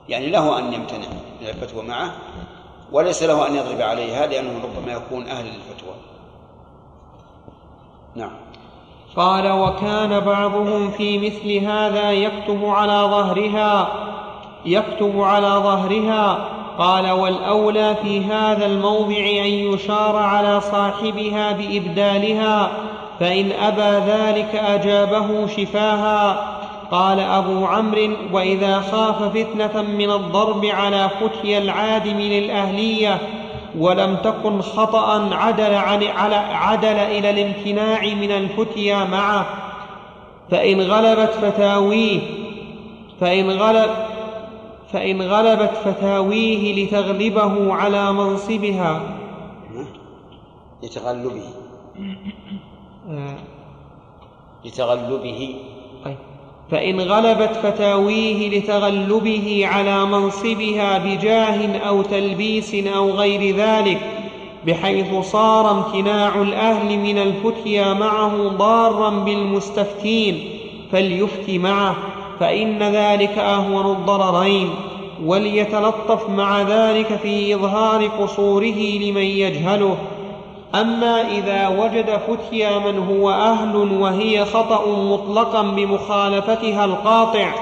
يعني 0.08 0.30
له 0.30 0.58
أن 0.58 0.72
يمتنع 0.72 1.08
من 1.40 1.48
الفتوى 1.48 1.82
معه 1.82 2.12
وليس 2.92 3.22
له 3.22 3.46
أن 3.46 3.54
يضرب 3.54 3.80
عليها 3.80 4.26
لأنه 4.26 4.64
ربما 4.64 4.92
يكون 4.92 5.28
أهل 5.28 5.44
للفتوى. 5.44 5.94
نعم. 8.14 8.36
قال 9.16 9.50
وكان 9.50 10.20
بعضهم 10.20 10.90
في 10.90 11.18
مثل 11.18 11.66
هذا 11.66 12.12
يكتب 12.12 12.64
على 12.64 12.92
ظهرها 12.92 14.06
يكتب 14.66 15.20
على 15.20 15.48
ظهرها 15.48 16.38
قال 16.78 17.10
والأولى 17.10 17.94
في 18.02 18.24
هذا 18.24 18.66
الموضع 18.66 19.16
أن 19.16 19.50
يشار 19.72 20.16
على 20.16 20.60
صاحبها 20.60 21.52
بإبدالها 21.52 22.70
فإن 23.20 23.52
أبى 23.52 24.10
ذلك 24.12 24.54
أجابه 24.54 25.46
شفاها 25.46 26.56
قال 26.90 27.20
أبو 27.20 27.66
عمرو 27.66 28.10
وإذا 28.32 28.80
خاف 28.80 29.22
فتنة 29.22 29.82
من 29.82 30.10
الضرب 30.10 30.64
على 30.64 31.08
فتي 31.20 31.58
العادم 31.58 32.18
للأهلية 32.18 33.18
ولم 33.78 34.16
تكن 34.16 34.60
خطأ 34.60 35.28
عدل, 35.32 35.74
عن 35.74 36.02
عدل 36.52 36.96
إلى 36.96 37.30
الامتناع 37.30 38.00
من 38.02 38.30
الفتيا 38.30 39.04
معه 39.04 39.46
فإن 40.50 40.80
غلبت 40.80 41.30
فتاويه 41.30 42.20
فإن 43.20 43.50
غلب 43.50 43.90
فإن 44.96 45.22
غلبت 45.22 45.70
فتاويه 45.84 46.84
لتغلبه 46.84 47.74
على 47.74 48.12
منصبها. 48.12 49.18
لتغلبه. 50.82 51.42
آه، 53.10 53.36
لتغلبه. 54.64 55.54
طيب. 56.04 56.16
فإن 56.70 57.00
غلبت 57.00 57.56
فتاويه 57.62 58.58
لتغلبه 58.58 59.66
على 59.66 60.04
منصبها 60.04 60.98
بجاه 60.98 61.78
أو 61.78 62.02
تلبيس 62.02 62.74
أو 62.74 63.10
غير 63.10 63.56
ذلك 63.56 64.00
بحيث 64.66 65.14
صار 65.14 65.70
امتناع 65.70 66.42
الأهل 66.42 66.98
من 66.98 67.18
الفتيا 67.18 67.92
معه 67.92 68.48
ضارا 68.48 69.10
بالمستفتين 69.10 70.48
فليفتي 70.92 71.58
معه 71.58 71.96
فإن 72.40 72.82
ذلك 72.82 73.38
أهون 73.38 73.96
الضررين. 73.96 74.70
وليتلطف 75.24 76.28
مع 76.28 76.62
ذلك 76.62 77.18
في 77.22 77.54
إظهار 77.54 78.06
قصوره 78.06 78.98
لمن 79.00 79.22
يجهله. 79.22 79.96
أما 80.74 81.30
إذا 81.30 81.68
وجد 81.68 82.20
فتيا 82.28 82.78
من 82.78 82.98
هو 82.98 83.30
أهل 83.30 83.76
وهي 83.76 84.44
خطأ 84.44 84.86
مطلقا 84.86 85.62
بمخالفتها 85.62 86.84
القاطع 86.84 87.52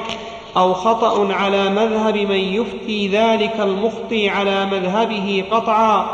أو 0.57 0.75
خطأ 0.75 1.33
على 1.33 1.71
مذهب 1.71 2.17
من 2.17 2.55
يفتي 2.55 3.09
ذلك 3.09 3.61
المخطي 3.61 4.29
على 4.29 4.67
مذهبه 4.67 5.45
قطعا 5.51 6.07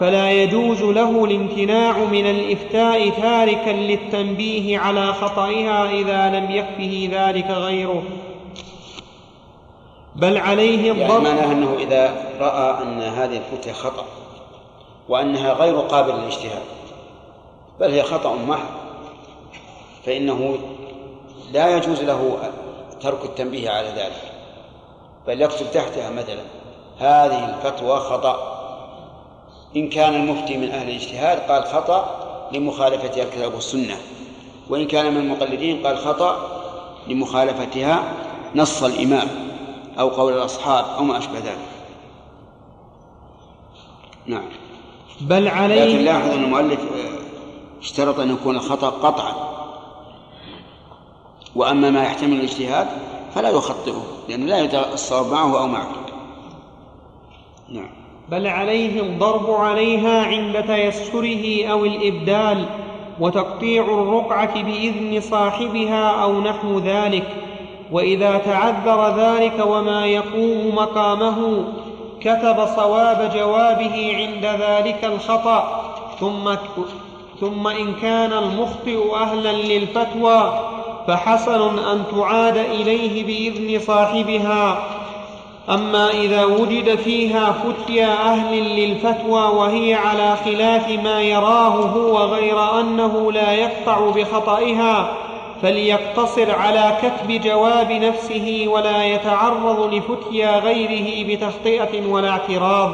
فلا 0.00 0.30
يجوز 0.30 0.82
له 0.82 1.24
الامتناع 1.24 1.98
من 2.12 2.26
الإفتاء 2.26 3.08
تاركا 3.08 3.70
للتنبيه 3.70 4.78
على 4.78 5.06
خطئها 5.06 5.90
إذا 5.90 6.38
لم 6.38 6.50
يكفه 6.50 7.08
ذلك 7.12 7.50
غيره. 7.50 8.02
بل 10.18 10.38
عليه 10.38 10.86
يعني 10.86 11.02
الضبط 11.02 11.20
معناه 11.20 11.52
أنه 11.52 11.76
إذا 11.78 12.14
رأى 12.40 12.82
أن 12.82 13.02
هذه 13.02 13.36
الفتية 13.36 13.72
خطأ 13.72 14.04
وأنها 15.08 15.52
غير 15.52 15.78
قابلة 15.78 16.16
للاجتهاد 16.16 16.62
بل 17.80 17.90
هي 17.90 18.02
خطأ 18.02 18.34
محض 18.34 18.68
فإنه 20.06 20.58
لا 21.52 21.76
يجوز 21.76 22.02
له 22.02 22.38
ترك 23.00 23.24
التنبيه 23.24 23.70
على 23.70 23.88
ذلك 23.88 24.32
بل 25.26 25.42
يكتب 25.42 25.70
تحتها 25.70 26.10
مثلا 26.10 26.42
هذه 26.98 27.48
الفتوى 27.48 28.00
خطأ. 28.00 28.58
إن 29.76 29.88
كان 29.88 30.14
المفتي 30.14 30.56
من 30.56 30.70
أهل 30.70 30.88
الاجتهاد 30.88 31.38
قال 31.38 31.64
خطأ 31.64 32.18
لمخالفتها 32.52 33.22
الكتاب 33.22 33.54
والسنة 33.54 33.96
وإن 34.70 34.86
كان 34.86 35.14
من 35.14 35.20
المقلدين 35.20 35.86
قال 35.86 35.98
خطأ 35.98 36.36
لمخالفتها 37.08 38.02
نص 38.54 38.82
الإمام. 38.82 39.47
أو 39.98 40.08
قول 40.08 40.32
الأصحاب 40.32 40.84
أو 40.98 41.04
ما 41.04 41.18
أشبه 41.18 41.38
ذلك. 41.38 41.68
نعم. 44.26 44.48
بل 45.20 45.44
لكن 45.44 45.56
عليه 45.56 45.98
لاحظ 45.98 46.30
أن 46.30 46.44
المؤلف 46.44 46.80
آه، 46.80 47.18
اشترط 47.80 48.20
أن 48.20 48.30
يكون 48.30 48.56
الخطأ 48.56 48.90
قطعا. 48.90 49.32
وأما 51.56 51.90
ما 51.90 52.02
يحتمل 52.02 52.32
الاجتهاد 52.32 52.86
فلا 53.34 53.50
يخطئه 53.50 54.02
لأنه 54.28 54.46
لا 54.46 54.58
يدرى 54.58 54.84
الصواب 54.92 55.32
معه 55.32 55.60
أو 55.60 55.66
معه. 55.66 55.88
نعم. 57.68 57.90
بل 58.28 58.46
عليه 58.46 59.00
الضرب 59.00 59.50
عليها 59.50 60.22
عند 60.22 60.64
تيسره 60.66 61.66
أو 61.66 61.84
الإبدال 61.84 62.66
وتقطيع 63.20 63.84
الرقعة 63.84 64.62
بإذن 64.62 65.20
صاحبها 65.20 66.10
أو 66.22 66.40
نحو 66.40 66.78
ذلك. 66.78 67.47
وإذا 67.92 68.38
تعذر 68.38 69.16
ذلك 69.16 69.66
وما 69.66 70.06
يقوم 70.06 70.74
مقامه 70.74 71.64
كتب 72.20 72.66
صواب 72.76 73.30
جوابه 73.34 74.16
عند 74.16 74.44
ذلك 74.60 75.04
الخطأ 75.04 75.84
ثم 76.20 76.54
ثم 77.40 77.66
إن 77.66 77.94
كان 78.02 78.32
المخطئ 78.32 79.14
أهلا 79.14 79.52
للفتوى 79.52 80.52
فحسن 81.06 81.78
أن 81.78 82.02
تعاد 82.16 82.56
إليه 82.56 83.24
بإذن 83.24 83.80
صاحبها. 83.80 84.82
أما 85.68 86.10
إذا 86.10 86.44
وجد 86.44 86.94
فيها 86.94 87.52
فتيا 87.52 88.12
أهل 88.12 88.76
للفتوى 88.76 89.42
وهي 89.42 89.94
على 89.94 90.36
خلاف 90.44 90.88
ما 90.88 91.22
يراه 91.22 91.68
هو 91.68 92.18
غير 92.18 92.80
أنه 92.80 93.32
لا 93.32 93.52
يقطع 93.52 94.10
بخطئها 94.10 95.08
فليقتصر 95.62 96.50
على 96.50 96.96
كتب 97.02 97.40
جواب 97.40 97.92
نفسه 97.92 98.64
ولا 98.68 99.04
يتعرض 99.04 99.94
لفتيا 99.94 100.58
غيره 100.58 101.34
بتخطئة 101.34 102.06
ولا 102.06 102.30
اعتراض. 102.30 102.90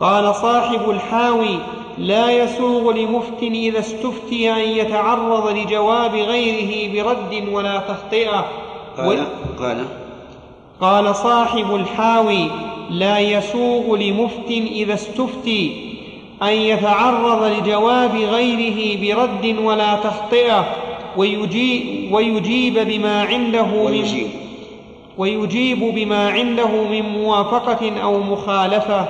قال 0.00 0.34
صاحب 0.34 0.90
الحاوي 0.90 1.58
لا 1.98 2.30
يسوغ 2.30 2.92
لمفت 2.92 3.42
إذا 3.42 3.78
استفتي 3.78 4.52
أن 4.52 4.58
يتعرض 4.58 5.48
لجواب 5.48 6.14
غيره 6.14 6.92
برد 6.92 7.48
ولا 7.52 7.78
تخطئة. 7.78 8.46
قال 8.96 9.26
قال 9.58 9.86
قال 10.80 11.16
صاحب 11.16 11.74
الحاوي 11.74 12.50
لا 12.90 13.18
يسوغ 13.18 13.96
لمفت 13.96 14.50
إذا 14.50 14.94
استفتي 14.94 15.92
أن 16.42 16.52
يتعرض 16.52 17.42
لجواب 17.44 18.16
غيره 18.16 19.00
برد 19.00 19.56
ولا 19.64 19.96
تخطئة. 19.96 20.64
ويجيب, 21.16 22.12
ويجيب 22.12 22.78
بما 22.78 23.22
عنده 23.22 23.66
من 23.66 23.86
ويجيب. 23.86 24.30
ويجيب 25.18 25.78
بما 25.94 26.28
عنده 26.28 26.84
من 26.84 27.02
موافقة 27.02 28.02
أو 28.02 28.20
مخالفة. 28.20 29.08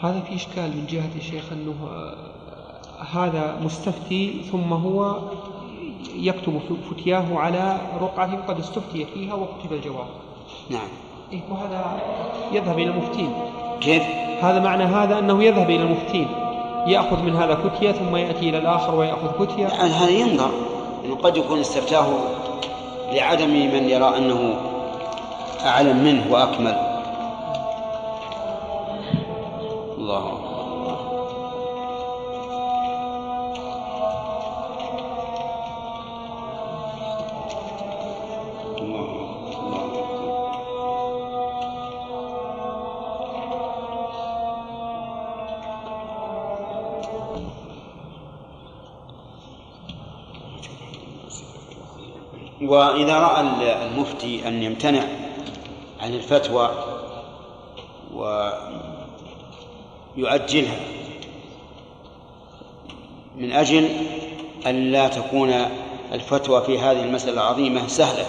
هذا 0.00 0.20
في 0.20 0.34
إشكال 0.34 0.76
من 0.76 0.86
جهة 0.86 1.10
الشيخ 1.16 1.52
أنه 1.52 1.74
آه، 1.90 2.16
هذا 3.12 3.58
مستفتي 3.64 4.42
ثم 4.52 4.72
هو 4.72 5.20
يكتب 6.14 6.60
فتياه 6.90 7.38
على 7.38 7.80
رقعة 8.00 8.46
قد 8.46 8.58
استفتي 8.58 9.06
فيها 9.14 9.34
وكتب 9.34 9.72
الجواب. 9.72 10.06
نعم. 10.70 10.88
إيه 11.32 11.40
وهذا 11.50 11.84
يذهب 12.52 12.78
إلى 12.78 12.90
المفتين. 12.90 13.32
كيف؟ 13.80 14.02
هذا 14.42 14.60
معنى 14.60 14.84
هذا 14.84 15.18
أنه 15.18 15.44
يذهب 15.44 15.70
إلى 15.70 15.82
المفتين. 15.82 16.28
يأخذ 16.86 17.22
من 17.22 17.36
هذا 17.36 17.54
فتية 17.54 17.92
ثم 17.92 18.16
يأتي 18.16 18.48
إلى 18.48 18.58
الآخر 18.58 18.94
ويأخذ 18.94 19.46
فتية 19.46 19.66
يعني 19.66 19.90
هذا 19.90 20.10
ينظر. 20.10 20.50
إنه 21.04 21.16
قد 21.16 21.36
يكون 21.36 21.60
استفتاه 21.60 22.06
لعدم 23.12 23.50
من 23.50 23.88
يرى 23.88 24.16
أنه 24.16 24.54
أعلم 25.66 25.96
منه 26.04 26.24
وأكمل. 26.30 26.76
الله 29.98 30.18
أكبر. 30.18 30.42
الله. 30.42 30.51
وإذا 52.72 53.18
رأى 53.18 53.40
المفتي 53.86 54.48
أن 54.48 54.62
يمتنع 54.62 55.02
عن 56.00 56.14
الفتوى 56.14 56.70
ويؤجلها 60.16 60.76
من 63.36 63.52
أجل 63.52 63.88
أن 64.66 64.92
لا 64.92 65.08
تكون 65.08 65.54
الفتوى 66.12 66.62
في 66.62 66.78
هذه 66.78 67.02
المسألة 67.02 67.32
العظيمة 67.32 67.86
سهلة 67.86 68.26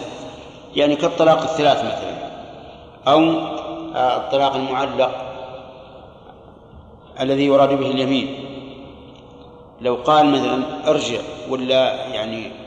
يعني 0.75 0.95
كالطلاق 0.95 1.41
الثلاث 1.41 1.77
مثلا 1.77 2.13
أو 3.07 3.19
آه، 3.95 4.17
الطلاق 4.17 4.55
المعلق 4.55 5.11
الذي 7.19 7.45
يراد 7.45 7.79
به 7.79 7.91
اليمين. 7.91 8.45
لو 9.81 9.95
قال 9.95 10.25
مثلا 10.25 10.63
أرجع 10.87 11.19
ولا 11.49 12.07
يعني 12.07 12.62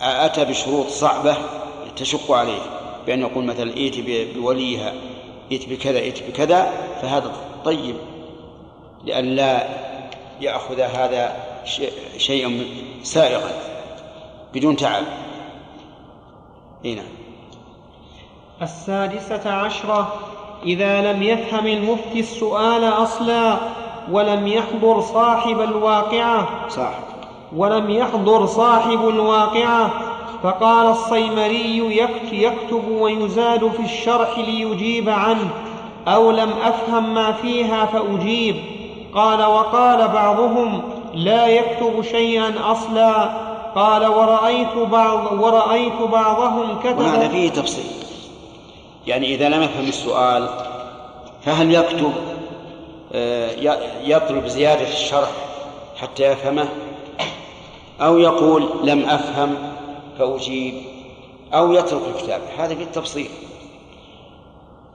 أتى 0.00 0.44
بشروط 0.44 0.86
صعبة 0.86 1.36
تشق 1.96 2.32
عليه 2.32 2.60
بأن 3.06 3.20
يقول 3.20 3.44
مثلا 3.44 3.72
ائت 3.76 3.94
بوليها 4.36 4.92
ائت 5.52 5.68
بكذا 5.68 5.98
ائت 5.98 6.22
بكذا 6.30 6.72
فهذا 7.02 7.32
طيب 7.64 7.96
لأن 9.04 9.24
لا 9.24 9.68
يأخذ 10.40 10.80
هذا 10.80 11.36
شيئا 12.16 12.64
سائغا 13.02 13.50
بدون 14.54 14.76
تعب. 14.76 15.04
هنا 16.84 16.94
نعم. 16.94 17.04
السادسة 18.62 19.50
عشرة 19.50 20.12
إذا 20.66 21.12
لم 21.12 21.22
يفهم 21.22 21.66
المفتي 21.66 22.20
السؤال 22.20 22.84
أصلا 22.84 23.58
ولم 24.10 24.46
يحضر 24.46 25.00
صاحب 25.00 25.60
الواقعة. 25.60 26.68
صاحب. 26.68 27.13
ولم 27.56 27.90
يحضر 27.90 28.46
صاحب 28.46 29.08
الواقعة. 29.08 29.90
فقال 30.42 30.86
الصيمري 30.86 32.00
يكتب 32.32 32.88
ويزاد 32.88 33.70
في 33.70 33.82
الشرح 33.82 34.38
ليجيب 34.38 35.08
عنه. 35.08 35.50
أو 36.08 36.30
لم 36.30 36.50
أفهم 36.64 37.14
ما 37.14 37.32
فيها 37.32 37.86
فأجيب. 37.86 38.56
قال 39.14 39.42
وقال 39.42 40.08
بعضهم 40.08 40.82
لا 41.14 41.46
يكتب 41.46 42.02
شيئا 42.02 42.54
أصلا. 42.64 43.30
قال 43.74 44.06
ورأيت 44.06 44.76
بعض 44.92 45.40
ورأيت 45.40 46.02
بعضهم 46.12 46.78
كتب 46.84 46.98
وهذا 46.98 47.28
فيه 47.28 47.50
تفصيل. 47.50 48.04
يعني 49.06 49.34
إذا 49.34 49.48
لم 49.48 49.62
يفهم 49.62 49.88
السؤال 49.88 50.48
فهل 51.44 51.74
يكتب 51.74 52.12
آه، 53.12 53.50
يطلب 54.04 54.46
زيادة 54.46 54.88
الشرح 54.88 55.30
حتى 55.96 56.22
يفهمه؟ 56.22 56.68
أو 58.00 58.18
يقول 58.18 58.68
لم 58.84 59.04
أفهم 59.04 59.56
فأجيب 60.18 60.74
أو 61.54 61.72
يترك 61.72 62.02
الكتاب. 62.14 62.40
هذا 62.58 62.74
فيه 62.74 62.84
التفصيل 62.84 63.28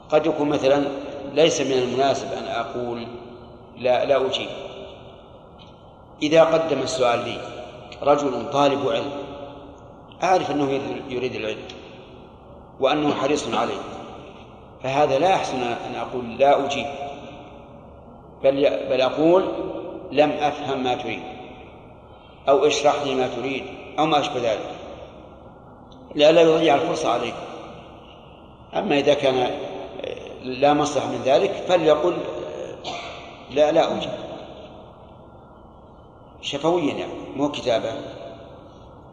قد 0.10 0.26
يكون 0.26 0.50
مثلا 0.50 0.88
ليس 1.34 1.62
من 1.62 1.72
المناسب 1.72 2.28
أن 2.34 2.44
أقول 2.44 3.08
لا 3.78 4.06
لا 4.06 4.26
أجيب. 4.26 4.50
إذا 6.22 6.44
قدم 6.44 6.80
السؤال 6.80 7.20
لي 7.20 7.38
رجل 8.04 8.50
طالب 8.52 8.88
علم 8.88 9.12
أعرف 10.24 10.52
أنه 10.52 10.72
يريد 11.10 11.36
العلم 11.36 11.62
وأنه 12.80 13.14
حريص 13.14 13.48
عليه 13.54 13.82
فهذا 14.84 15.20
لا 15.20 15.30
يحسن 15.30 15.62
أن 15.62 15.96
أقول 15.96 16.38
لا 16.38 16.66
أجيب 16.66 16.86
بل 18.44 18.70
بل 18.90 19.02
أقول 19.02 19.46
لم 20.12 20.30
أفهم 20.30 20.84
ما 20.84 20.96
تريد. 20.96 21.39
أو 22.50 22.68
اشرح 22.68 23.04
لي 23.06 23.16
ما 23.16 23.28
تريد 23.28 23.64
أو 24.00 24.06
ما 24.06 24.20
أشبه 24.20 24.52
ذلك. 24.52 24.76
لئلا 26.16 26.42
يضيع 26.42 26.76
الفرصة 26.76 27.12
عليك. 27.12 27.36
أما 28.76 28.98
إذا 28.98 29.14
كان 29.14 29.52
لا 30.44 30.74
مصلحة 30.74 31.08
من 31.08 31.22
ذلك 31.26 31.52
فليقل 31.52 32.18
لا 33.52 33.72
لا 33.72 33.98
أجيب 33.98 34.12
شفويا 36.42 36.94
يعني 36.94 37.14
مو 37.36 37.52
كتابة. 37.52 37.94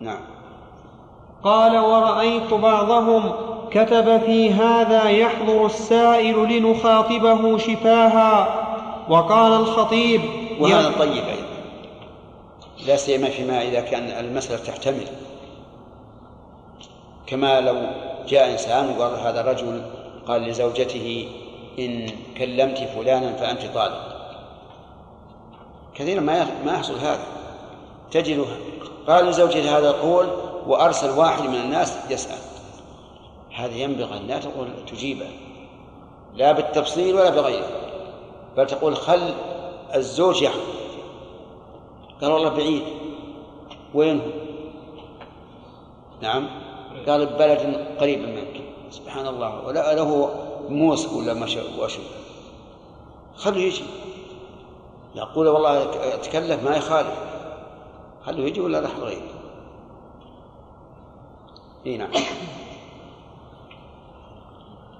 نعم. 0.01 0.21
قال 1.45 1.79
ورأيت 1.79 2.55
بعضهم 2.55 3.33
كتب 3.71 4.21
في 4.21 4.53
هذا 4.53 5.09
يحضر 5.09 5.67
السائل 5.67 6.37
لنخاطبه 6.37 7.59
شفاها. 7.59 8.63
وقال 9.09 9.53
الخطيب 9.53 10.21
وهذا 10.61 10.93
طيب 10.99 11.25
أيضا. 11.25 11.46
لا 12.87 12.97
سيما 12.97 13.31
فيما 13.31 13.63
إذا 13.63 13.81
كان 13.81 14.25
المسألة 14.25 14.65
تحتمل. 14.65 15.07
كما 17.27 17.61
لو 17.61 17.87
جاء 18.29 18.51
إنسان 18.51 18.99
وقال 18.99 19.21
هذا 19.21 19.43
رجل 19.43 19.83
قال 20.29 20.43
لزوجته 20.43 21.29
إن 21.79 22.11
كلمت 22.39 22.79
فلانا 22.79 23.33
فأنت 23.33 23.63
طالب 23.75 23.95
كثيرا 25.95 26.21
ما 26.21 26.47
ما 26.65 26.73
يحصل 26.73 26.99
هذا. 26.99 27.27
تجد 28.11 28.47
قال 29.07 29.27
لزوجته 29.27 29.79
هذا 29.79 29.91
القول 29.91 30.27
وأرسل 30.67 31.11
واحد 31.11 31.43
من 31.43 31.55
الناس 31.55 31.99
يسأل. 32.11 32.39
هذا 33.55 33.75
ينبغي 33.75 34.19
أن 34.19 34.27
لا 34.27 34.39
تقول 34.39 34.69
تجيبه. 34.87 35.27
لا 36.35 36.53
بالتفصيل 36.53 37.15
ولا 37.15 37.31
بغيره. 37.31 37.69
بل 38.57 38.67
تقول 38.67 38.97
خل 38.97 39.35
الزوج 39.95 40.43
يحكم. 40.43 40.76
قال 42.23 42.33
والله 42.33 42.49
بعيد. 42.49 42.83
وين؟ 43.95 44.21
نعم. 46.23 46.49
قال 47.09 47.27
ببلد 47.27 47.87
قريب 48.01 48.21
منك. 48.21 48.61
سبحان 48.91 49.27
الله. 49.27 49.67
ولا 49.67 49.95
له 49.95 50.31
موسى 50.69 51.17
ولا 51.17 51.35
ما 51.35 51.47
وشو؟ 51.79 52.01
خلوا 53.37 53.59
يجي. 53.59 53.85
يقول 55.15 55.49
والله 55.49 55.83
أتكلف 56.15 56.65
ما 56.65 56.77
يخالف. 56.77 57.19
خلوا 58.27 58.47
يجي 58.47 58.61
ولا 58.61 58.81
لحظه 58.81 59.05
غير 59.05 59.23
إي 61.87 61.97
نعم. 61.97 62.11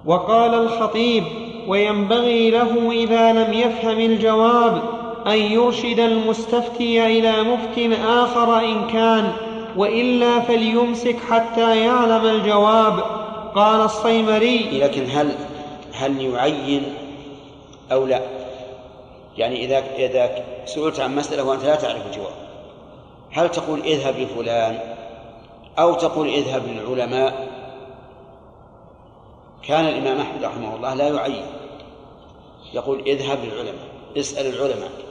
وقال 0.05 0.53
الخطيب 0.53 1.23
وينبغي 1.67 2.49
له 2.49 2.91
إذا 2.91 3.33
لم 3.33 3.53
يفهم 3.53 3.99
الجواب 3.99 4.96
أن 5.27 5.37
يرشد 5.37 5.99
المستفتي 5.99 7.05
إلى 7.05 7.43
مفت 7.43 7.99
آخر 8.05 8.59
إن 8.59 8.87
كان 8.87 9.31
وإلا 9.77 10.39
فليمسك 10.39 11.15
حتى 11.29 11.85
يعلم 11.85 12.25
الجواب. 12.25 12.99
قال 13.55 13.81
الصيمري. 13.81 14.79
لكن 14.79 15.05
هل 15.09 15.35
هل 15.93 16.21
يعين 16.21 16.83
أو 17.91 18.05
لا؟ 18.05 18.21
يعني 19.37 19.65
إذا 19.65 19.83
إذا 19.95 20.43
سئلت 20.65 20.99
عن 20.99 21.15
مسألة 21.15 21.43
وأنت 21.43 21.63
لا 21.63 21.75
تعرف 21.75 22.05
الجواب. 22.07 22.33
هل 23.31 23.51
تقول 23.51 23.81
اذهب 23.81 24.19
لفلان 24.19 24.79
أو 25.79 25.93
تقول 25.93 26.27
اذهب 26.27 26.63
للعلماء؟ 26.67 27.47
كان 29.63 29.85
الإمام 29.85 30.19
أحمد 30.19 30.43
رحمه 30.43 30.75
الله 30.75 30.93
لا 30.93 31.07
يعين. 31.07 31.45
يقول 32.73 32.99
اذهب 32.99 33.37
للعلماء 33.43 33.87
اسأل 34.17 34.45
العلماء. 34.45 35.06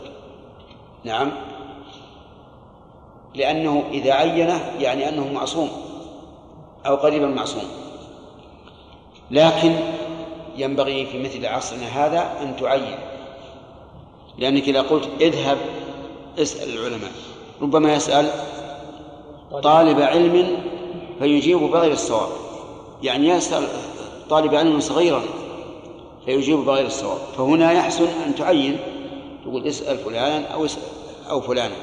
نعم. 1.07 1.33
لأنه 3.35 3.85
إذا 3.93 4.13
عينه 4.13 4.73
يعني 4.79 5.09
أنه 5.09 5.33
معصوم 5.33 5.69
أو 6.87 6.97
قريبا 6.97 7.27
معصوم. 7.27 7.65
لكن 9.31 9.73
ينبغي 10.57 11.07
في 11.07 11.23
مثل 11.23 11.47
عصرنا 11.47 11.87
هذا 11.87 12.43
أن 12.43 12.57
تعين. 12.57 12.99
لأنك 14.39 14.69
إذا 14.69 14.81
قلت 14.81 15.09
اذهب 15.21 15.59
اسأل 16.39 16.79
العلماء. 16.79 17.11
ربما 17.63 17.95
يسأل 17.95 18.31
طالب 19.63 20.01
علم 20.01 20.59
فيجيب 21.19 21.59
بغير 21.59 21.93
الصواب. 21.93 22.29
يعني 23.03 23.29
يسأل 23.29 23.69
طالب 24.31 24.55
علم 24.55 24.81
صغيرا 24.81 25.23
فيجيب 26.25 26.59
بغير 26.59 26.87
الصواب. 26.87 27.19
فهنا 27.39 27.73
يحسن 27.73 28.09
أن 28.27 28.35
تعين 28.35 28.79
تقول 29.45 29.67
اسأل 29.67 29.99
فلانا 29.99 30.47
أو 30.47 30.65
اسأل. 30.65 30.96
أو 31.31 31.41
فلانا 31.41 31.75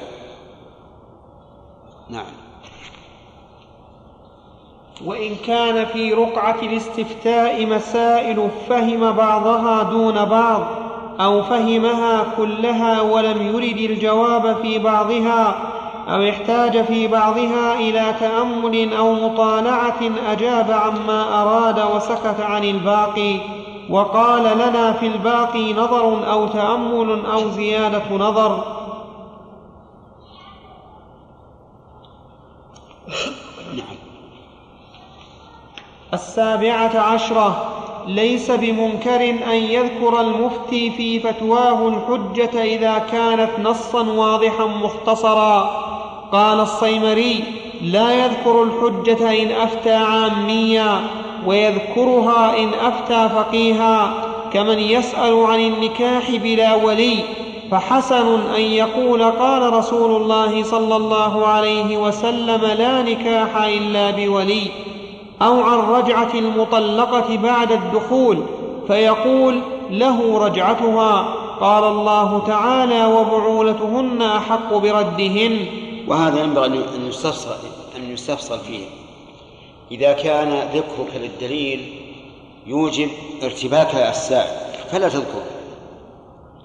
نعم. 2.10 2.24
وإن 5.04 5.34
كان 5.46 5.86
في 5.86 6.12
رقعة 6.12 6.56
الاستفتاء 6.62 7.66
مسائل 7.66 8.48
فهم 8.68 9.12
بعضها 9.12 9.82
دون 9.82 10.24
بعض 10.24 10.64
أو 11.20 11.42
فهمها 11.42 12.24
كلها 12.36 13.00
ولم 13.00 13.42
يرد 13.42 13.90
الجواب 13.90 14.56
في 14.62 14.78
بعضها 14.78 15.56
أو 16.08 16.28
احتاج 16.28 16.84
في 16.84 17.06
بعضها 17.06 17.74
إلى 17.74 18.14
تأمل 18.20 18.94
أو 18.94 19.14
مطالعة 19.14 20.00
أجاب 20.28 20.70
عما 20.70 21.42
أراد 21.42 21.80
وسكت 21.96 22.40
عن 22.40 22.64
الباقي 22.64 23.38
وقال 23.90 24.42
لنا 24.42 24.92
في 24.92 25.06
الباقي 25.06 25.72
نظر 25.72 26.30
أو 26.32 26.46
تأمل 26.46 27.26
أو 27.32 27.50
زيادة 27.50 28.16
نظر. 28.16 28.73
السابعة 36.14 36.98
عشرة 36.98 37.74
ليس 38.06 38.50
بمنكر 38.50 39.30
أن 39.30 39.54
يذكر 39.54 40.20
المفتي 40.20 40.90
في 40.90 41.20
فتواه 41.20 41.88
الحجة 41.88 42.62
إذا 42.62 42.98
كانت 42.98 43.50
نصا 43.62 44.02
واضحا 44.02 44.64
مختصرا. 44.64 45.84
قال 46.32 46.60
الصيمري 46.60 47.44
لا 47.82 48.24
يذكر 48.24 48.62
الحجة 48.62 49.42
إن 49.42 49.52
أفتى 49.52 49.94
عاميا 49.94 51.00
ويذكرها 51.46 52.58
إن 52.58 52.74
أفتى 52.74 53.28
فقيها 53.28 54.14
كمن 54.52 54.78
يسأل 54.78 55.44
عن 55.44 55.60
النكاح 55.60 56.30
بلا 56.30 56.74
ولي. 56.74 57.18
فحسن 57.70 58.54
أن 58.54 58.60
يقول 58.60 59.22
قال 59.22 59.72
رسول 59.72 60.22
الله 60.22 60.62
صلى 60.62 60.96
الله 60.96 61.46
عليه 61.46 61.96
وسلم 61.96 62.60
لا 62.64 63.02
نكاح 63.02 63.62
إلا 63.62 64.10
بولي 64.10 64.70
أو 65.42 65.62
عن 65.62 65.78
رجعة 65.78 66.34
المطلقة 66.34 67.36
بعد 67.36 67.72
الدخول 67.72 68.38
فيقول 68.86 69.60
له 69.90 70.38
رجعتها 70.38 71.34
قال 71.60 71.84
الله 71.84 72.46
تعالى 72.46 73.06
وبعولتهن 73.06 74.22
أحق 74.22 74.74
بردهن 74.74 75.66
وهذا 76.08 76.40
ينبغي 76.42 76.66
أن 76.96 77.08
يستفصل 77.08 77.54
أن 77.96 78.12
يستفصل 78.12 78.58
فيه. 78.58 78.84
إذا 79.90 80.12
كان 80.12 80.68
ذكرك 80.74 81.22
للدليل 81.22 82.00
يوجب 82.66 83.08
ارتباك 83.42 83.94
السائل 83.94 84.48
فلا 84.90 85.08
تذكره. 85.08 85.53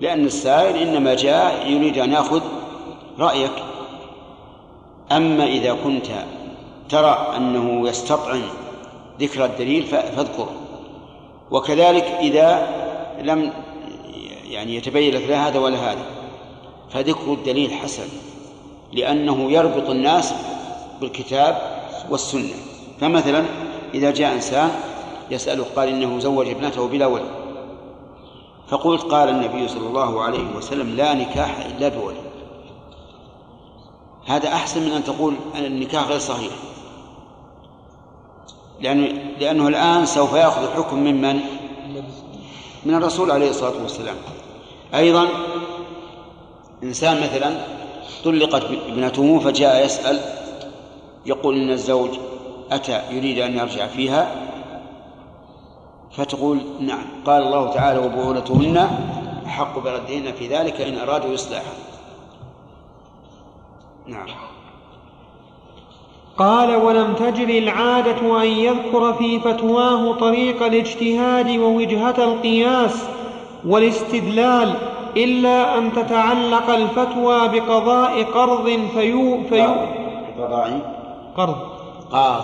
لأن 0.02 0.26
السائل 0.26 0.76
إنما 0.76 1.16
جاء 1.16 1.68
يريد 1.68 1.98
أن 1.98 2.12
يأخذ 2.12 2.42
رأيك. 3.20 3.52
أما 5.12 5.46
إذا 5.46 5.74
كنت 5.84 6.06
ترى 6.90 7.34
أنه 7.38 7.90
يستطعم 7.90 8.42
ذكر 9.20 9.46
الدليل 9.46 9.84
فاذكره. 9.84 10.52
وكذلك 11.52 12.04
إذا 12.04 12.68
لم 13.22 13.52
يعني 14.50 14.76
يتبين 14.76 15.16
لك 15.16 15.30
لا 15.30 15.48
هذا 15.48 15.60
ولا 15.60 15.78
هذا 15.78 16.06
فذكر 16.90 17.34
الدليل 17.34 17.74
حسن 17.74 18.08
لأنه 18.94 19.52
يربط 19.52 19.90
الناس 19.90 20.34
بالكتاب 21.02 21.80
والسنة. 22.10 22.56
فمثلا 23.02 23.46
إذا 23.94 24.12
جاء 24.12 24.34
إنسان 24.34 24.72
يسأله 25.32 25.66
قال 25.76 25.88
إنه 25.88 26.20
زوج 26.20 26.48
ابنته 26.48 26.88
بلا 26.88 27.06
ولد. 27.06 27.39
فقلت 28.70 29.02
قال 29.02 29.30
النبي 29.30 29.68
صلى 29.68 29.88
الله 29.88 30.22
عليه 30.22 30.56
وسلم 30.56 30.96
لا 30.96 31.14
نكاح 31.14 31.66
إلا 31.66 31.88
بولي. 31.88 32.22
هذا 34.26 34.48
أحسن 34.48 34.84
من 34.86 34.92
أن 34.92 35.04
تقول 35.04 35.36
أن 35.56 35.66
النكاح 35.66 36.08
غير 36.08 36.20
صحيح. 36.20 36.52
لأنه, 38.82 39.08
لأنه 39.40 39.68
الآن 39.68 40.06
سوف 40.06 40.34
يأخذ 40.34 40.64
الحكم 40.64 40.98
ممن 40.98 41.40
من 42.86 42.96
الرسول 42.96 43.32
عليه 43.32 43.50
الصلاة 43.50 43.82
والسلام. 43.82 44.16
أيضا 44.96 45.28
إنسان 46.84 47.24
مثلا 47.24 47.66
طلقت 48.24 48.64
ابنته 48.64 49.40
فجاء 49.40 49.86
يسأل 49.86 50.20
يقول 51.26 51.56
إن 51.56 51.72
الزوج 51.72 52.10
أتى 52.72 53.02
يريد 53.12 53.40
أن 53.40 53.58
يرجع 53.58 53.88
فيها؟ 53.88 54.49
فتقول 56.18 56.60
نعم. 56.80 57.04
قال 57.26 57.44
الله 57.44 57.74
تعالى 57.74 58.00
وبعولتهن 58.00 58.90
أحق 59.46 59.80
بردهن 59.80 60.32
في 60.32 60.48
ذلك 60.48 60.82
إن 60.82 60.98
أرادوا 60.98 61.34
إصلاحا. 61.34 61.74
نعم. 64.08 64.28
قال 66.38 66.76
ولم 66.76 67.14
تجر 67.14 67.50
العادة 67.50 68.44
أن 68.44 68.48
يذكر 68.48 69.14
في 69.14 69.40
فتواه 69.40 70.14
طريق 70.14 70.64
الاجتهاد 70.64 71.50
ووجهة 71.50 72.24
القياس 72.24 73.04
والاستدلال 73.68 74.74
إلا 75.18 75.78
أن 75.78 75.94
تتعلق 75.94 76.70
الفتوى 76.70 77.48
بقضاء 77.48 78.24
قرض 78.24 78.80
فيو 78.94 79.44
فيو 79.50 79.76
قضاء 80.38 80.96
قرض. 81.38 81.56
قاض. 82.12 82.44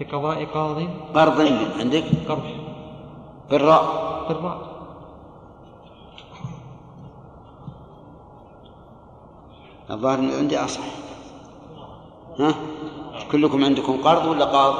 بقضاء 0.00 0.44
قاض. 0.44 0.78
قرض 1.14 1.40
عندك؟ 1.80 2.04
قرض. 2.28 2.42
بالراء. 3.50 3.84
بالراء. 4.28 4.58
الظاهر 9.90 10.18
عندي 10.18 10.58
أصح. 10.58 10.84
ها؟ 12.38 12.54
كلكم 13.32 13.64
عندكم 13.64 14.02
قرض 14.02 14.24
ولا 14.26 14.44
قاض. 14.44 14.74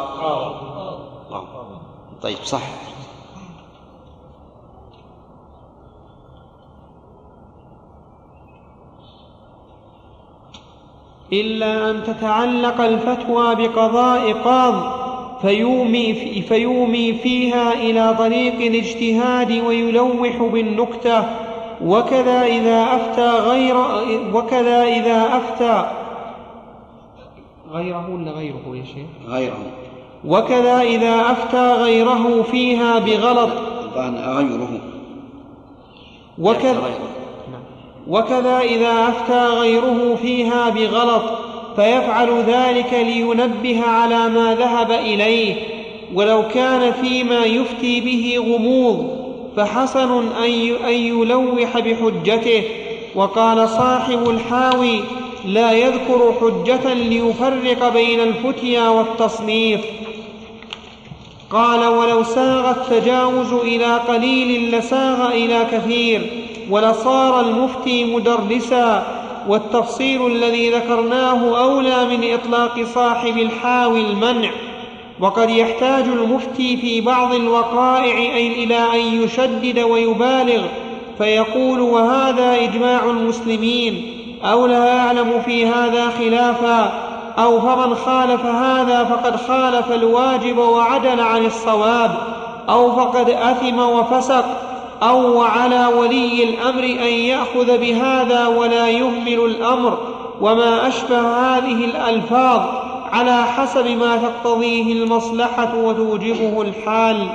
قاض. 1.30 1.44
طيب 2.22 2.38
صح. 2.44 2.91
إلا 11.32 11.90
أن 11.90 12.02
تتعلق 12.02 12.80
الفتوى 12.80 13.54
بقضاء 13.54 14.32
قاض 14.32 15.02
فيومي, 15.42 16.14
في 16.14 16.42
فيومي 16.42 17.12
فيها 17.12 17.72
إلى 17.72 18.14
طريق 18.18 18.54
الاجتهاد 18.54 19.52
ويلوح 19.66 20.42
بالنكتة 20.42 21.24
وكذا 21.84 22.42
إذا 22.42 22.84
أفتى 22.84 23.30
غير 23.30 23.76
وكذا 24.34 24.84
إذا 24.84 25.36
أفتى 25.36 25.90
غيره 27.72 28.10
ولا 28.14 28.30
غيره 28.30 28.62
يا 28.66 28.84
شيخ؟ 28.84 29.06
غيره. 29.28 29.66
وكذا 30.24 30.80
إذا 30.80 31.30
أفتى 31.30 31.72
غيره 31.74 32.42
فيها 32.42 32.98
بغلط. 32.98 33.50
غيره. 33.96 34.80
وكذا 36.38 36.80
وكذا 38.08 38.60
إذا 38.60 39.08
أفتى 39.08 39.46
غيره 39.46 40.18
فيها 40.22 40.68
بغلط 40.68 41.22
فيفعل 41.76 42.42
ذلك 42.46 42.92
لينبه 42.92 43.82
على 43.86 44.28
ما 44.28 44.54
ذهب 44.54 44.90
إليه. 44.92 45.54
ولو 46.14 46.48
كان 46.54 46.92
فيما 46.92 47.44
يفتي 47.44 48.00
به 48.00 48.36
غموض 48.38 49.22
فحسن 49.56 50.28
أن 50.84 50.90
يلوح 50.90 51.78
بحجته. 51.78 52.62
وقال 53.14 53.68
صاحب 53.68 54.30
الحاوي 54.30 55.00
لا 55.44 55.72
يذكر 55.72 56.34
حجة 56.40 56.94
ليفرق 56.94 57.88
بين 57.88 58.20
الفتيا 58.20 58.88
والتصنيف. 58.88 59.80
قال 61.50 61.86
ولو 61.88 62.24
ساغ 62.24 62.70
التجاوز 62.70 63.52
إلى 63.52 63.96
قليل 63.96 64.78
لساغ 64.78 65.32
إلى 65.32 65.66
كثير. 65.72 66.41
ولصار 66.70 67.40
المفتي 67.40 68.04
مدرسا 68.04 69.06
والتفصيل 69.48 70.26
الذي 70.26 70.70
ذكرناه 70.70 71.64
أولى 71.64 72.04
من 72.04 72.32
إطلاق 72.32 72.84
صاحب 72.94 73.38
الحاوي 73.38 74.00
المنع. 74.00 74.50
وقد 75.20 75.50
يحتاج 75.50 76.04
المفتي 76.04 76.76
في 76.76 77.00
بعض 77.00 77.34
الوقائع 77.34 78.36
إلى 78.36 78.78
أن 78.94 79.22
يشدد 79.22 79.78
ويبالغ 79.78 80.62
فيقول 81.18 81.80
وهذا 81.80 82.54
إجماع 82.54 83.04
المسلمين 83.04 84.18
أو 84.44 84.66
لا 84.66 84.98
أعلم 84.98 85.42
في 85.44 85.66
هذا 85.66 86.10
خلافا 86.18 86.92
أو 87.38 87.60
فمن 87.60 87.94
خالف 87.94 88.46
هذا 88.46 89.04
فقد 89.04 89.36
خالف 89.36 89.92
الواجب 89.92 90.58
وعدل 90.58 91.20
عن 91.20 91.46
الصواب 91.46 92.10
أو 92.68 92.92
فقد 92.92 93.30
أثم 93.30 93.78
وفسق. 93.78 94.44
أو 95.02 95.38
وعلى 95.38 95.86
ولي 95.86 96.44
الأمر 96.44 96.84
أن 96.84 97.12
يأخذ 97.12 97.78
بهذا 97.78 98.46
ولا 98.46 98.88
يهمل 98.88 99.44
الأمر. 99.44 99.98
وما 100.40 100.88
أشبه 100.88 101.20
هذه 101.20 101.84
الألفاظ 101.84 102.60
على 103.12 103.42
حسب 103.42 103.86
ما 103.86 104.16
تقتضيه 104.16 104.92
المصلحة 104.92 105.76
وتوجبه 105.76 106.62
الحال. 106.62 107.28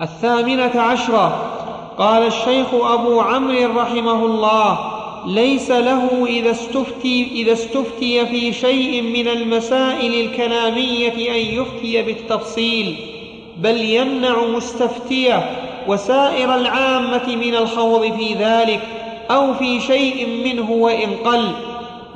الثامنة 0.00 0.80
عشرة. 0.80 1.52
قال 1.98 2.26
الشيخ 2.26 2.66
أبو 2.74 3.20
عمرو 3.20 3.80
رحمه 3.80 4.24
الله 4.24 5.01
ليس 5.26 5.70
له 5.70 6.26
إذا 6.26 6.50
استفتي, 6.50 7.28
إذا 7.32 7.52
استفتي 7.52 8.26
في 8.26 8.52
شيء 8.52 9.02
من 9.02 9.28
المسائل 9.28 10.14
الكلامية 10.14 11.34
أن 11.34 11.60
يفتي 11.60 12.02
بالتفصيل 12.02 12.96
بل 13.56 13.80
يمنع 13.80 14.44
مستفتيه 14.44 15.50
وسائر 15.88 16.54
العامة 16.54 17.36
من 17.36 17.54
الخوض 17.54 18.16
في 18.16 18.34
ذلك 18.34 18.80
أو 19.30 19.54
في 19.54 19.80
شيء 19.80 20.26
منه 20.44 20.70
وإن 20.70 21.10
قل 21.24 21.52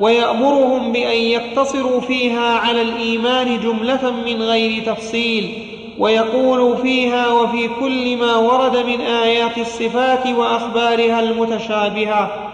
ويأمرهم 0.01 0.93
بأن 0.93 1.17
يقتصروا 1.17 2.01
فيها 2.01 2.59
على 2.59 2.83
الإيمان 2.83 3.61
جملة 3.61 4.11
من 4.27 4.43
غير 4.43 4.83
تفصيل 4.85 5.53
ويقول 5.99 6.77
فيها 6.77 7.29
وفي 7.29 7.69
كل 7.81 8.17
ما 8.17 8.37
ورد 8.37 8.77
من 8.77 9.01
آيات 9.01 9.59
الصفات 9.59 10.27
وأخبارها 10.27 11.21
المتشابهة. 11.21 12.53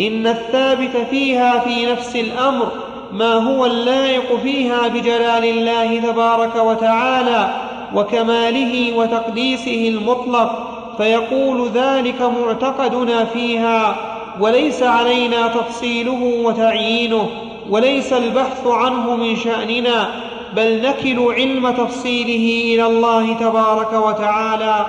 إن 0.00 0.26
الثابت 0.26 0.96
فيها 1.10 1.58
في 1.58 1.86
نفس 1.86 2.16
الأمر 2.16 2.68
ما 3.12 3.34
هو 3.34 3.66
اللائق 3.66 4.36
فيها 4.42 4.88
بجلال 4.88 5.44
الله 5.44 6.00
تبارك 6.00 6.56
وتعالى 6.56 7.54
وكماله 7.94 8.96
وتقديسه 8.96 9.88
المطلق 9.88 10.68
فيقول 10.98 11.68
ذلك 11.74 12.22
معتقدنا 12.22 13.24
فيها 13.24 13.96
وليس 14.40 14.82
علينا 14.82 15.46
تفصيله 15.48 16.40
وتعيينه 16.44 17.28
وليس 17.70 18.12
البحث 18.12 18.66
عنه 18.66 19.16
من 19.16 19.36
شأننا 19.36 20.08
بل 20.56 20.82
نكل 20.82 21.32
علم 21.32 21.70
تفصيله 21.70 22.74
إلى 22.74 22.86
الله 22.86 23.32
تبارك 23.32 23.92
وتعالى 23.92 24.86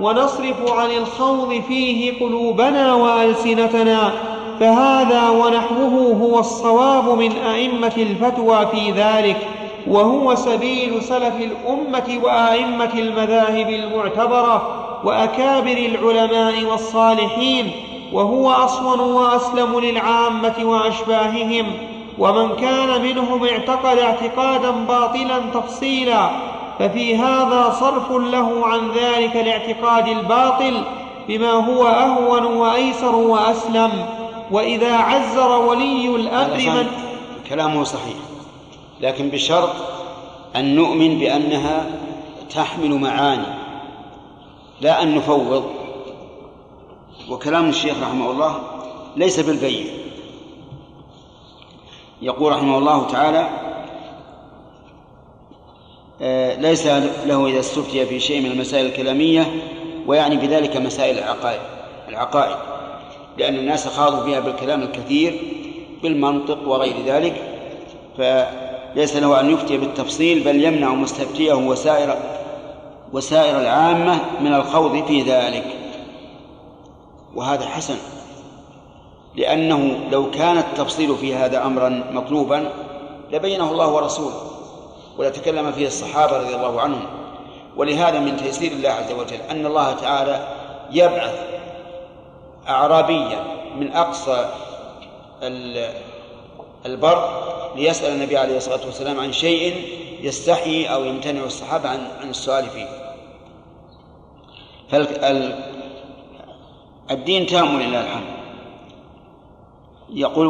ونصرف 0.00 0.72
عن 0.72 0.90
الخوض 0.90 1.62
فيه 1.68 2.20
قلوبنا 2.20 2.94
وألسنتنا 2.94 4.12
فهذا 4.60 5.30
ونحوه 5.30 6.16
هو 6.22 6.38
الصواب 6.38 7.18
من 7.18 7.32
أئمة 7.32 7.92
الفتوى 7.96 8.66
في 8.66 8.90
ذلك 8.90 9.36
وهو 9.86 10.34
سبيل 10.34 11.02
سلف 11.02 11.34
الأمة 11.40 12.20
وأئمة 12.24 12.90
المذاهب 12.94 13.68
المعتبرة 13.68 14.68
وأكابر 15.04 15.76
العلماء 15.76 16.64
والصالحين 16.64 17.70
وهو 18.12 18.50
أصون 18.50 19.00
وأسلم 19.00 19.80
للعامة 19.80 20.54
وأشباههم 20.62 21.66
ومن 22.18 22.56
كان 22.56 23.02
منهم 23.02 23.44
اعتقد 23.44 23.98
اعتقادا 23.98 24.70
باطلا 24.70 25.38
تفصيلا 25.54 26.30
ففي 26.78 27.16
هذا 27.16 27.76
صرف 27.80 28.10
له 28.10 28.66
عن 28.66 28.80
ذلك 28.90 29.36
الاعتقاد 29.36 30.08
الباطل 30.08 30.82
بما 31.28 31.50
هو 31.50 31.86
أهون 31.86 32.44
وأيسر 32.44 33.14
وأسلم. 33.14 33.90
وإذا 34.50 34.96
عزر 34.96 35.50
ولي 35.50 36.16
الأمر 36.16 36.56
من 36.56 36.86
كلامه 37.48 37.84
صحيح. 37.84 38.16
لكن 39.00 39.28
بشرط 39.28 39.70
أن 40.56 40.74
نؤمن 40.74 41.18
بأنها 41.18 41.86
تحمل 42.50 42.94
معاني 42.94 43.46
لا 44.80 45.02
أن 45.02 45.14
نفوض. 45.14 45.70
وكلام 47.30 47.68
الشيخ 47.68 47.94
رحمه 48.02 48.30
الله 48.30 48.60
ليس 49.16 49.40
بالبين. 49.40 49.86
يقول 52.22 52.52
رحمه 52.52 52.78
الله 52.78 53.06
تعالى 53.06 53.48
آه، 56.22 56.54
ليس 56.60 56.86
له 57.26 57.46
إذا 57.46 57.60
استفتي 57.60 58.06
في 58.06 58.20
شيء 58.20 58.40
من 58.40 58.50
المسائل 58.50 58.86
الكلامية 58.86 59.62
ويعني 60.06 60.36
بذلك 60.36 60.76
مسائل 60.76 61.18
العقائد 61.18 61.60
العقائد. 62.08 62.75
لأن 63.38 63.54
الناس 63.54 63.88
خاضوا 63.88 64.24
فيها 64.24 64.40
بالكلام 64.40 64.82
الكثير 64.82 65.40
بالمنطق 66.02 66.68
وغير 66.68 66.94
ذلك 67.06 67.34
فليس 68.18 69.16
له 69.16 69.40
أن 69.40 69.50
يفتي 69.50 69.76
بالتفصيل 69.76 70.44
بل 70.44 70.64
يمنع 70.64 70.88
مستفتيه 70.94 71.54
وسائر 71.54 72.16
وسائر 73.12 73.60
العامة 73.60 74.20
من 74.40 74.54
الخوض 74.54 75.04
في 75.06 75.22
ذلك. 75.22 75.64
وهذا 77.34 77.64
حسن 77.66 77.96
لأنه 79.36 79.98
لو 80.10 80.30
كان 80.30 80.58
التفصيل 80.58 81.16
في 81.16 81.34
هذا 81.34 81.66
أمرا 81.66 81.88
مطلوبا 82.12 82.72
لبينه 83.32 83.70
الله 83.70 83.92
ورسوله 83.94 84.40
ولتكلم 85.18 85.72
فيه 85.72 85.86
الصحابة 85.86 86.38
رضي 86.38 86.54
الله 86.54 86.80
عنهم. 86.80 87.06
ولهذا 87.76 88.18
من 88.18 88.36
تيسير 88.36 88.72
الله 88.72 88.88
عز 88.88 89.12
وجل 89.12 89.40
أن 89.50 89.66
الله 89.66 89.92
تعالى 89.92 90.48
يبعث 90.92 91.55
أعرابيا 92.68 93.44
من 93.78 93.92
أقصى 93.92 94.50
البر 96.86 97.46
ليسأل 97.76 98.12
النبي 98.12 98.36
عليه 98.36 98.56
الصلاة 98.56 98.86
والسلام 98.86 99.20
عن 99.20 99.32
شيء 99.32 99.74
يستحي 100.22 100.84
أو 100.84 101.04
يمتنع 101.04 101.44
الصحابة 101.44 101.88
عن 101.88 102.08
عن 102.20 102.30
السؤال 102.30 102.66
فيه. 102.66 102.88
فالدين 107.08 107.46
تام 107.46 107.80
لله 107.80 108.00
الحمد. 108.00 108.36
يقول 110.12 110.46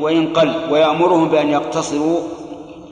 وإن 0.00 0.32
قل 0.32 0.54
ويأمرهم 0.70 1.28
بأن 1.28 1.50
يقتصروا 1.50 2.20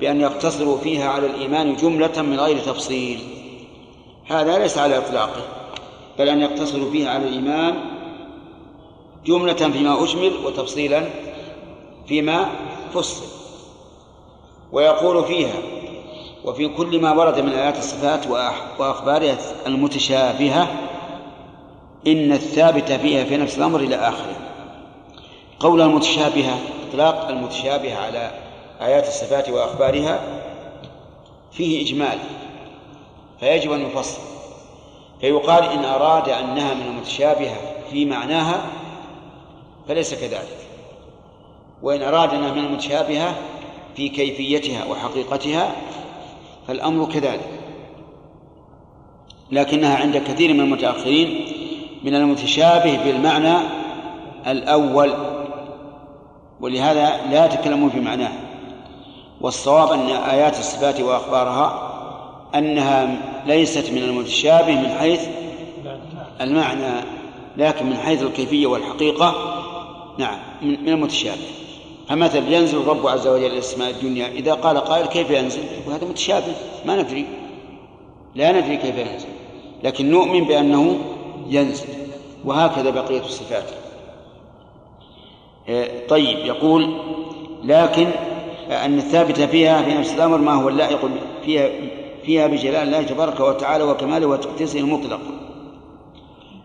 بأن 0.01 0.20
يقتصروا 0.20 0.78
فيها 0.78 1.09
على 1.09 1.26
الإيمان 1.26 1.76
جملة 1.76 2.22
من 2.22 2.40
غير 2.40 2.59
تفصيل. 2.59 3.20
هذا 4.26 4.59
ليس 4.59 4.78
على 4.78 4.98
إطلاقه 4.98 5.42
بل 6.18 6.28
أن 6.28 6.40
يقتصروا 6.40 6.90
فيها 6.90 7.10
على 7.10 7.28
الإيمان 7.28 7.99
جملة 9.26 9.55
فيما 9.55 10.05
أجمل 10.05 10.32
وتفصيلا 10.47 11.09
فيما 12.06 12.48
فصل. 12.94 13.24
ويقول 14.72 15.24
فيها 15.24 15.55
وفي 16.44 16.68
كل 16.68 17.01
ما 17.01 17.12
ورد 17.12 17.40
من 17.40 17.52
آيات 17.52 17.78
الصفات 17.78 18.26
وأخبارها 18.78 19.36
المتشابهة 19.66 20.68
إن 22.06 22.32
الثابت 22.32 22.92
فيها 22.92 23.24
في 23.24 23.36
نفس 23.36 23.59
الأمر 23.59 23.80
إلى 23.80 23.97
آخره. 23.97 24.36
قول 25.60 25.80
المتشابهة 25.80 26.59
إطلاق 26.88 27.28
المتشابهة 27.28 27.97
على 27.97 28.30
آيات 28.80 29.09
الصفات 29.09 29.48
وأخبارها 29.48 30.20
فيه 31.52 31.86
إجمال 31.86 32.18
فيجب 33.40 33.72
أن 33.72 33.80
يفصل. 33.80 34.20
فيقال 35.20 35.64
إن 35.64 35.84
أراد 35.84 36.28
أنها 36.28 36.74
من 36.74 36.86
المتشابهة 36.86 37.56
في 37.90 38.05
معناها 38.05 38.62
فليس 39.90 40.14
كذلك. 40.14 40.56
وإن 41.82 42.02
أراد 42.02 42.34
أنها 42.34 42.52
من 42.52 42.64
المتشابهة 42.64 43.34
في 43.96 44.08
كيفيتها 44.08 44.84
وحقيقتها 44.84 45.72
فالأمر 46.68 47.12
كذلك. 47.12 47.48
لكنها 49.50 49.96
عند 49.96 50.16
كثير 50.16 50.54
من 50.54 50.60
المتأخرين 50.60 51.46
من 52.04 52.14
المتشابه 52.14 53.04
بالمعنى 53.04 53.56
الأول 54.46 55.12
ولهذا 56.60 57.20
لا 57.30 57.46
يتكلمون 57.46 57.90
في 57.90 58.00
معناه. 58.00 58.32
والصواب 59.40 59.92
أن 59.92 60.06
آيات 60.10 60.58
الصفات 60.58 61.00
وأخبارها 61.00 61.92
أنها 62.54 63.16
ليست 63.46 63.90
من 63.90 64.02
المتشابه 64.02 64.74
من 64.74 64.88
حيث 64.88 65.28
المعنى 66.40 67.04
لكن 67.56 67.86
من 67.86 67.96
حيث 67.96 68.22
الكيفية 68.22 68.66
والحقيقة 68.66 69.59
نعم 70.18 70.38
من 70.62 70.88
المتشابه. 70.88 71.46
فمثلا 72.08 72.56
ينزل 72.56 72.78
الرب 72.78 73.06
عز 73.06 73.26
وجل 73.26 73.56
السماء 73.56 73.90
الدنيا 73.90 74.28
إذا 74.28 74.54
قال 74.54 74.78
قائل 74.78 75.06
كيف 75.06 75.30
ينزل؟ 75.30 75.62
وهذا 75.86 76.04
متشابه 76.04 76.54
ما 76.86 77.02
ندري. 77.02 77.26
لا 78.34 78.52
ندري 78.52 78.76
كيف 78.76 78.98
ينزل 78.98 79.28
لكن 79.84 80.10
نؤمن 80.10 80.44
بأنه 80.44 80.98
ينزل 81.48 81.88
وهكذا 82.44 82.90
بقية 82.90 83.20
الصفات. 83.20 83.64
إيه، 85.68 86.08
طيب 86.08 86.38
يقول 86.38 86.96
لكن 87.64 88.06
أن 88.70 88.98
الثابت 88.98 89.40
فيها 89.40 89.82
في 89.82 89.94
نفس 89.94 90.12
الأمر 90.14 90.38
ما 90.38 90.52
هو 90.52 90.68
اللائق 90.68 91.10
فيها 91.44 91.70
فيها 92.24 92.46
بجلال 92.46 92.76
الله 92.76 93.02
تبارك 93.02 93.40
وتعالى 93.40 93.84
وكماله 93.84 94.26
وتقديسه 94.26 94.78
المطلق. 94.78 95.20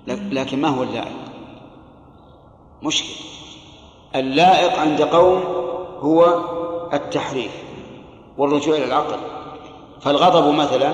لكن 0.07 0.61
ما 0.61 0.67
هو 0.67 0.83
اللائق؟ 0.83 1.11
مشكل 2.83 3.34
اللائق 4.15 4.79
عند 4.79 5.01
قوم 5.01 5.43
هو 5.99 6.39
التحريف 6.93 7.51
والرجوع 8.37 8.75
إلى 8.75 8.85
العقل. 8.85 9.17
فالغضب 10.01 10.53
مثلا 10.53 10.93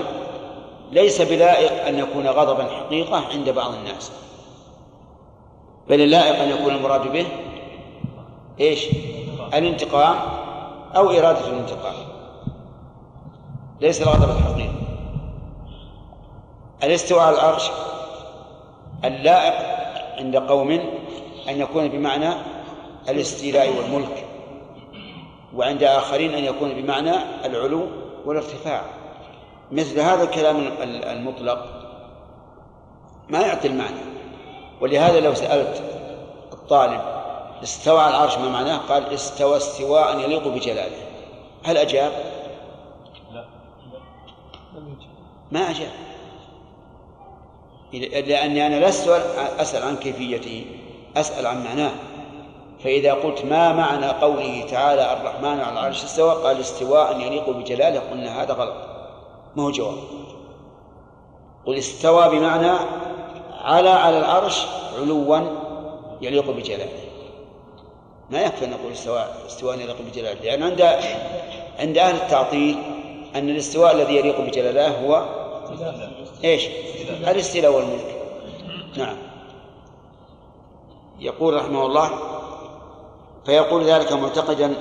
ليس 0.92 1.22
بلائق 1.22 1.88
أن 1.88 2.00
يكون 2.00 2.28
غضبا 2.28 2.64
حقيقة 2.64 3.24
عند 3.34 3.50
بعض 3.50 3.74
الناس 3.74 4.12
بل 5.90 6.02
اللائق 6.02 6.42
أن 6.42 6.50
يكون 6.50 6.76
المراد 6.76 7.12
به 7.12 7.28
إيش؟ 8.60 8.88
الانتقام 9.54 10.16
أو 10.96 11.10
إرادة 11.10 11.48
الانتقام. 11.48 11.96
ليس 13.82 14.02
الغضب 14.02 14.30
الحقيقي. 14.30 14.70
الاستواء 16.84 17.22
على 17.22 17.36
العرش 17.36 17.70
اللائق 19.06 19.54
عند 20.18 20.36
قوم 20.36 20.72
أن 21.50 21.62
يكون 21.62 21.88
بمعنى 21.88 22.30
الاستيلاء 23.10 23.70
والملك 23.78 24.26
وعند 25.56 25.84
آخرين 25.84 26.34
أن 26.34 26.44
يكون 26.44 26.74
بمعنى 26.74 27.14
العلو 27.46 27.88
والارتفاع. 28.26 28.82
مثل 29.72 30.00
هذا 30.00 30.24
الكلام 30.24 30.68
المطلق 30.84 31.66
ما 33.30 33.40
يعطي 33.40 33.68
المعنى. 33.68 34.02
ولهذا 34.82 35.20
لو 35.20 35.34
سألت 35.34 35.84
الطالب 36.54 37.02
استوى 37.64 38.00
على 38.00 38.16
العرش 38.16 38.38
ما 38.38 38.50
معناه؟ 38.50 38.78
قال 38.78 39.14
استوى 39.14 39.58
استواء 39.58 40.20
يليق 40.20 40.48
بجلاله. 40.48 40.98
هل 41.64 41.78
أجاب؟ 41.78 42.12
لا. 43.34 43.46
ما 45.52 45.60
أجاب. 45.60 45.92
لأني 48.28 48.68
أنا 48.68 48.86
لست 48.86 49.08
أسأل 49.60 49.84
عن 49.84 49.96
كيفيته 49.98 50.66
أسأل 51.18 51.46
عن 51.48 51.64
معناه. 51.64 51.92
فإذا 52.84 53.14
قلت 53.14 53.46
ما 53.46 53.74
معنى 53.74 54.08
قوله 54.08 54.66
تعالى 54.72 55.14
الرحمن 55.14 55.60
على 55.60 55.74
العرش 55.74 56.04
استوى 56.04 56.44
قال 56.44 56.60
استواء 56.60 57.20
يليق 57.20 57.50
بجلاله 57.50 58.00
قلنا 58.00 58.44
هذا 58.44 58.54
غلط. 58.54 58.76
ما 59.56 59.64
هو 59.64 59.72
جواب؟ 59.72 59.98
قل 61.66 61.78
استوى 61.78 62.30
بمعنى 62.30 62.72
على 63.62 63.90
على 63.90 64.20
العرش 64.20 64.66
علوا 65.02 65.40
يليق 66.22 66.52
بجلاله. 66.52 66.90
ما 68.30 68.42
يكفي 68.42 68.66
أن 68.66 68.70
نقول 68.70 68.92
استواء 68.92 69.36
استواء 69.46 69.80
يليق 69.80 69.98
بجلاله 70.02 70.42
لأن 70.42 70.64
عند 70.64 70.82
عند 71.80 71.98
أهل 71.98 72.16
التعطيل 72.16 72.78
أن 73.36 73.50
الاستواء 73.50 73.92
الذي 73.92 74.16
يليق 74.16 74.42
بجلاله 74.42 75.06
هو 75.06 75.26
إيش؟ 76.44 76.68
الاستيلاء 77.28 77.72
والملك. 77.74 78.22
نعم. 78.98 79.18
يقول 81.20 81.54
رحمه 81.54 81.86
الله 81.86 82.31
فيقول 83.46 83.84
ذلك 83.84 84.12
معتقدا 84.12 84.74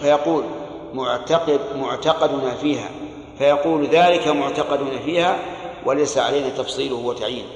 فيقول 0.00 0.44
معتقد 0.92 1.60
معتقدنا 1.76 2.54
فيها 2.54 2.88
فيقول 3.38 3.86
ذلك 3.86 4.28
معتقدنا 4.28 4.98
فيها 4.98 5.38
وليس 5.86 6.18
علينا 6.18 6.48
تفصيله 6.48 6.96
وتعيينه. 6.96 7.48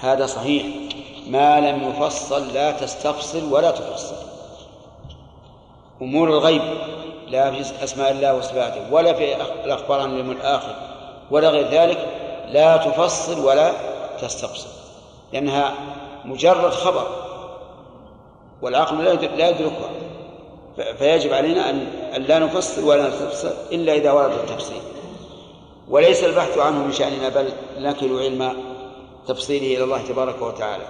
هذا 0.00 0.26
صحيح. 0.26 0.66
ما 1.28 1.60
لم 1.60 1.90
يفصل 1.90 2.52
لا 2.54 2.70
تستفصل 2.70 3.52
ولا 3.52 3.70
تفصل. 3.70 4.16
أمور 6.02 6.28
الغيب 6.28 6.62
لا 7.28 7.50
في 7.50 7.84
أسماء 7.84 8.10
الله 8.10 8.34
وصفاته 8.34 8.92
ولا 8.92 9.12
في 9.12 9.36
الأخبار 9.64 10.00
عن 10.00 10.12
اليوم 10.12 10.30
الآخر 10.30 10.74
ولا 11.30 11.50
غير 11.50 11.68
ذلك 11.68 12.06
لا 12.48 12.76
تفصل 12.76 13.44
ولا 13.44 13.72
تستفصل 14.20 14.68
لأنها 15.32 15.74
مجرد 16.24 16.70
خبر. 16.70 17.29
والعقل 18.62 19.04
لا 19.04 19.48
يدركها. 19.50 19.90
فيجب 20.98 21.32
علينا 21.32 21.70
أن 22.16 22.22
لا 22.22 22.38
نفصل 22.38 22.84
ولا 22.84 23.08
نستفصل 23.08 23.52
إلا 23.72 23.92
إذا 23.92 24.12
ورد 24.12 24.32
التفصيل. 24.32 24.80
وليس 25.88 26.24
البحث 26.24 26.58
عنه 26.58 26.84
من 26.84 26.92
شأننا 26.92 27.28
بل 27.28 27.52
نكل 27.78 28.18
علم 28.18 28.52
تفصيله 29.26 29.76
إلى 29.76 29.84
الله 29.84 30.02
تبارك 30.02 30.42
وتعالى. 30.42 30.84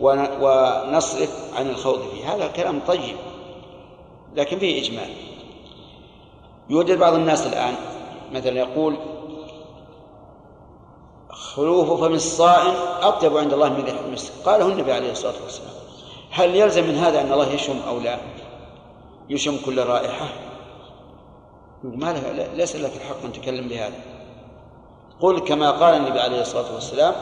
ونصرف 0.00 1.30
عن 1.56 1.70
الخوض 1.70 2.02
فيه. 2.08 2.34
هذا 2.34 2.46
كلام 2.46 2.80
طيب 2.86 3.16
لكن 4.36 4.58
فيه 4.58 4.82
إجمال. 4.82 5.10
يوجد 6.70 6.98
بعض 6.98 7.14
الناس 7.14 7.46
الآن 7.46 7.74
مثلا 8.32 8.58
يقول 8.58 8.96
خلوف 11.30 12.00
فم 12.00 12.14
الصائم 12.14 12.74
أطيب 13.02 13.36
عند 13.36 13.52
الله 13.52 13.68
من 13.68 13.84
ريح 13.84 13.94
المسك. 14.06 14.32
قاله 14.44 14.66
النبي 14.66 14.92
عليه 14.92 15.12
الصلاة 15.12 15.42
والسلام. 15.42 15.81
هل 16.34 16.56
يلزم 16.56 16.88
من 16.88 16.94
هذا 16.94 17.20
أن 17.20 17.32
الله 17.32 17.52
يشم 17.52 17.80
أو 17.88 18.00
لا؟ 18.00 18.18
يشم 19.30 19.56
كل 19.66 19.82
رائحة؟ 19.82 20.28
ما 21.82 22.12
له 22.12 22.46
ليس 22.54 22.76
لك 22.76 22.96
الحق 22.96 23.24
أن 23.24 23.32
تتكلم 23.32 23.68
بهذا. 23.68 23.94
قل 25.20 25.38
كما 25.38 25.70
قال 25.70 25.94
النبي 25.94 26.20
عليه 26.20 26.40
الصلاة 26.40 26.74
والسلام 26.74 27.14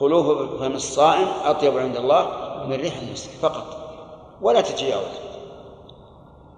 خلوف 0.00 0.26
فم 0.60 0.72
الصائم 0.72 1.28
أطيب 1.44 1.78
عند 1.78 1.96
الله 1.96 2.26
من 2.66 2.72
ريح 2.72 2.96
المسك 2.96 3.30
فقط 3.30 3.92
ولا 4.42 4.60
تتجاوز. 4.60 5.18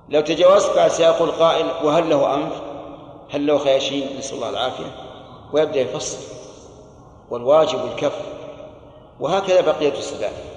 لو 0.09 0.21
تجاوزت 0.21 0.77
بعد 0.77 0.91
سيقول 0.91 1.31
قائل 1.31 1.67
وهل 1.85 2.11
له 2.11 2.35
أنف 2.35 2.63
هل 3.31 3.47
له 3.47 3.59
خياشيم؟ 3.59 4.19
نسأل 4.19 4.37
الله 4.37 4.51
العافية. 4.51 4.93
ويبدأ 5.53 5.81
يفصل 5.81 6.19
والواجب 7.31 7.79
الكف. 7.85 8.23
وهكذا 9.21 9.61
بقية 9.61 9.99
الصفات 9.99 10.50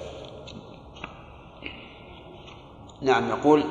نعم 3.04 3.28
يقول 3.30 3.64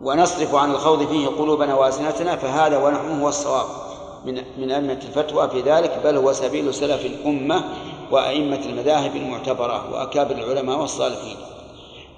ونصرف 0.00 0.54
عن 0.54 0.70
الخوض 0.70 1.06
فيه 1.06 1.26
قلوبنا 1.26 1.74
وألسنتنا 1.74 2.36
فهذا 2.36 2.78
ونحن 2.78 3.20
هو 3.20 3.28
الصواب 3.28 3.66
من 4.24 4.34
من 4.58 4.70
أئمة 4.70 4.92
الفتوى 4.92 5.48
في 5.48 5.60
ذلك 5.60 6.00
بل 6.04 6.16
هو 6.16 6.32
سبيل 6.32 6.74
سلف 6.74 7.06
الأمة 7.06 7.64
وأئمة 8.10 8.60
المذاهب 8.66 9.16
المعتبرة 9.16 9.92
وأكابر 9.92 10.34
العلماء 10.34 10.80
والصالحين 10.80 11.36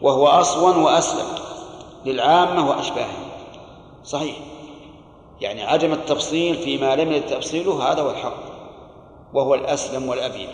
وهو 0.03 0.27
أصون 0.27 0.77
وأسلم 0.77 1.27
للعامة 2.05 2.71
وأشباههم. 2.71 3.29
صحيح. 4.05 4.37
يعني 5.41 5.63
عدم 5.63 5.93
التفصيل 5.93 6.55
فيما 6.55 6.97
لم 6.97 7.13
يرد 7.13 7.27
تفصيله 7.27 7.93
هذا 7.93 8.03
هو 8.03 8.11
الحق 8.11 8.43
وهو 9.35 9.55
الأسلم 9.55 10.09
والأبين 10.09 10.49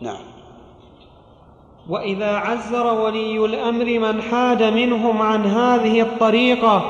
نعم. 0.00 0.24
وإذا 1.88 2.36
عزر 2.36 2.94
ولي 2.94 3.44
الأمر 3.44 3.84
من 3.84 4.22
حاد 4.22 4.62
منهم 4.62 5.22
عن 5.22 5.46
هذه 5.46 6.00
الطريقة 6.00 6.82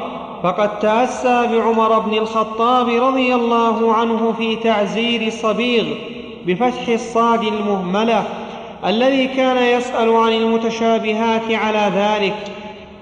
فقد 0.42 0.78
تأسى 0.78 1.46
بعمر 1.52 1.98
بن 1.98 2.14
الخطاب 2.14 2.88
رضي 2.88 3.34
الله 3.34 3.92
عنه 3.94 4.34
في 4.38 4.56
تعزير 4.56 5.26
الصبيغ 5.26 5.84
بفتح 6.46 6.88
الصاد 6.88 7.42
المهملة 7.42 8.24
الذي 8.86 9.26
كان 9.26 9.56
يسأل 9.78 10.16
عن 10.16 10.32
المتشابهات 10.32 11.52
على 11.52 11.92
ذلك. 11.94 12.34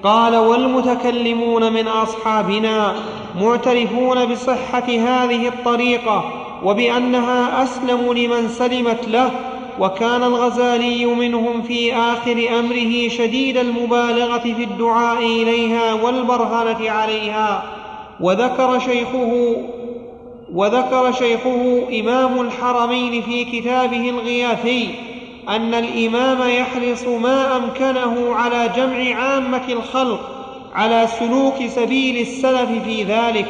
قال 0.03 0.37
والمتكلمون 0.37 1.73
من 1.73 1.89
أصحابنا 1.89 2.95
معترفون 3.41 4.25
بصحة 4.25 4.85
هذه 4.89 5.49
الطريقة 5.49 6.25
وبأنها 6.65 7.63
أسلم 7.63 8.13
لمن 8.13 8.49
سلمت 8.49 9.09
له 9.09 9.31
وكان 9.81 10.23
الغزالي 10.23 11.05
منهم 11.07 11.63
في 11.63 11.95
آخر 11.95 12.59
أمره 12.59 13.09
شديد 13.09 13.57
المبالغة 13.57 14.39
في 14.39 14.65
الدعاء 14.65 15.19
إليها 15.19 15.93
والبرهنه 15.95 16.91
عليها. 16.91 17.63
وذكر 18.21 18.79
شيخه 18.79 19.57
وذكر 20.55 21.13
شيخه 21.13 21.83
إمام 22.01 22.41
الحرمين 22.41 23.23
في 23.23 23.45
كتابه 23.45 24.11
الغياثي 24.11 24.89
أن 25.49 25.75
الإمام 25.75 26.49
يحرص 26.49 27.05
ما 27.05 27.57
أمكنه 27.57 28.35
على 28.35 28.71
جمع 28.77 29.15
عامة 29.23 29.69
الخلق 29.69 30.21
على 30.75 31.09
سلوك 31.19 31.67
سبيل 31.67 32.21
السلف 32.21 32.71
في 32.85 33.03
ذلك. 33.03 33.47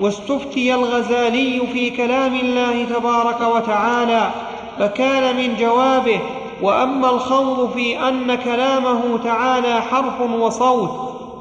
واستفتي 0.00 0.74
الغزالي 0.74 1.60
في 1.72 1.90
كلام 1.90 2.34
الله 2.34 2.84
تبارك 2.84 3.40
وتعالى 3.40 4.30
فكان 4.78 5.36
من 5.36 5.56
جوابه 5.56 6.20
وأما 6.62 7.10
الخوض 7.10 7.72
في 7.72 8.08
أن 8.08 8.34
كلامه 8.34 9.18
تعالى 9.24 9.80
حرف 9.80 10.20
وصوت 10.20 10.90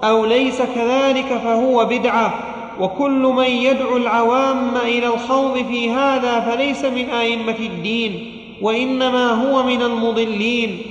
أو 0.04 0.26
ليس 0.26 0.62
كذلك 0.62 1.42
فهو 1.44 1.86
بدعة. 1.86 2.34
وكل 2.80 3.22
من 3.22 3.46
يدعو 3.46 3.98
العوام 3.98 4.72
إلى 4.84 5.08
الخوض 5.08 5.54
في 5.54 5.92
هذا 5.92 6.40
فليس 6.40 6.86
من 6.86 7.10
أئمة 7.10 7.60
الدين 7.60 8.32
وإنما 8.62 9.30
هو 9.32 9.64
من 9.64 9.82
المضلين. 9.82 10.82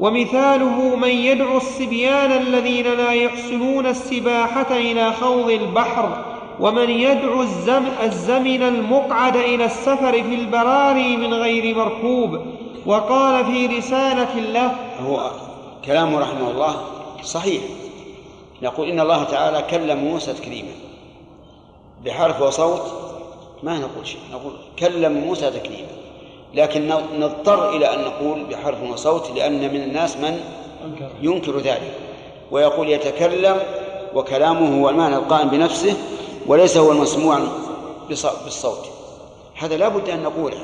ومثاله 0.00 0.96
من 0.96 1.08
يدعو 1.08 1.56
الصبيان 1.56 2.32
الذين 2.32 2.84
لا 2.84 3.12
يحسنون 3.12 3.86
السباحة 3.86 4.76
إلى 4.76 5.12
خوض 5.12 5.50
البحر 5.50 6.37
ومن 6.60 6.90
يدعو 6.90 7.42
الزم 7.42 7.84
الزمن 8.02 8.62
المقعد 8.62 9.36
إلى 9.36 9.64
السفر 9.64 10.12
في 10.12 10.34
البراري 10.34 11.16
من 11.16 11.34
غير 11.34 11.76
مركوب 11.76 12.40
وقال 12.86 13.44
في 13.44 13.66
رسالة 13.66 14.40
له 14.40 14.74
هو 15.06 15.30
كلامه 15.84 16.20
رحمه 16.20 16.50
الله 16.50 16.74
صحيح. 17.24 17.62
نقول 18.62 18.88
إن 18.88 19.00
الله 19.00 19.24
تعالى 19.24 19.62
كلم 19.70 19.98
موسى 19.98 20.32
تكليما. 20.32 20.72
بحرف 22.04 22.42
وصوت 22.42 22.82
ما 23.62 23.78
نقول 23.78 24.06
شيء. 24.06 24.20
نقول 24.32 24.52
كلم 24.78 25.12
موسى 25.12 25.50
تكليما. 25.50 25.88
لكن 26.54 26.90
نضطر 27.18 27.76
إلى 27.76 27.94
أن 27.94 28.00
نقول 28.00 28.44
بحرف 28.44 28.82
وصوت 28.82 29.30
لأن 29.36 29.60
من 29.74 29.82
الناس 29.82 30.16
من 30.16 30.40
ينكر 31.22 31.58
ذلك. 31.58 31.94
ويقول 32.50 32.88
يتكلم 32.88 33.56
وكلامه 34.14 34.80
هو 34.80 34.88
المعنى 34.88 35.16
القائم 35.16 35.48
بنفسه 35.48 35.96
وليس 36.48 36.76
هو 36.76 36.92
المسموع 36.92 37.40
بالصوت. 38.44 38.86
هذا 39.54 39.76
لا 39.76 39.88
بد 39.88 40.08
أن 40.08 40.22
نقوله. 40.22 40.58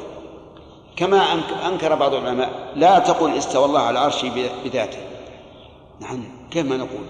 كما 0.97 1.23
أنكر 1.67 1.95
بعض 1.95 2.15
العلماء 2.15 2.73
لا 2.77 2.99
تقول 2.99 3.31
استوى 3.31 3.65
الله 3.65 3.81
على 3.81 3.99
العرش 3.99 4.25
بذاته. 4.65 4.99
نعم 6.01 6.25
كيف 6.51 6.67
ما 6.67 6.77
نقول؟ 6.77 7.05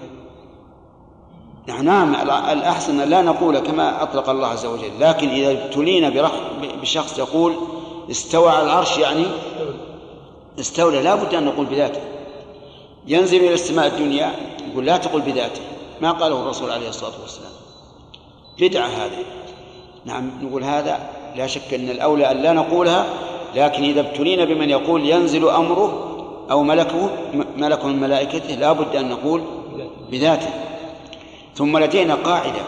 نعم 1.83 2.15
الأحسن 2.51 3.09
لا 3.09 3.21
نقول 3.21 3.59
كما 3.59 4.03
أطلق 4.03 4.29
الله 4.29 4.47
عز 4.47 4.65
وجل. 4.65 4.91
لكن 4.99 5.29
إذا 5.29 5.51
ابتلينا 5.51 6.31
بشخص 6.81 7.19
يقول 7.19 7.53
استوى 8.11 8.49
على 8.49 8.63
العرش 8.63 8.97
يعني 8.97 9.25
استولى 10.59 11.01
لا 11.01 11.15
بد 11.15 11.35
أن 11.35 11.45
نقول 11.45 11.65
بذاته. 11.65 12.01
ينزل 13.07 13.37
إلى 13.37 13.53
السماء 13.53 13.87
الدنيا 13.87 14.31
يقول 14.71 14.85
لا 14.85 14.97
تقل 14.97 15.21
بذاته. 15.21 15.61
ما 16.01 16.11
قاله 16.11 16.41
الرسول 16.41 16.71
عليه 16.71 16.89
الصلاة 16.89 17.21
والسلام. 17.21 17.54
بدعة 18.59 18.87
هذه. 18.87 19.23
نعم 20.05 20.31
نقول 20.41 20.63
هذا 20.63 20.99
لا 21.35 21.47
شك 21.47 21.73
أن 21.73 21.89
الأولى 21.89 22.31
أن 22.31 22.37
لا 22.37 22.53
نقولها 22.53 23.05
لكن 23.55 23.83
إذا 23.83 23.99
ابتلينا 23.99 24.45
بمن 24.45 24.69
يقول 24.69 25.09
ينزل 25.09 25.49
أمره 25.49 26.11
أو 26.51 26.63
ملكه 26.63 27.09
ملك 27.57 27.85
من 27.85 27.99
ملائكته 27.99 28.55
لا 28.55 28.71
بد 28.71 28.95
أن 28.95 29.09
نقول 29.09 29.41
بذاته. 30.11 30.49
ثم 31.55 31.77
لدينا 31.77 32.15
قاعدة. 32.15 32.61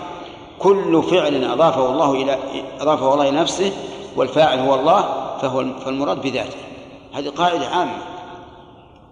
كل 0.60 1.04
فعل 1.04 1.44
أضافه 1.44 1.92
الله 1.92 2.12
إلى 2.12 2.38
أضافه 2.80 3.14
الله 3.14 3.30
إلى 3.30 3.40
نفسه 3.40 3.72
والفاعل 4.16 4.60
هو 4.60 4.76
الله 4.76 5.02
فهو 5.42 5.66
فالمراد 5.86 6.22
بذاته. 6.22 6.58
هذه 7.14 7.30
قاعدة 7.30 7.68
عامة. 7.68 7.98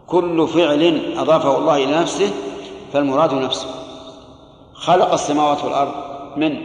كل 0.08 0.48
فعل 0.48 1.14
أضافه 1.18 1.58
الله 1.58 1.84
إلى 1.84 1.96
نفسه 1.96 2.32
فالمراد 2.94 3.34
نفسه. 3.34 3.68
خلق 4.74 5.14
السماوات 5.14 5.64
والأرض. 5.64 6.15
من 6.38 6.62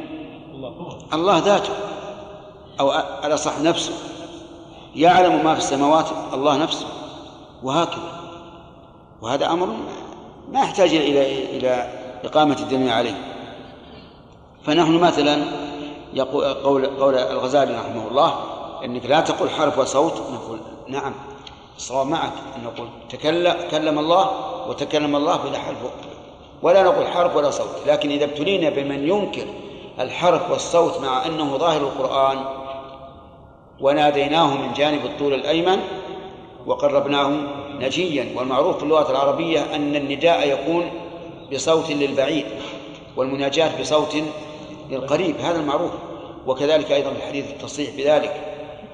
الله 1.12 1.38
ذاته 1.38 1.72
أو 2.80 2.90
على 2.90 3.36
صح 3.36 3.58
نفسه. 3.58 3.92
يعلم 4.94 5.44
ما 5.44 5.54
في 5.54 5.60
السماوات 5.60 6.06
الله 6.34 6.56
نفسه 6.56 6.86
وهكذا. 7.62 8.20
وهذا 9.22 9.46
أمر 9.50 9.66
ما 10.52 10.60
يحتاج 10.60 10.94
إلى 10.94 11.56
إلى 11.56 12.00
إقامة 12.24 12.56
الدليل 12.60 12.90
عليه. 12.90 13.14
فنحن 14.64 14.98
مثلا 14.98 15.44
يقول 16.14 16.44
قول 16.44 16.86
قول 16.86 17.14
الغزالي 17.14 17.74
رحمه 17.74 18.08
الله 18.08 18.34
إنك 18.84 19.06
لا 19.06 19.20
تقول 19.20 19.50
حرف 19.50 19.78
وصوت 19.78 20.12
نقول 20.12 20.58
نعم 20.88 21.12
الصواب 21.76 22.06
معك 22.06 22.32
أن 22.56 22.64
نقول 22.64 22.88
تكلم 23.08 23.56
كلم 23.70 23.98
الله 23.98 24.30
وتكلم 24.68 25.16
الله 25.16 25.36
بلا 25.36 25.58
حرف. 25.58 25.76
ولا 26.62 26.82
نقول 26.82 27.06
حرف 27.06 27.36
ولا 27.36 27.50
صوت 27.50 27.86
لكن 27.86 28.10
إذا 28.10 28.24
ابتلينا 28.24 28.70
بمن 28.70 29.08
ينكر 29.08 29.44
الحرف 30.00 30.50
والصوت 30.50 31.00
مع 31.00 31.26
أنه 31.26 31.56
ظاهر 31.56 31.80
القرآن 31.80 32.38
وناديناه 33.80 34.54
من 34.56 34.72
جانب 34.72 35.04
الطول 35.04 35.34
الأيمن 35.34 35.80
وقربناه 36.66 37.32
نجيا 37.80 38.32
والمعروف 38.36 38.76
في 38.76 38.82
اللغة 38.82 39.10
العربية 39.10 39.74
أن 39.74 39.96
النداء 39.96 40.48
يكون 40.48 40.90
بصوت 41.52 41.90
للبعيد 41.90 42.46
والمناجاة 43.16 43.80
بصوت 43.80 44.16
للقريب 44.90 45.36
هذا 45.40 45.60
المعروف. 45.60 45.90
وكذلك 46.46 46.92
أيضا 46.92 47.10
في 47.10 47.16
الحديث 47.16 47.50
التصريح 47.50 47.90
بذلك 47.96 48.40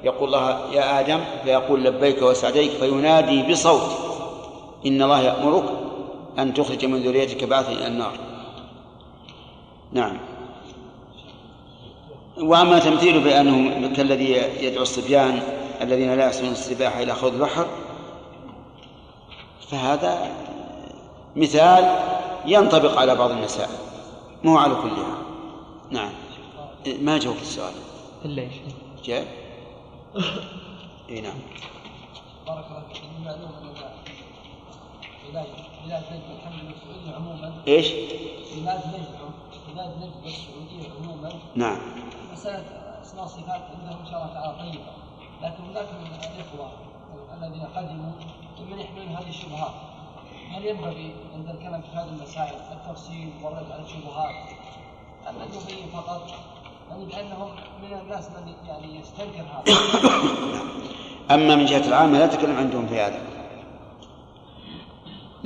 يقول 0.05 0.28
الله 0.34 0.74
يا 0.74 1.01
آدم 1.01 1.20
فيقول 1.44 1.84
لبيك 1.84 2.22
وسعديك 2.22 2.70
فينادي 2.70 3.43
بصوت 3.43 3.90
إن 4.86 5.02
الله 5.02 5.22
يأمرك 5.22 5.64
أن 6.39 6.55
تخرج 6.55 6.85
من 6.85 7.03
ذريتك 7.03 7.45
بعثا 7.45 7.73
إلى 7.73 7.87
النار. 7.87 8.19
نعم. 9.93 10.19
وأما 12.39 12.79
تمثيله 12.79 13.21
بأنه 13.21 13.97
كالذي 13.97 14.31
يدعو 14.61 14.83
الصبيان 14.83 15.43
الذين 15.81 16.15
لا 16.15 16.27
يحسنون 16.27 16.53
السباحة 16.53 17.03
إلى 17.03 17.15
خوض 17.15 17.33
البحر 17.33 17.67
فهذا 19.71 20.31
مثال 21.37 21.97
ينطبق 22.47 22.99
على 22.99 23.15
بعض 23.15 23.31
المسائل 23.31 23.71
مو 24.45 24.59
على 24.59 24.75
كلها. 24.75 25.19
نعم. 25.91 26.13
ما 27.01 27.19
جاوبت 27.19 27.43
السؤال؟ 27.43 27.73
إلا 28.25 28.43
إيش؟ 28.43 28.53
جاء 29.05 29.27
إي 31.11 31.21
نعم. 31.21 31.35
بارك 32.47 32.65
الله 32.71 32.83
فيك. 32.93 33.03
معلوم 33.25 33.51
عموما. 37.17 37.53
إيش؟ 37.69 37.87
علاج 38.57 38.81
نجم 38.87 39.31
علاج 39.73 39.91
نجم 39.97 40.27
السعودي 40.27 40.89
عموما. 41.01 41.33
نعم. 41.55 41.77
مسألة 42.33 42.65
أسماء 43.03 43.25
الصفات 43.25 43.63
عندهم 43.75 44.01
إن 44.01 44.11
شاء 44.11 44.23
الله 44.23 44.35
تعالى 44.35 44.59
طيبة 44.59 44.93
لكن 45.43 45.65
هناك 45.65 45.89
من 45.93 46.07
الإخوة 46.07 46.71
الذين 47.39 47.63
قدموا 47.77 48.13
ممن 48.61 48.79
يحملون 48.79 49.09
هذه 49.09 49.29
الشبهات. 49.29 49.73
هل 50.51 50.67
ينبغي 50.67 51.15
عند 51.35 51.49
الكلام 51.49 51.81
في 51.83 51.97
هذه 51.97 52.09
المسائل 52.09 52.55
التفصيل 52.73 53.31
والرد 53.43 53.73
على 53.73 53.83
الشبهات 53.83 54.35
أم 55.29 55.35
أن 55.37 55.49
يبين 55.49 55.89
فقط 55.89 56.31
يعني 56.91 57.05
لأنهم 57.05 57.51
من 57.83 57.99
الناس 58.03 58.29
من 58.31 58.55
يعني 58.69 59.01
يستنكر 59.01 59.45
هذا؟ 59.53 59.77
أما 61.31 61.57
من 61.57 61.67
جهة 61.67 61.89
العامة 61.89 62.19
لا 62.19 62.27
تكلم 62.27 62.57
عندهم 62.57 62.87
في 62.87 63.01
هذا. 63.01 63.36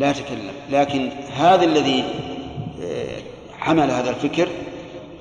لا 0.00 0.12
تكلم 0.12 0.52
لكن 0.70 1.10
هذا 1.36 1.64
الذي 1.64 2.04
آه، 2.82 3.22
حمل 3.58 3.90
هذا 3.90 4.10
الفكر 4.10 4.48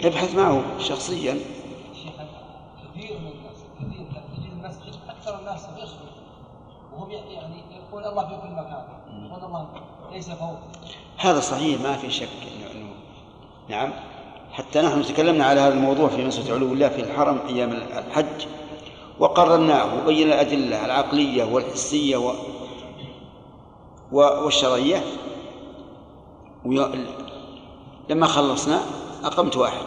ابحث 0.03 0.35
معه 0.35 0.63
شخصيا. 0.79 1.39
كثير 2.95 3.17
من 3.79 4.51
الناس 4.57 4.75
تجد 4.79 4.95
أكثر 5.09 5.39
الناس 5.39 5.65
وهم 6.97 7.11
يعني 7.11 7.63
الله 7.93 8.27
في 8.27 8.35
كل 8.41 8.51
مكان 8.51 8.83
يقول 9.25 9.43
الله 9.43 9.67
ليس 10.11 10.29
فوق 10.29 10.59
هذا 11.17 11.39
صحيح 11.39 11.81
ما 11.81 11.97
في 11.97 12.11
شك 12.11 12.29
إنه 12.75 12.89
نعم. 13.69 13.93
حتى 14.51 14.81
نحن 14.81 15.03
تكلمنا 15.03 15.45
على 15.45 15.61
هذا 15.61 15.73
الموضوع 15.73 16.09
في 16.09 16.25
مسألة 16.25 16.53
علو 16.53 16.73
الله 16.73 16.89
في 16.89 17.01
الحرم 17.01 17.39
أيام 17.49 17.71
الحج 17.71 18.45
وقررناه 19.19 19.95
وبينا 19.95 20.33
الأدلة 20.33 20.85
العقلية 20.85 21.43
والحسية 21.43 22.17
و... 22.17 22.29
و... 22.29 22.58
والشرعية. 24.11 25.03
لما 28.09 28.27
خلصنا 28.27 28.81
أقمت 29.23 29.57
واحد. 29.57 29.85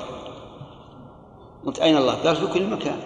قلت 1.67 1.79
أين 1.79 1.97
الله؟ 1.97 2.15
قال 2.15 2.37
في 2.37 2.47
كل 2.47 2.67
مكان. 2.67 3.01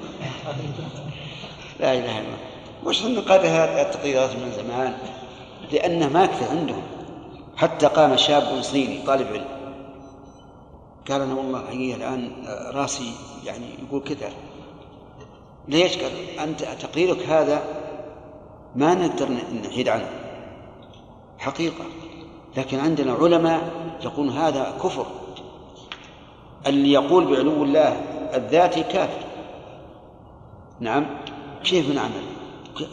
لا 1.81 1.93
إله 1.93 2.19
إلا 2.19 2.19
الله. 2.19 2.39
وش 2.85 3.07
نقرر 3.07 3.41
هذه 3.41 3.83
التقريرات 3.83 4.31
من 4.31 4.53
زمان؟ 4.57 4.99
لأنه 5.73 6.09
ما 6.09 6.29
عندهم. 6.51 6.83
حتى 7.57 7.87
قام 7.87 8.17
شاب 8.17 8.63
صيني 8.63 9.03
طالب 9.07 9.27
علم. 9.27 9.47
قال 11.11 11.21
أنا 11.21 11.35
والله 11.35 11.67
حقيقة 11.67 11.97
الآن 11.97 12.33
راسي 12.75 13.13
يعني 13.45 13.67
يقول 13.89 14.03
كذا 14.03 14.31
ليش؟ 15.69 15.99
قال 15.99 16.13
أنت 16.39 16.63
تقريرك 16.63 17.27
هذا 17.27 17.63
ما 18.77 18.95
نقدر 18.95 19.29
نحيد 19.65 19.89
عنه. 19.89 20.26
حقيقة. 21.39 21.85
لكن 22.57 22.79
عندنا 22.79 23.13
علماء 23.13 23.71
يقولون 24.05 24.33
هذا 24.33 24.75
كفر. 24.83 25.07
اللي 26.67 26.93
يقول 26.93 27.25
بعلو 27.25 27.65
الله 27.65 27.89
الذاتي 28.35 28.83
كافر. 28.83 29.27
نعم. 30.81 31.07
كيف 31.65 31.95
نعمل؟ 31.95 32.23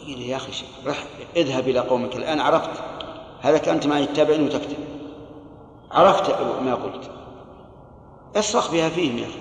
يا 0.06 0.36
أخي 0.36 0.52
رح 0.86 1.04
اذهب 1.36 1.68
إلى 1.68 1.78
قومك 1.78 2.16
الآن 2.16 2.40
عرفت. 2.40 2.70
هذا 3.40 3.72
أنت 3.72 3.86
معي 3.86 4.06
تتابعني 4.06 4.44
وتكتب. 4.44 4.76
عرفت 5.90 6.30
ما 6.62 6.74
قلت. 6.74 7.10
اصرخ 8.36 8.72
بها 8.72 8.88
فيهم 8.88 9.18
يا 9.18 9.24
أخي. 9.24 9.38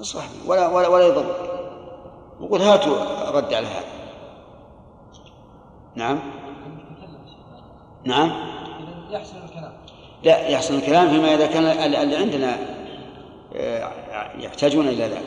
اصرخ 0.00 0.24
ولا 0.46 0.68
ولا 0.68 0.88
ولا 0.88 1.06
يضر. 1.06 1.36
وقل 2.40 2.62
هاتوا 2.62 3.30
رد 3.30 3.54
على 3.54 3.66
هذا. 3.66 3.86
نعم. 5.94 6.18
نعم. 8.06 8.32
يحسن 9.10 9.36
الكلام. 9.44 9.72
لا 10.24 10.48
يحسن 10.48 10.74
الكلام 10.74 11.08
فيما 11.10 11.34
إذا 11.34 11.46
كان 11.46 11.64
اللي 11.64 12.16
عندنا 12.16 12.58
آه، 13.56 13.92
يحتاجون 14.38 14.88
إلى 14.88 15.04
ذلك. 15.04 15.22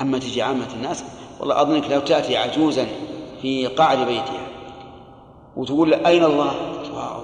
أما 0.00 0.18
تجي 0.18 0.42
عامة 0.42 0.68
الناس 0.74 1.04
والله 1.40 1.62
أظنك 1.62 1.90
لو 1.90 2.00
تأتي 2.00 2.36
عجوزا 2.36 2.86
في 3.42 3.66
قعر 3.66 4.04
بيتها 4.04 4.46
وتقول 5.56 5.94
أين 5.94 6.24
الله؟ 6.24 6.52
واو. 6.94 7.20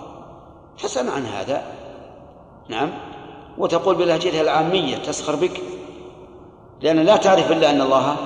تسأل 0.79 1.11
عن 1.11 1.27
هذا. 1.27 1.63
نعم. 2.69 2.91
وتقول 3.59 3.95
بلهجتها 3.95 4.41
العامية 4.41 4.97
تسخر 4.97 5.37
بك. 5.37 5.61
لأن 6.81 6.99
لا 6.99 7.17
تعرف 7.17 7.53
إلا 7.53 7.71
أن 7.71 7.81
الله 7.81 8.17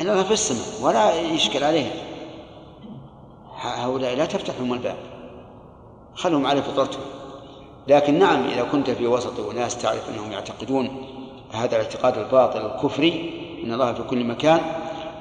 إن 0.00 0.10
الله 0.10 0.22
في 0.22 0.32
السماء 0.32 0.88
ولا 0.88 1.20
يشكل 1.20 1.64
عليها. 1.64 1.92
هؤلاء 3.60 4.16
لا 4.16 4.24
تفتح 4.24 4.54
لهم 4.60 4.72
الباب. 4.72 5.13
خلهم 6.14 6.46
على 6.46 6.62
فطرتهم. 6.62 7.02
لكن 7.88 8.18
نعم 8.18 8.44
إذا 8.44 8.62
كنت 8.72 8.90
في 8.90 9.06
وسط 9.06 9.40
أناس 9.50 9.78
تعرف 9.78 10.08
أنهم 10.08 10.32
يعتقدون 10.32 11.06
هذا 11.52 11.76
الاعتقاد 11.76 12.18
الباطل 12.18 12.66
الكفري 12.66 13.40
إن 13.64 13.72
الله 13.72 13.92
في 13.92 14.02
كل 14.02 14.24
مكان 14.24 14.60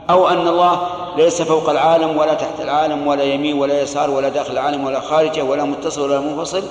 أو 0.09 0.27
أن 0.27 0.47
الله 0.47 0.87
ليس 1.17 1.41
فوق 1.41 1.69
العالم 1.69 2.17
ولا 2.17 2.33
تحت 2.33 2.61
العالم 2.61 3.07
ولا 3.07 3.23
يمين 3.23 3.57
ولا 3.59 3.81
يسار 3.81 4.09
ولا 4.09 4.29
داخل 4.29 4.51
العالم 4.53 4.83
ولا 4.83 4.99
خارجه 4.99 5.43
ولا 5.43 5.63
متصل 5.63 6.01
ولا 6.01 6.19
منفصل. 6.19 6.63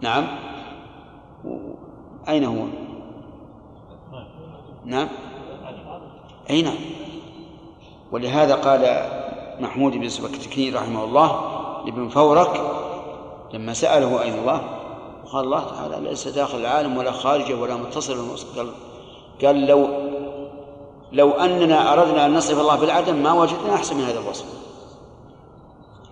نعم. 0.00 0.26
أين 2.28 2.44
هو؟ 2.44 2.64
نعم. 4.84 5.08
اي 6.50 6.62
نعم 6.62 6.78
ولهذا 8.12 8.54
قال 8.54 9.08
محمود 9.60 9.92
بن 9.92 10.08
سبكتكين 10.08 10.74
رحمه 10.74 11.04
الله 11.04 11.40
لابن 11.86 12.08
فورك 12.08 12.60
لما 13.54 13.72
سأله 13.72 14.22
أين 14.22 14.38
الله 14.38 14.60
وقال 15.24 15.44
الله 15.44 15.64
تعالى 15.64 16.08
ليس 16.08 16.28
داخل 16.28 16.58
العالم 16.58 16.96
ولا 16.96 17.10
خارجه 17.10 17.54
ولا 17.54 17.76
متصل 17.76 18.36
قال 18.56 18.72
قال 19.42 19.66
لو 19.66 19.88
لو 21.12 21.30
أننا 21.30 21.92
أردنا 21.92 22.26
أن 22.26 22.34
نصف 22.34 22.60
الله 22.60 22.76
بالعدم 22.76 23.16
ما 23.16 23.32
وجدنا 23.32 23.74
أحسن 23.74 23.96
من 23.96 24.02
هذا 24.02 24.20
الوصف. 24.20 24.44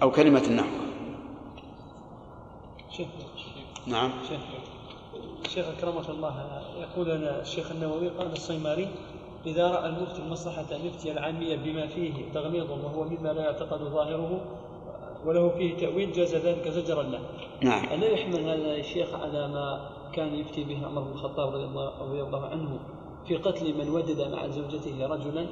أو 0.02 0.11
كلمة 0.11 0.43
النحو. 0.47 0.69
شيخ 2.90 3.06
نعم. 3.86 4.12
شيخ 4.28 4.40
شيخ 5.55 5.66
أكرمك 5.78 6.11
الله. 6.11 6.35
يقول 6.81 7.09
لنا 7.09 7.40
الشيخ 7.40 7.70
النووي 7.70 8.09
قال 8.09 8.32
الصيماري 8.32 8.89
إذا 9.47 9.70
رأى 9.70 9.86
المفتي 9.86 10.23
المصلحة 10.27 10.65
أن 10.73 10.86
يفتي 10.86 11.12
العامية 11.12 11.56
بما 11.56 11.86
فيه 11.86 12.32
تغميض 12.35 12.70
وهو 12.70 13.05
مما 13.05 13.28
لا 13.28 13.43
يعتقد 13.43 13.78
ظاهره 13.78 14.40
وله 15.26 15.48
فيه 15.48 15.76
تأويل 15.76 16.12
جاز 16.12 16.34
ذلك 16.34 16.68
زجرا 16.68 17.02
له. 17.02 17.20
نعم. 17.60 17.84
ألا 17.84 18.06
يحمل 18.06 18.40
هذا 18.40 18.76
الشيخ 18.76 19.14
على 19.14 19.48
ما 19.48 19.90
كان 20.12 20.34
يفتي 20.34 20.64
به 20.64 20.86
عمر 20.86 21.02
بن 21.02 21.12
الخطاب 21.12 21.55
رضي 21.55 21.64
الله, 21.64 21.92
رضي 22.01 22.22
الله 22.22 22.46
عنه 22.46 22.78
في 23.28 23.36
قتل 23.36 23.74
من 23.78 23.90
وجد 23.90 24.30
مع 24.32 24.48
زوجته 24.48 25.06
رجلا؟ 25.06 25.46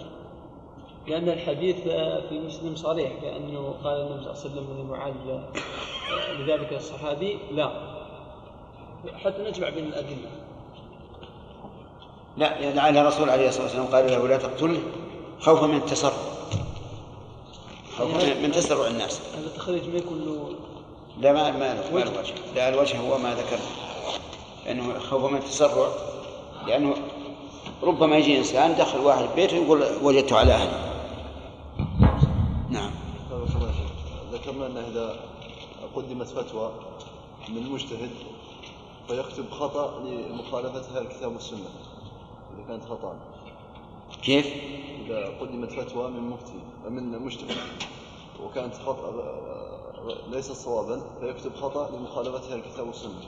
لأن 1.07 1.29
الحديث 1.29 1.81
في 2.29 2.41
مسلم 2.47 2.77
صريح 2.77 3.13
بأنه 3.23 3.75
قال 3.85 4.01
النبي 4.01 4.23
صلى 4.23 4.33
الله 4.33 4.41
عليه 4.41 4.41
وسلم 4.41 4.67
لمعاذ 4.81 5.15
لذلك 6.41 6.73
الصحابي 6.73 7.39
لا. 7.53 7.71
حتى 9.15 9.43
نجمع 9.43 9.69
بين 9.69 9.85
الأدلة. 9.85 10.31
لا 12.37 12.75
لعل 12.75 12.97
الرسول 12.97 13.31
عليه 13.31 13.49
الصلاة 13.49 13.65
والسلام 13.65 13.87
قال 13.87 14.07
له 14.11 14.29
لا 14.29 14.37
تقتله 14.37 14.81
خوفا 15.41 15.67
من 15.67 15.77
التسرع 15.77 16.11
خوفا 16.11 16.32
من 18.43 18.53
تسرع 18.53 18.87
الناس. 18.87 19.21
هذا 19.39 19.47
التخريج 19.47 19.89
ما 19.89 19.99
يكون 19.99 20.25
له 20.25 20.55
لا 21.21 21.33
ما 21.33 21.51
ما 21.51 21.75
له 21.75 21.95
ما 21.95 21.99
له 21.99 22.19
وجه 22.21 22.35
لا 22.55 22.69
الوجه 22.69 23.01
هو 23.01 23.19
ما 23.19 23.35
ذكرنا. 23.35 23.63
لأنه 24.67 24.99
خوفا 24.99 25.29
من 25.29 25.39
التسرع. 25.39 25.89
لأنه 26.67 26.95
ربما 27.83 28.17
يجي 28.17 28.39
إنسان 28.39 28.75
دخل 28.77 28.99
واحد 28.99 29.29
بيته 29.37 29.59
ويقول 29.61 29.85
وجدته 30.03 30.37
على 30.39 30.53
أهلي 30.53 30.93
نعم. 32.71 32.91
ذكرنا 34.33 34.67
أن 34.67 34.77
إذا 34.77 35.17
قدمت 35.97 36.27
فتوى 36.27 36.73
من 37.49 37.71
مجتهد 37.71 38.11
فيكتب 39.09 39.51
خطأ 39.51 40.01
لمخالفتها 40.05 41.01
الكتاب 41.01 41.33
والسنة 41.33 41.59
إذا 42.55 42.67
كانت 42.69 42.85
خطأ. 42.85 43.17
كيف؟ 44.23 44.47
إذا 45.07 45.39
قدمت 45.41 45.73
فتوى 45.73 46.11
من 46.11 46.31
مفتي 46.31 46.61
من 46.89 47.19
مجتهد 47.19 47.57
وكانت 48.45 48.75
خطأ 48.75 49.13
ليست 50.31 50.53
صوابا 50.53 51.03
فيكتب 51.21 51.55
خطأ 51.55 51.91
لمخالفتها 51.91 52.55
الكتاب 52.55 52.87
والسنة. 52.87 53.21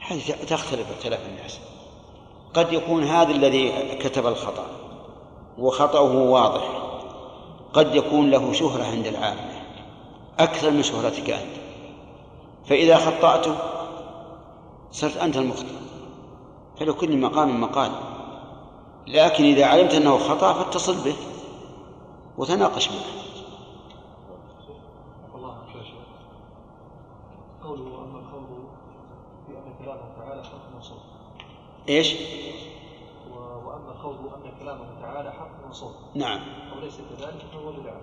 هذه 0.00 0.20
تختلف 0.48 0.90
اختلاف 0.90 1.26
الناس. 1.26 1.60
قد 2.54 2.72
يكون 2.72 3.04
هذا 3.04 3.30
الذي 3.30 3.96
كتب 3.96 4.26
الخطأ 4.26 4.66
وخطأه 5.58 6.16
واضح. 6.16 6.62
قد 7.72 7.94
يكون 7.94 8.30
له 8.30 8.52
شهرة 8.52 8.84
عند 8.84 9.06
العامة 9.06 9.62
أكثر 10.38 10.70
من 10.70 10.82
شهرتك 10.82 11.30
أنت. 11.30 11.56
فإذا 12.66 12.96
خطأته 12.96 13.56
صرت 14.90 15.16
أنت 15.16 15.36
المخطئ. 15.36 15.82
فلكل 16.80 17.16
مقام 17.16 17.60
مقال. 17.60 18.11
لكن 19.06 19.44
إذا 19.44 19.66
علمت 19.66 19.92
أنه 19.94 20.18
خطأ 20.18 20.52
فاتصل 20.52 21.04
به 21.04 21.16
وتناقش 22.38 22.88
معه. 22.88 22.96
يا 25.76 25.82
شيخ 25.82 25.94
قوله 27.62 28.04
أن 28.04 29.74
كلامه 29.78 30.16
تعالى 30.18 30.44
حق 30.44 30.78
وصوت 30.78 31.00
إيش؟ 31.88 32.14
و- 33.30 33.38
وأما 33.38 33.92
قوله 34.02 34.34
أن 34.36 34.52
كلامه 34.60 35.00
تعالى 35.00 35.32
حق 35.32 35.68
وصوت 35.70 35.94
نعم. 36.14 36.40
وليس 36.76 36.98
كذلك 37.10 37.46
فهو 37.52 37.72
بدعة 37.72 38.00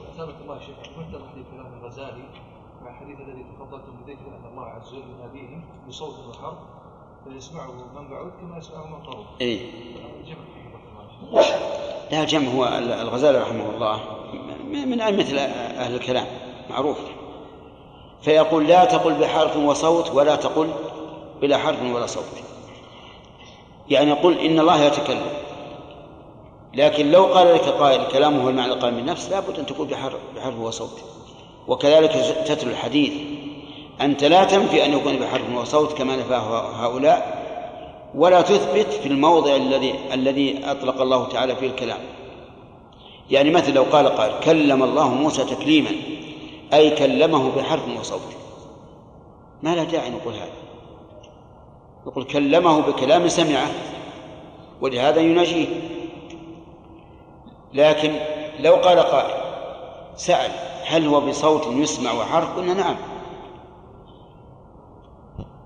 وأثابك 0.00 0.34
الله 0.42 0.58
شيخ 0.58 0.76
مرتبط 0.98 1.28
لكلام 1.36 1.78
الغزالي 1.78 2.28
مع 2.82 2.90
الحديث 2.90 3.20
الذي 3.20 3.44
تفضلتم 3.56 3.92
بذكر 4.06 4.26
أن 4.36 4.46
الله 4.52 4.64
عز 4.64 4.88
وجل 4.94 5.10
يناديهم 5.20 5.64
بصوت 5.88 6.14
وحرف 6.36 6.58
فيسمعه 7.24 7.72
من 7.72 8.10
بعد 8.10 8.32
كما 8.40 8.58
يسمعه 8.58 8.86
من 8.86 9.06
قرب 9.06 9.24
جمع 10.26 11.42
لا 12.10 12.20
الجمع 12.20 12.48
هو 12.48 12.64
الغزالي 13.02 13.38
رحمه 13.38 13.70
الله. 13.74 14.00
من 14.64 15.00
أئمة 15.00 15.40
أهل 15.40 15.94
الكلام. 15.94 16.26
معروف. 16.70 16.98
فيقول 18.22 18.66
لا 18.66 18.84
تقل 18.84 19.14
بحرف 19.14 19.56
وصوت 19.56 20.10
ولا 20.10 20.36
تقل 20.36 20.68
بلا 21.40 21.58
حرف 21.58 21.82
ولا 21.82 22.06
صوت. 22.06 22.24
يعني 23.88 24.10
يقول 24.10 24.38
إن 24.38 24.60
الله 24.60 24.84
يتكلم. 24.84 25.26
لكن 26.74 27.10
لو 27.10 27.24
قال 27.24 27.54
لك 27.54 27.68
قائل 27.68 28.06
كلامه 28.12 28.44
هو 28.44 28.48
المعنى 28.48 28.72
القائم 28.72 28.96
بالنفس 28.96 29.30
لابد 29.30 29.58
أن 29.58 29.66
تقول 29.66 29.88
بحرف, 29.88 30.20
بحرف 30.36 30.58
وصوت. 30.58 31.02
وكذلك 31.68 32.12
تتلو 32.46 32.70
الحديث. 32.70 33.12
أنت 34.00 34.24
لا 34.24 34.44
تنفي 34.44 34.84
أن 34.84 34.92
يكون 34.92 35.16
بحرف 35.16 35.56
وصوت 35.56 35.98
كما 35.98 36.16
نفاه 36.16 36.70
هؤلاء 36.86 37.44
ولا 38.14 38.42
تثبت 38.42 38.92
في 38.92 39.08
الموضع 39.08 39.56
الذي 39.56 39.94
الذي 40.12 40.60
أطلق 40.64 41.00
الله 41.00 41.28
تعالى 41.28 41.56
فيه 41.56 41.66
الكلام. 41.66 41.98
يعني 43.30 43.50
مثل 43.50 43.74
لو 43.74 43.82
قال 43.82 44.08
قال 44.08 44.40
كلم 44.40 44.82
الله 44.82 45.08
موسى 45.08 45.44
تكليما 45.44 45.90
أي 46.72 46.90
كلمه 46.90 47.50
بحرف 47.56 47.82
وصوت. 48.00 48.20
ما 49.62 49.74
لا 49.74 49.84
داعي 49.84 50.10
نقول 50.10 50.34
هذا. 50.34 50.52
يقول 52.06 52.24
كلمه 52.24 52.80
بكلام 52.80 53.28
سمعه 53.28 53.66
ولهذا 54.80 55.20
يناجيه. 55.20 55.66
لكن 57.74 58.12
لو 58.60 58.74
قال 58.74 58.98
قائل 58.98 59.34
سأل 60.16 60.50
هل 60.86 61.06
هو 61.06 61.20
بصوت 61.20 61.66
يسمع 61.66 62.12
وحرف 62.12 62.56
قلنا 62.56 62.74
نعم. 62.74 62.96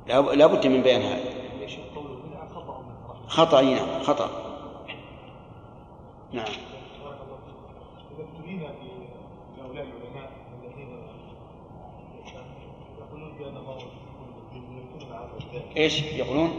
لا 0.08 0.46
بد 0.46 0.66
من 0.66 0.82
بيان 0.82 1.02
هذا. 1.02 1.38
خطأ 3.28 3.62
نعم 3.62 4.02
خطأ. 4.02 4.30
نعم. 6.32 6.46
إيش 15.76 16.02
يقولون؟ 16.02 16.50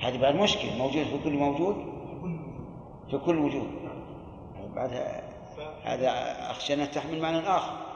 هذه 0.00 0.20
بعد 0.20 0.34
مشكلة 0.34 0.78
موجود 0.78 1.04
في 1.04 1.18
كل 1.24 1.32
موجود؟ 1.32 1.76
في 3.10 3.18
كل 3.18 3.38
وجود. 3.38 3.68
بعد 4.74 4.90
هذا 5.82 6.10
أخشى 6.50 6.74
أنها 6.74 6.86
تحمل 6.86 7.20
معنى 7.20 7.38
آخر. 7.38 7.91